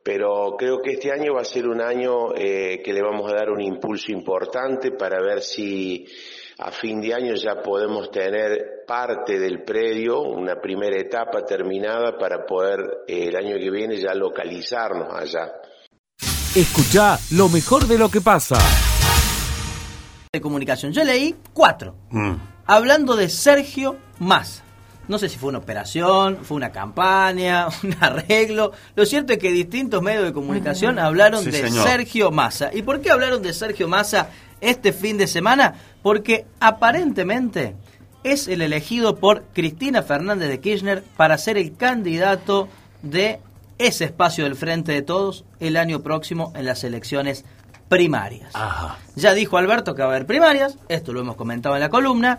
pero 0.07 0.55
creo 0.57 0.81
que 0.81 0.93
este 0.93 1.11
año 1.11 1.35
va 1.35 1.41
a 1.41 1.45
ser 1.45 1.67
un 1.67 1.81
año 1.81 2.33
eh, 2.33 2.81
que 2.81 2.93
le 2.93 3.03
vamos 3.03 3.29
a 3.29 3.35
dar 3.35 3.51
un 3.51 3.61
impulso 3.61 4.13
importante 4.13 4.93
para 4.93 5.21
ver 5.21 5.43
si 5.43 6.07
a 6.59 6.71
fin 6.71 7.01
de 7.01 7.13
año 7.13 7.35
ya 7.35 7.61
podemos 7.61 8.09
tener 8.13 8.85
parte 8.87 9.37
del 9.37 9.65
predio, 9.65 10.21
una 10.23 10.61
primera 10.61 10.97
etapa 10.97 11.45
terminada 11.45 12.17
para 12.17 12.47
poder 12.47 12.79
eh, 13.09 13.27
el 13.27 13.37
año 13.37 13.57
que 13.57 13.69
viene 13.69 13.97
ya 13.97 14.15
localizarnos 14.15 15.09
allá. 15.13 15.55
Escucha 16.55 17.19
lo 17.33 17.49
mejor 17.49 17.89
de 17.89 17.99
lo 17.99 18.09
que 18.09 18.21
pasa. 18.21 18.59
De 20.33 20.41
comunicación. 20.41 20.93
Yo 20.93 21.03
leí 21.03 21.35
cuatro. 21.53 21.97
Mm. 22.11 22.35
Hablando 22.65 23.17
de 23.17 23.29
Sergio 23.29 23.97
Massa. 24.21 24.66
No 25.09 25.19
sé 25.19 25.29
si 25.29 25.39
fue 25.39 25.51
una 25.51 25.59
operación, 25.59 26.39
fue 26.43 26.57
una 26.57 26.73
campaña, 26.73 27.69
un 27.83 27.97
arreglo. 28.01 28.73
Lo 28.95 29.07
cierto 29.07 29.33
es 29.33 29.39
que 29.39 29.53
distintos 29.53 30.03
medios 30.03 30.25
de 30.25 30.33
comunicación 30.33 30.99
hablaron 30.99 31.43
Sí, 31.45 31.51
de 31.51 31.69
señor. 31.69 31.87
Sergio 31.87 32.31
Massa. 32.31 32.71
¿Y 32.73 32.83
por 32.83 33.01
qué 33.01 33.11
hablaron 33.11 33.43
de 33.43 33.53
Sergio 33.53 33.89
Massa 33.89 34.31
este 34.61 34.93
fin 34.93 35.17
de 35.19 35.27
semana? 35.27 35.75
Porque 36.03 36.47
aparentemente 36.61 37.75
es 38.25 38.49
el 38.49 38.63
elegido 38.63 39.17
por 39.17 39.45
Cristina 39.53 40.03
Fernández 40.03 40.49
de 40.49 40.61
Kirchner 40.61 41.05
para 41.17 41.39
ser 41.39 41.57
el 41.59 41.77
candidato 41.77 42.69
de 43.03 43.39
ese 43.79 44.05
espacio 44.07 44.45
del 44.45 44.57
Frente 44.57 44.93
de 44.93 45.03
Todos 45.03 45.45
el 45.61 45.77
año 45.77 46.03
próximo 46.03 46.53
en 46.57 46.65
las 46.65 46.83
elecciones 46.83 47.45
primarias. 47.89 48.51
Ajá. 48.55 48.99
Ya 49.15 49.35
dijo 49.35 49.59
Alberto 49.59 49.95
que 49.95 50.03
va 50.03 50.09
a 50.09 50.11
haber 50.11 50.27
primarias, 50.27 50.77
esto 50.89 51.13
lo 51.13 51.21
hemos 51.21 51.37
comentado 51.37 51.77
en 51.77 51.83
la 51.83 51.89
columna. 51.89 52.39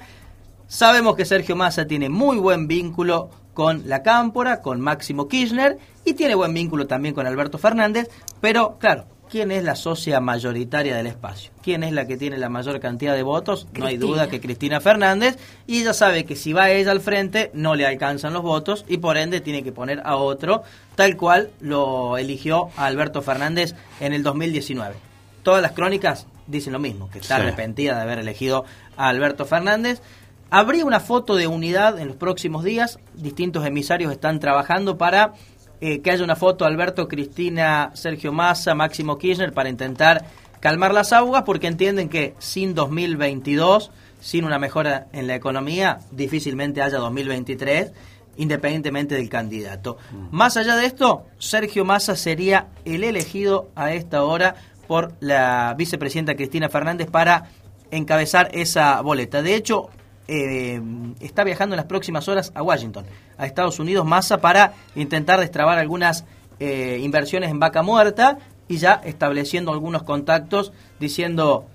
Sabemos 0.67 1.15
que 1.15 1.25
Sergio 1.25 1.55
Massa 1.55 1.85
tiene 1.87 2.09
muy 2.09 2.37
buen 2.37 2.67
vínculo 2.67 3.29
con 3.53 3.87
la 3.87 4.03
Cámpora, 4.03 4.61
con 4.61 4.81
Máximo 4.81 5.27
Kirchner 5.27 5.77
y 6.05 6.13
tiene 6.13 6.35
buen 6.35 6.53
vínculo 6.53 6.87
también 6.87 7.15
con 7.15 7.25
Alberto 7.25 7.57
Fernández, 7.57 8.09
pero 8.41 8.77
claro, 8.77 9.05
¿quién 9.29 9.49
es 9.51 9.63
la 9.63 9.75
socia 9.75 10.19
mayoritaria 10.19 10.95
del 10.95 11.07
espacio? 11.07 11.51
¿Quién 11.63 11.83
es 11.83 11.93
la 11.93 12.05
que 12.05 12.17
tiene 12.17 12.37
la 12.37 12.49
mayor 12.49 12.79
cantidad 12.79 13.15
de 13.15 13.23
votos? 13.23 13.67
No 13.73 13.85
hay 13.87 13.97
duda 13.97 14.27
que 14.27 14.41
Cristina 14.41 14.79
Fernández 14.81 15.37
y 15.65 15.81
ella 15.81 15.93
sabe 15.93 16.25
que 16.25 16.35
si 16.35 16.53
va 16.53 16.69
ella 16.69 16.91
al 16.91 17.01
frente 17.01 17.49
no 17.53 17.73
le 17.73 17.87
alcanzan 17.87 18.33
los 18.33 18.43
votos 18.43 18.85
y 18.87 18.97
por 18.97 19.17
ende 19.17 19.39
tiene 19.41 19.63
que 19.63 19.71
poner 19.71 20.01
a 20.03 20.17
otro, 20.17 20.63
tal 20.95 21.15
cual 21.17 21.49
lo 21.61 22.17
eligió 22.17 22.69
a 22.75 22.85
Alberto 22.85 23.21
Fernández 23.21 23.73
en 24.01 24.13
el 24.13 24.21
2019 24.21 24.95
todas 25.43 25.61
las 25.61 25.71
crónicas 25.71 26.27
dicen 26.45 26.73
lo 26.73 26.79
mismo, 26.79 27.09
que 27.09 27.19
está 27.19 27.37
Sí. 27.37 27.41
arrepentida 27.41 27.95
de 27.95 28.01
haber 28.01 28.19
elegido 28.19 28.65
a 28.97 29.07
Alberto 29.07 29.45
Fernández. 29.45 30.01
Habría 30.49 30.85
una 30.85 30.99
foto 30.99 31.35
de 31.35 31.47
unidad 31.47 31.99
en 31.99 32.07
los 32.07 32.15
próximos 32.15 32.63
días. 32.63 32.99
Distintos 33.13 33.65
emisarios 33.65 34.11
están 34.11 34.39
trabajando 34.39 34.97
para 34.97 35.33
eh, 35.81 36.01
que 36.01 36.11
haya 36.11 36.23
una 36.23 36.37
foto 36.37 36.63
Alberto, 36.65 37.07
Cristina, 37.07 37.91
Sergio 37.93 38.31
Massa, 38.31 38.73
Máximo 38.73 39.17
Kirchner 39.17 39.51
para 39.51 39.69
intentar 39.69 40.25
calmar 40.61 40.93
las 40.93 41.11
aguas 41.11 41.43
porque 41.45 41.67
entienden 41.67 42.07
que 42.07 42.33
sin 42.39 42.75
2022, 42.75 43.91
sin 44.21 44.45
una 44.45 44.57
mejora 44.57 45.07
en 45.11 45.27
la 45.27 45.35
economía, 45.35 45.99
difícilmente 46.11 46.81
haya 46.81 46.97
2023 46.97 47.91
independientemente 48.37 49.15
del 49.15 49.29
candidato. 49.29 49.97
Más 50.31 50.57
allá 50.57 50.75
de 50.75 50.85
esto, 50.85 51.25
Sergio 51.39 51.83
Massa 51.85 52.15
sería 52.15 52.67
el 52.85 53.03
elegido 53.03 53.71
a 53.75 53.93
esta 53.93 54.23
hora 54.23 54.55
por 54.87 55.13
la 55.19 55.73
vicepresidenta 55.75 56.35
Cristina 56.35 56.69
Fernández 56.69 57.09
para 57.09 57.49
encabezar 57.89 58.49
esa 58.53 59.01
boleta. 59.01 59.41
De 59.41 59.55
hecho, 59.55 59.89
eh, 60.27 60.81
está 61.19 61.43
viajando 61.43 61.75
en 61.75 61.77
las 61.77 61.85
próximas 61.85 62.27
horas 62.27 62.51
a 62.55 62.61
Washington, 62.61 63.05
a 63.37 63.45
Estados 63.45 63.79
Unidos, 63.79 64.05
Massa, 64.05 64.39
para 64.39 64.73
intentar 64.95 65.39
destrabar 65.39 65.77
algunas 65.79 66.25
eh, 66.59 66.99
inversiones 67.01 67.49
en 67.51 67.59
vaca 67.59 67.81
muerta 67.83 68.37
y 68.67 68.77
ya 68.77 68.93
estableciendo 69.05 69.71
algunos 69.71 70.03
contactos 70.03 70.73
diciendo 70.99 71.65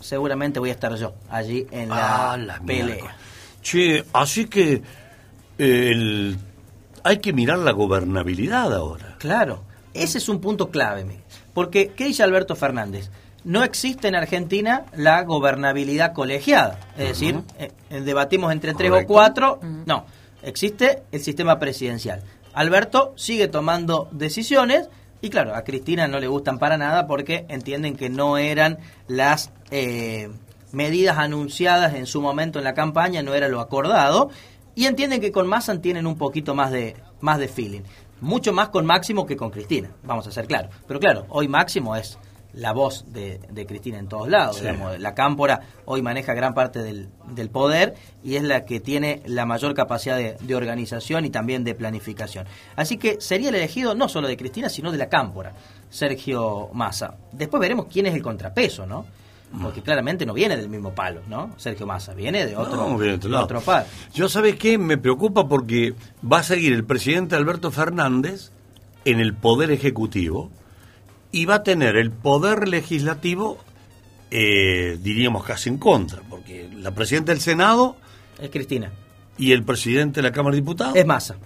seguramente 0.00 0.60
voy 0.60 0.70
a 0.70 0.72
estar 0.72 0.94
yo 0.94 1.14
allí 1.30 1.66
en 1.70 1.88
la, 1.88 2.32
Ah, 2.32 2.36
la 2.36 2.60
pelea. 2.60 2.84
mierda. 2.86 3.16
Che, 3.62 4.04
así 4.12 4.46
que 4.46 4.74
eh, 5.58 5.90
el- 5.90 6.38
hay 7.02 7.18
que 7.18 7.32
mirar 7.32 7.58
la 7.58 7.72
gobernabilidad 7.72 8.72
ahora. 8.74 9.16
Claro, 9.18 9.62
ese 9.94 10.18
es 10.18 10.28
un 10.28 10.40
punto 10.40 10.70
clave, 10.70 11.04
porque 11.54 11.88
¿qué 11.96 12.04
dice 12.04 12.22
Alberto 12.22 12.54
Fernández? 12.54 13.10
No 13.44 13.62
existe 13.62 14.08
en 14.08 14.14
Argentina 14.14 14.84
la 14.94 15.22
gobernabilidad 15.22 16.12
colegiada, 16.12 16.78
es 16.96 17.08
decir, 17.08 17.40
eh, 17.58 17.72
eh, 17.90 18.00
debatimos 18.00 18.52
entre 18.52 18.74
tres 18.74 18.90
o 18.90 19.06
cuatro, 19.06 19.60
no, 19.86 20.06
existe 20.42 21.02
el 21.12 21.20
sistema 21.20 21.58
presidencial. 21.58 22.22
Alberto 22.52 23.12
sigue 23.16 23.48
tomando 23.48 24.08
decisiones 24.10 24.88
y 25.20 25.30
claro, 25.30 25.54
a 25.54 25.62
Cristina 25.62 26.08
no 26.08 26.18
le 26.18 26.26
gustan 26.26 26.58
para 26.58 26.76
nada 26.76 27.06
porque 27.06 27.46
entienden 27.48 27.96
que 27.96 28.08
no 28.10 28.38
eran 28.38 28.78
las 29.06 29.50
eh, 29.70 30.28
medidas 30.72 31.18
anunciadas 31.18 31.94
en 31.94 32.06
su 32.06 32.20
momento 32.20 32.58
en 32.58 32.64
la 32.64 32.74
campaña, 32.74 33.22
no 33.22 33.34
era 33.34 33.48
lo 33.48 33.60
acordado 33.60 34.30
y 34.74 34.86
entienden 34.86 35.20
que 35.20 35.32
con 35.32 35.46
Massa 35.46 35.80
tienen 35.80 36.06
un 36.06 36.16
poquito 36.16 36.54
más 36.54 36.70
de 36.70 36.96
más 37.20 37.38
de 37.38 37.48
feeling, 37.48 37.82
mucho 38.20 38.52
más 38.52 38.68
con 38.68 38.86
Máximo 38.86 39.26
que 39.26 39.36
con 39.36 39.50
Cristina, 39.50 39.90
vamos 40.04 40.26
a 40.26 40.32
ser 40.32 40.46
claros. 40.46 40.72
Pero 40.86 41.00
claro, 41.00 41.26
hoy 41.30 41.48
Máximo 41.48 41.96
es 41.96 42.18
la 42.58 42.72
voz 42.72 43.04
de, 43.12 43.40
de 43.50 43.66
Cristina 43.66 43.98
en 43.98 44.08
todos 44.08 44.28
lados. 44.28 44.56
Sí. 44.56 44.62
digamos. 44.62 44.98
La 44.98 45.14
Cámpora 45.14 45.60
hoy 45.84 46.02
maneja 46.02 46.34
gran 46.34 46.54
parte 46.54 46.82
del, 46.82 47.08
del 47.32 47.50
poder 47.50 47.94
y 48.22 48.34
es 48.34 48.42
la 48.42 48.64
que 48.64 48.80
tiene 48.80 49.22
la 49.26 49.46
mayor 49.46 49.74
capacidad 49.74 50.16
de, 50.16 50.36
de 50.40 50.54
organización 50.56 51.24
y 51.24 51.30
también 51.30 51.62
de 51.62 51.74
planificación. 51.74 52.46
Así 52.74 52.96
que 52.96 53.20
sería 53.20 53.50
el 53.50 53.54
elegido 53.54 53.94
no 53.94 54.08
solo 54.08 54.26
de 54.26 54.36
Cristina, 54.36 54.68
sino 54.68 54.90
de 54.90 54.98
la 54.98 55.08
Cámpora, 55.08 55.54
Sergio 55.88 56.68
Massa. 56.72 57.14
Después 57.32 57.60
veremos 57.60 57.86
quién 57.90 58.06
es 58.06 58.14
el 58.14 58.22
contrapeso, 58.22 58.86
¿no? 58.86 59.06
Porque 59.62 59.80
claramente 59.80 60.26
no 60.26 60.34
viene 60.34 60.56
del 60.56 60.68
mismo 60.68 60.92
palo, 60.92 61.22
¿no? 61.26 61.52
Sergio 61.56 61.86
Massa 61.86 62.12
viene 62.12 62.44
de 62.44 62.54
otro, 62.56 62.76
No, 62.76 62.98
viene 62.98 63.16
de 63.16 63.34
otro 63.34 63.60
palo. 63.62 63.86
Yo, 64.12 64.28
¿sabes 64.28 64.56
qué? 64.56 64.76
Me 64.76 64.98
preocupa 64.98 65.48
porque 65.48 65.94
va 66.30 66.40
a 66.40 66.42
seguir 66.42 66.74
el 66.74 66.84
presidente 66.84 67.34
Alberto 67.36 67.70
Fernández 67.70 68.50
en 69.06 69.20
el 69.20 69.34
poder 69.34 69.70
ejecutivo 69.70 70.50
y 71.32 71.44
va 71.44 71.56
a 71.56 71.62
tener 71.62 71.96
el 71.96 72.10
poder 72.10 72.68
legislativo, 72.68 73.58
eh, 74.30 74.98
diríamos 75.00 75.44
casi 75.44 75.68
en 75.68 75.78
contra, 75.78 76.20
porque 76.28 76.68
la 76.74 76.90
presidenta 76.92 77.32
del 77.32 77.40
Senado 77.40 77.96
Es 78.40 78.50
Cristina. 78.50 78.90
y 79.36 79.52
el 79.52 79.62
presidente 79.64 80.20
de 80.20 80.22
la 80.28 80.32
Cámara 80.32 80.54
de 80.54 80.60
Diputados. 80.62 80.96
Es 80.96 81.06
Massa. 81.06 81.36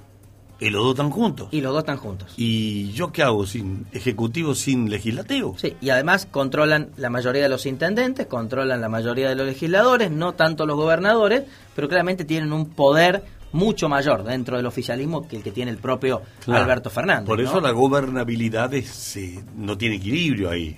Y 0.60 0.70
los 0.70 0.84
dos 0.84 0.92
están 0.92 1.10
juntos. 1.10 1.48
Y 1.50 1.60
los 1.60 1.72
dos 1.72 1.80
están 1.82 1.96
juntos. 1.96 2.34
¿Y 2.36 2.92
yo 2.92 3.10
qué 3.10 3.24
hago 3.24 3.46
sin 3.46 3.86
ejecutivo, 3.90 4.54
sin 4.54 4.88
legislativo? 4.90 5.56
Sí, 5.58 5.74
y 5.80 5.90
además 5.90 6.26
controlan 6.30 6.90
la 6.96 7.10
mayoría 7.10 7.42
de 7.42 7.48
los 7.48 7.66
intendentes, 7.66 8.26
controlan 8.28 8.80
la 8.80 8.88
mayoría 8.88 9.28
de 9.28 9.34
los 9.34 9.44
legisladores, 9.46 10.12
no 10.12 10.34
tanto 10.34 10.64
los 10.64 10.76
gobernadores, 10.76 11.42
pero 11.74 11.88
claramente 11.88 12.24
tienen 12.24 12.52
un 12.52 12.66
poder 12.70 13.24
mucho 13.52 13.88
mayor 13.88 14.24
dentro 14.24 14.56
del 14.56 14.66
oficialismo 14.66 15.26
que 15.28 15.36
el 15.36 15.42
que 15.42 15.50
tiene 15.52 15.70
el 15.70 15.78
propio 15.78 16.22
Claro. 16.44 16.62
Alberto 16.64 16.90
Fernández. 16.90 17.26
Por 17.26 17.38
¿no? 17.38 17.44
eso 17.48 17.60
la 17.60 17.70
gobernabilidad 17.70 18.72
es, 18.74 19.16
eh, 19.16 19.44
no 19.56 19.76
tiene 19.78 19.96
equilibrio 19.96 20.50
ahí. 20.50 20.76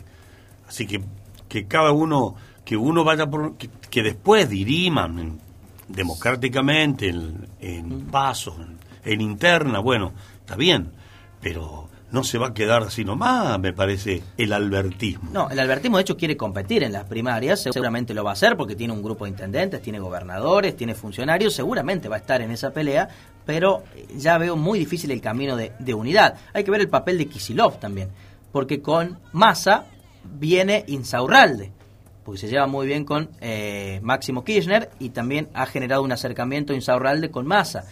Así 0.68 0.86
que 0.86 1.00
que 1.48 1.66
cada 1.66 1.92
uno, 1.92 2.34
que 2.64 2.76
uno 2.76 3.04
vaya 3.04 3.26
por, 3.26 3.56
que, 3.56 3.68
que 3.90 4.02
después 4.02 4.48
diriman 4.50 5.18
en- 5.20 5.40
democráticamente 5.88 7.08
en, 7.08 7.46
en 7.60 8.00
pasos, 8.06 8.54
en 9.04 9.20
interna, 9.20 9.78
bueno, 9.80 10.12
está 10.40 10.56
bien, 10.56 10.90
pero 11.40 11.88
no 12.14 12.24
se 12.24 12.38
va 12.38 12.46
a 12.48 12.54
quedar 12.54 12.82
así 12.84 13.04
nomás, 13.04 13.58
me 13.58 13.72
parece, 13.72 14.22
el 14.38 14.52
albertismo. 14.52 15.30
No, 15.32 15.50
el 15.50 15.58
albertismo 15.58 15.98
de 15.98 16.02
hecho 16.02 16.16
quiere 16.16 16.36
competir 16.36 16.82
en 16.84 16.92
las 16.92 17.04
primarias, 17.04 17.60
seguramente 17.62 18.14
lo 18.14 18.24
va 18.24 18.30
a 18.30 18.32
hacer 18.34 18.56
porque 18.56 18.76
tiene 18.76 18.92
un 18.94 19.02
grupo 19.02 19.24
de 19.24 19.30
intendentes, 19.32 19.82
tiene 19.82 19.98
gobernadores, 19.98 20.76
tiene 20.76 20.94
funcionarios, 20.94 21.52
seguramente 21.54 22.08
va 22.08 22.16
a 22.16 22.20
estar 22.20 22.40
en 22.40 22.50
esa 22.52 22.70
pelea, 22.72 23.08
pero 23.44 23.82
eh, 23.94 24.06
ya 24.16 24.38
veo 24.38 24.56
muy 24.56 24.78
difícil 24.78 25.10
el 25.10 25.20
camino 25.20 25.56
de, 25.56 25.72
de 25.78 25.92
unidad. 25.92 26.36
Hay 26.54 26.64
que 26.64 26.70
ver 26.70 26.80
el 26.80 26.88
papel 26.88 27.18
de 27.18 27.26
Kisilov 27.26 27.78
también, 27.80 28.08
porque 28.52 28.80
con 28.80 29.18
Massa 29.32 29.84
viene 30.24 30.84
Insaurralde, 30.86 31.72
porque 32.24 32.40
se 32.40 32.48
lleva 32.48 32.66
muy 32.66 32.86
bien 32.86 33.04
con 33.04 33.28
eh, 33.40 34.00
Máximo 34.02 34.44
Kirchner 34.44 34.88
y 34.98 35.10
también 35.10 35.48
ha 35.52 35.66
generado 35.66 36.02
un 36.02 36.12
acercamiento 36.12 36.72
Insaurralde 36.72 37.30
con 37.30 37.46
Massa, 37.46 37.84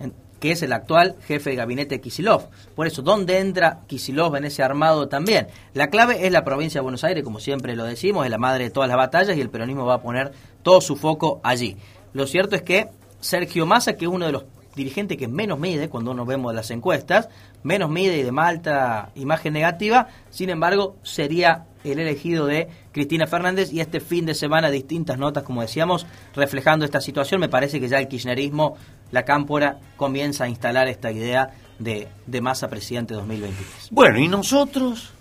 en- 0.00 0.12
que 0.40 0.52
es 0.52 0.62
el 0.62 0.72
actual 0.72 1.16
jefe 1.26 1.50
de 1.50 1.56
gabinete 1.56 2.00
Kisilov. 2.00 2.48
Por 2.74 2.86
eso, 2.86 3.02
¿dónde 3.02 3.38
entra 3.38 3.80
Kisilov 3.86 4.34
en 4.36 4.46
ese 4.46 4.62
armado 4.62 5.08
también? 5.08 5.48
La 5.74 5.88
clave 5.88 6.26
es 6.26 6.32
la 6.32 6.44
provincia 6.44 6.80
de 6.80 6.82
Buenos 6.82 7.04
Aires, 7.04 7.22
como 7.22 7.38
siempre 7.38 7.76
lo 7.76 7.84
decimos, 7.84 8.24
es 8.24 8.30
la 8.30 8.38
madre 8.38 8.64
de 8.64 8.70
todas 8.70 8.88
las 8.88 8.96
batallas 8.96 9.36
y 9.36 9.40
el 9.40 9.50
peronismo 9.50 9.84
va 9.84 9.94
a 9.94 10.02
poner 10.02 10.32
todo 10.62 10.80
su 10.80 10.96
foco 10.96 11.40
allí. 11.44 11.76
Lo 12.12 12.26
cierto 12.26 12.56
es 12.56 12.62
que 12.62 12.88
Sergio 13.20 13.66
Massa, 13.66 13.92
que 13.92 14.06
es 14.06 14.10
uno 14.10 14.26
de 14.26 14.32
los 14.32 14.44
dirigente 14.74 15.16
que 15.16 15.28
menos 15.28 15.58
mide 15.58 15.88
cuando 15.88 16.12
uno 16.12 16.24
vemos 16.24 16.54
las 16.54 16.70
encuestas, 16.70 17.28
menos 17.62 17.90
mide 17.90 18.18
y 18.18 18.22
de 18.22 18.32
más 18.32 18.48
alta 18.48 19.10
imagen 19.14 19.52
negativa, 19.52 20.08
sin 20.30 20.48
embargo 20.50 20.96
sería 21.02 21.66
el 21.84 21.98
elegido 21.98 22.46
de 22.46 22.68
Cristina 22.92 23.26
Fernández 23.26 23.72
y 23.72 23.80
este 23.80 24.00
fin 24.00 24.26
de 24.26 24.34
semana 24.34 24.70
distintas 24.70 25.18
notas, 25.18 25.44
como 25.44 25.62
decíamos, 25.62 26.06
reflejando 26.34 26.84
esta 26.84 27.00
situación, 27.00 27.40
me 27.40 27.48
parece 27.48 27.80
que 27.80 27.88
ya 27.88 27.98
el 27.98 28.08
kirchnerismo, 28.08 28.76
la 29.12 29.24
cámpora, 29.24 29.78
comienza 29.96 30.44
a 30.44 30.48
instalar 30.48 30.88
esta 30.88 31.10
idea 31.10 31.50
de, 31.78 32.08
de 32.26 32.40
Massa 32.40 32.68
presidente 32.68 33.14
2023. 33.14 33.88
Bueno, 33.90 34.18
¿y 34.18 34.28
nosotros? 34.28 35.12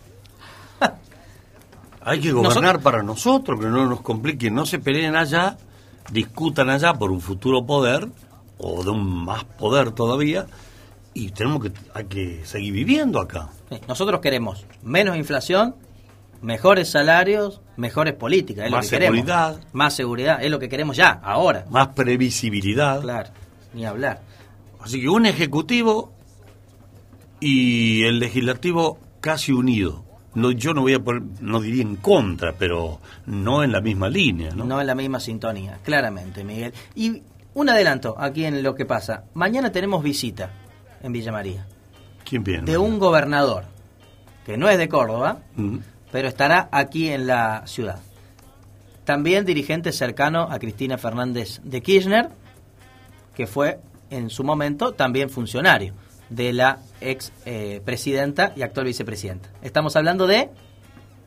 Hay 2.01 2.19
que 2.19 2.31
gobernar 2.31 2.81
para 2.81 3.03
nosotros, 3.03 3.59
que 3.59 3.65
no 3.67 3.85
nos 3.85 4.01
compliquen, 4.01 4.55
no 4.55 4.65
se 4.65 4.79
peleen 4.79 5.15
allá, 5.15 5.57
discutan 6.11 6.69
allá 6.69 6.93
por 6.93 7.11
un 7.11 7.21
futuro 7.21 7.65
poder, 7.65 8.07
o 8.57 8.83
de 8.83 8.89
un 8.89 9.25
más 9.25 9.43
poder 9.43 9.91
todavía, 9.91 10.45
y 11.13 11.29
tenemos 11.31 11.63
que, 11.63 11.71
hay 11.93 12.05
que 12.05 12.45
seguir 12.45 12.73
viviendo 12.73 13.19
acá. 13.19 13.49
Sí, 13.69 13.79
Nosotros 13.87 14.21
queremos 14.21 14.65
menos 14.83 15.17
inflación, 15.17 15.75
mejores 16.41 16.89
salarios, 16.89 17.61
mejores 17.77 18.13
políticas. 18.13 18.65
Es 18.65 18.71
Más 18.71 18.85
lo 18.85 18.89
que 18.89 18.95
queremos. 18.95 19.17
seguridad. 19.17 19.59
Más 19.73 19.93
seguridad, 19.93 20.43
es 20.43 20.51
lo 20.51 20.59
que 20.59 20.69
queremos 20.69 20.95
ya, 20.95 21.19
ahora. 21.23 21.65
Más 21.69 21.89
previsibilidad. 21.89 23.01
Claro, 23.01 23.29
ni 23.73 23.85
hablar. 23.85 24.21
Así 24.81 25.01
que 25.01 25.09
un 25.09 25.25
ejecutivo 25.25 26.11
y 27.39 28.03
el 28.03 28.19
legislativo 28.19 28.99
casi 29.21 29.51
unido. 29.51 30.03
No, 30.35 30.51
yo 30.51 30.73
no 30.73 30.81
voy 30.81 30.93
a 30.93 30.99
poner, 30.99 31.23
no 31.41 31.59
diría 31.59 31.81
en 31.81 31.95
contra, 31.95 32.53
pero 32.53 32.99
no 33.25 33.63
en 33.63 33.71
la 33.71 33.81
misma 33.81 34.09
línea, 34.09 34.51
¿no? 34.51 34.63
¿no? 34.65 34.79
en 34.79 34.87
la 34.87 34.95
misma 34.95 35.19
sintonía, 35.19 35.79
claramente, 35.83 36.43
Miguel. 36.43 36.73
Y 36.95 37.23
un 37.55 37.69
adelanto 37.69 38.15
aquí 38.17 38.45
en 38.45 38.61
lo 38.61 38.75
que 38.75 38.85
pasa. 38.85 39.23
Mañana 39.33 39.71
tenemos 39.71 40.03
visita 40.03 40.51
en 41.01 41.11
Villa 41.11 41.31
María 41.31 41.65
¿Quién 42.23 42.43
viene? 42.43 42.71
de 42.71 42.77
un 42.77 42.99
gobernador 42.99 43.65
que 44.45 44.55
no 44.55 44.69
es 44.69 44.77
de 44.77 44.87
Córdoba, 44.87 45.39
Mm. 45.55 45.77
pero 46.11 46.27
estará 46.27 46.69
aquí 46.71 47.09
en 47.09 47.25
la 47.27 47.63
ciudad. 47.65 47.99
También 49.05 49.45
dirigente 49.45 49.91
cercano 49.91 50.43
a 50.43 50.59
Cristina 50.59 50.97
Fernández 50.99 51.59
de 51.63 51.81
Kirchner, 51.81 52.29
que 53.39 53.47
fue 53.47 53.79
en 54.09 54.29
su 54.29 54.43
momento 54.43 54.91
también 54.91 55.29
funcionario 55.29 55.93
de 56.29 56.51
la 56.51 56.79
ex 56.99 57.31
eh, 57.45 57.79
presidenta 57.85 58.51
y 58.53 58.63
actual 58.63 58.85
vicepresidenta. 58.87 59.47
Estamos 59.61 59.95
hablando 59.95 60.27
de 60.27 60.49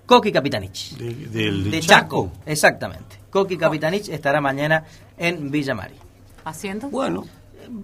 Coqui 0.04 0.30
Capitanich. 0.30 0.90
De- 0.98 1.14
del 1.14 1.70
de 1.70 1.80
Chaco. 1.80 2.26
Chaco. 2.26 2.32
exactamente. 2.44 3.16
Coqui 3.30 3.56
Capitanich 3.56 4.10
estará 4.10 4.42
mañana 4.42 4.84
en 5.16 5.50
Villa 5.50 5.74
María. 5.74 6.00
¿Haciendo? 6.44 6.90
Bueno. 6.90 7.24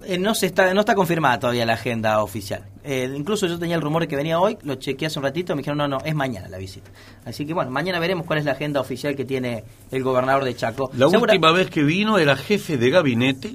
Eh, 0.05 0.19
no 0.19 0.35
se 0.35 0.45
está 0.45 0.75
no 0.75 0.81
está 0.81 0.95
confirmada 0.95 1.39
todavía 1.41 1.65
la 1.65 1.73
agenda 1.75 2.23
oficial. 2.23 2.65
Eh, 2.85 3.11
incluso 3.17 3.47
yo 3.47 3.59
tenía 3.59 3.77
el 3.77 3.81
rumor 3.81 4.03
de 4.03 4.09
que 4.09 4.17
venía 4.17 4.39
hoy, 4.39 4.59
lo 4.63 4.75
chequeé 4.75 5.07
hace 5.07 5.19
un 5.19 5.23
ratito, 5.25 5.55
me 5.55 5.61
dijeron 5.61 5.79
no, 5.79 5.89
no, 5.89 5.99
es 6.05 6.15
mañana 6.15 6.49
la 6.51 6.59
visita. 6.59 6.91
Así 7.25 7.47
que 7.47 7.55
bueno, 7.55 7.71
mañana 7.71 7.99
veremos 7.99 8.27
cuál 8.27 8.41
es 8.41 8.45
la 8.45 8.53
agenda 8.53 8.79
oficial 8.81 9.17
que 9.17 9.25
tiene 9.25 9.65
el 9.91 10.03
gobernador 10.03 10.45
de 10.45 10.55
Chaco. 10.55 10.91
La 10.93 11.09
Segura- 11.09 11.33
última 11.33 11.53
vez 11.53 11.71
que 11.71 11.83
vino 11.83 12.19
era 12.19 12.37
jefe 12.37 12.77
de 12.77 12.91
gabinete 12.91 13.55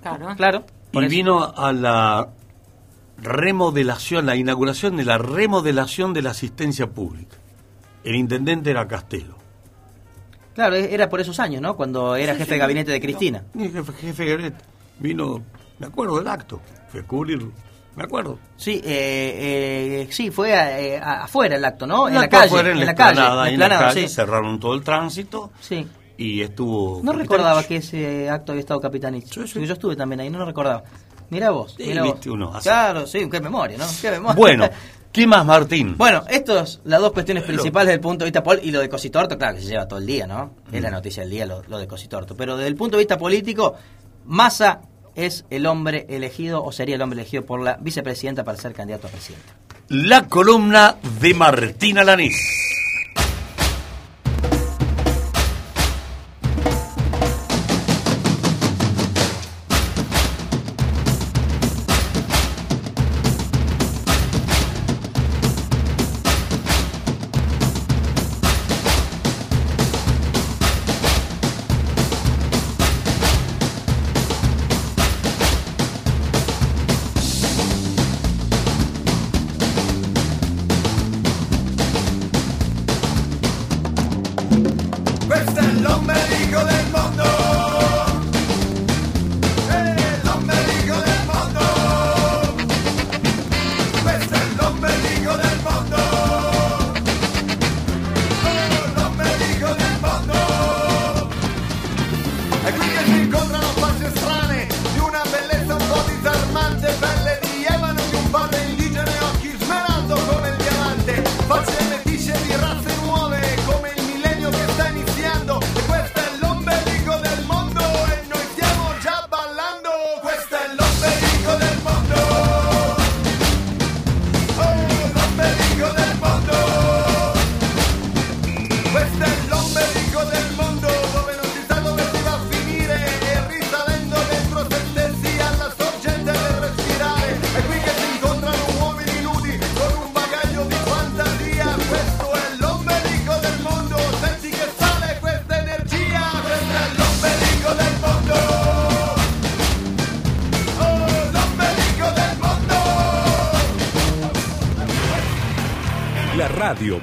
Claro. 0.00 0.34
Claro. 0.36 0.66
por 0.92 1.02
y 1.02 1.06
eso. 1.06 1.14
vino 1.14 1.54
a 1.56 1.72
la 1.72 2.28
remodelación, 3.18 4.26
la 4.26 4.36
inauguración 4.36 4.96
de 4.96 5.04
la 5.04 5.18
remodelación 5.18 6.12
de 6.12 6.22
la 6.22 6.30
asistencia 6.30 6.88
pública. 6.88 7.36
El 8.04 8.14
intendente 8.14 8.70
era 8.70 8.86
Castelo. 8.86 9.36
Claro, 10.54 10.74
era 10.76 11.08
por 11.08 11.20
esos 11.20 11.38
años, 11.38 11.60
¿no? 11.60 11.76
Cuando 11.76 12.16
era 12.16 12.32
Sí, 12.32 12.38
jefe 12.38 12.48
sí, 12.48 12.54
de 12.54 12.58
gabinete 12.58 12.92
de 12.92 13.00
Cristina. 13.00 13.44
Sí, 13.52 13.70
jefe, 13.70 13.92
jefe 13.92 14.24
de 14.24 14.30
gabinete. 14.30 14.64
Vino, 14.98 15.42
me 15.78 15.86
acuerdo 15.86 16.18
del 16.18 16.28
acto, 16.28 16.60
fue 16.88 17.02
cubrirlo, 17.02 17.52
me 17.94 18.04
acuerdo. 18.04 18.38
Sí, 18.56 18.80
eh, 18.82 20.02
eh, 20.02 20.08
sí, 20.10 20.30
fue 20.30 20.52
eh, 20.52 20.98
afuera 20.98 21.56
el 21.56 21.64
acto, 21.64 21.86
¿no? 21.86 22.08
En 22.08 22.14
la 22.14 22.28
calle, 22.28 22.70
en, 22.70 22.86
la 22.86 22.94
calle, 22.94 24.08
cerraron 24.08 24.58
todo 24.58 24.74
el 24.74 24.82
tránsito 24.82 25.50
Sí. 25.60 25.86
Y 26.16 26.40
estuvo... 26.40 26.96
No 27.02 27.12
Capitanich. 27.12 27.18
recordaba 27.20 27.62
que 27.64 27.76
ese 27.76 28.28
acto 28.30 28.52
había 28.52 28.60
estado 28.60 28.80
Capitanich. 28.80 29.34
Porque 29.34 29.66
Yo 29.66 29.72
estuve 29.74 29.96
también 29.96 30.20
ahí, 30.20 30.30
no 30.30 30.38
lo 30.38 30.46
recordaba. 30.46 30.82
Mira 31.30 31.50
vos, 31.50 31.74
Sí, 31.76 31.84
mira 31.86 32.04
vos. 32.04 32.26
uno, 32.26 32.52
Claro, 32.62 33.06
sí, 33.06 33.28
qué 33.30 33.40
memoria, 33.40 33.76
¿no? 33.78 33.84
Qué 34.00 34.10
memoria. 34.12 34.34
Bueno, 34.36 34.68
¿qué 35.12 35.26
más, 35.26 35.44
Martín? 35.44 35.96
Bueno, 35.96 36.22
estas 36.28 36.80
las 36.84 37.00
dos 37.00 37.12
cuestiones 37.12 37.42
principales 37.44 37.86
desde 37.88 37.94
el 37.96 38.00
punto 38.00 38.24
de 38.24 38.30
vista 38.30 38.42
pol 38.42 38.60
y 38.62 38.70
lo 38.70 38.80
de 38.80 38.88
Cositorto, 38.88 39.36
claro 39.36 39.56
que 39.56 39.62
se 39.62 39.68
lleva 39.68 39.88
todo 39.88 39.98
el 39.98 40.06
día, 40.06 40.26
¿no? 40.26 40.52
Es 40.70 40.80
la 40.80 40.90
noticia 40.90 41.22
del 41.24 41.30
día 41.30 41.44
lo, 41.46 41.62
lo 41.68 41.78
de 41.78 41.86
Cositorto. 41.88 42.36
Pero 42.36 42.56
desde 42.56 42.68
el 42.68 42.76
punto 42.76 42.96
de 42.96 43.02
vista 43.02 43.18
político, 43.18 43.74
Massa 44.24 44.82
es 45.16 45.44
el 45.50 45.66
hombre 45.66 46.06
elegido 46.10 46.62
o 46.62 46.70
sería 46.72 46.94
el 46.94 47.02
hombre 47.02 47.18
elegido 47.20 47.44
por 47.44 47.60
la 47.60 47.76
vicepresidenta 47.80 48.44
para 48.44 48.56
ser 48.58 48.72
candidato 48.74 49.08
a 49.08 49.10
presidente. 49.10 49.46
La 49.88 50.28
columna 50.28 50.96
de 51.20 51.34
Martín 51.34 51.98
Alanís. 51.98 52.36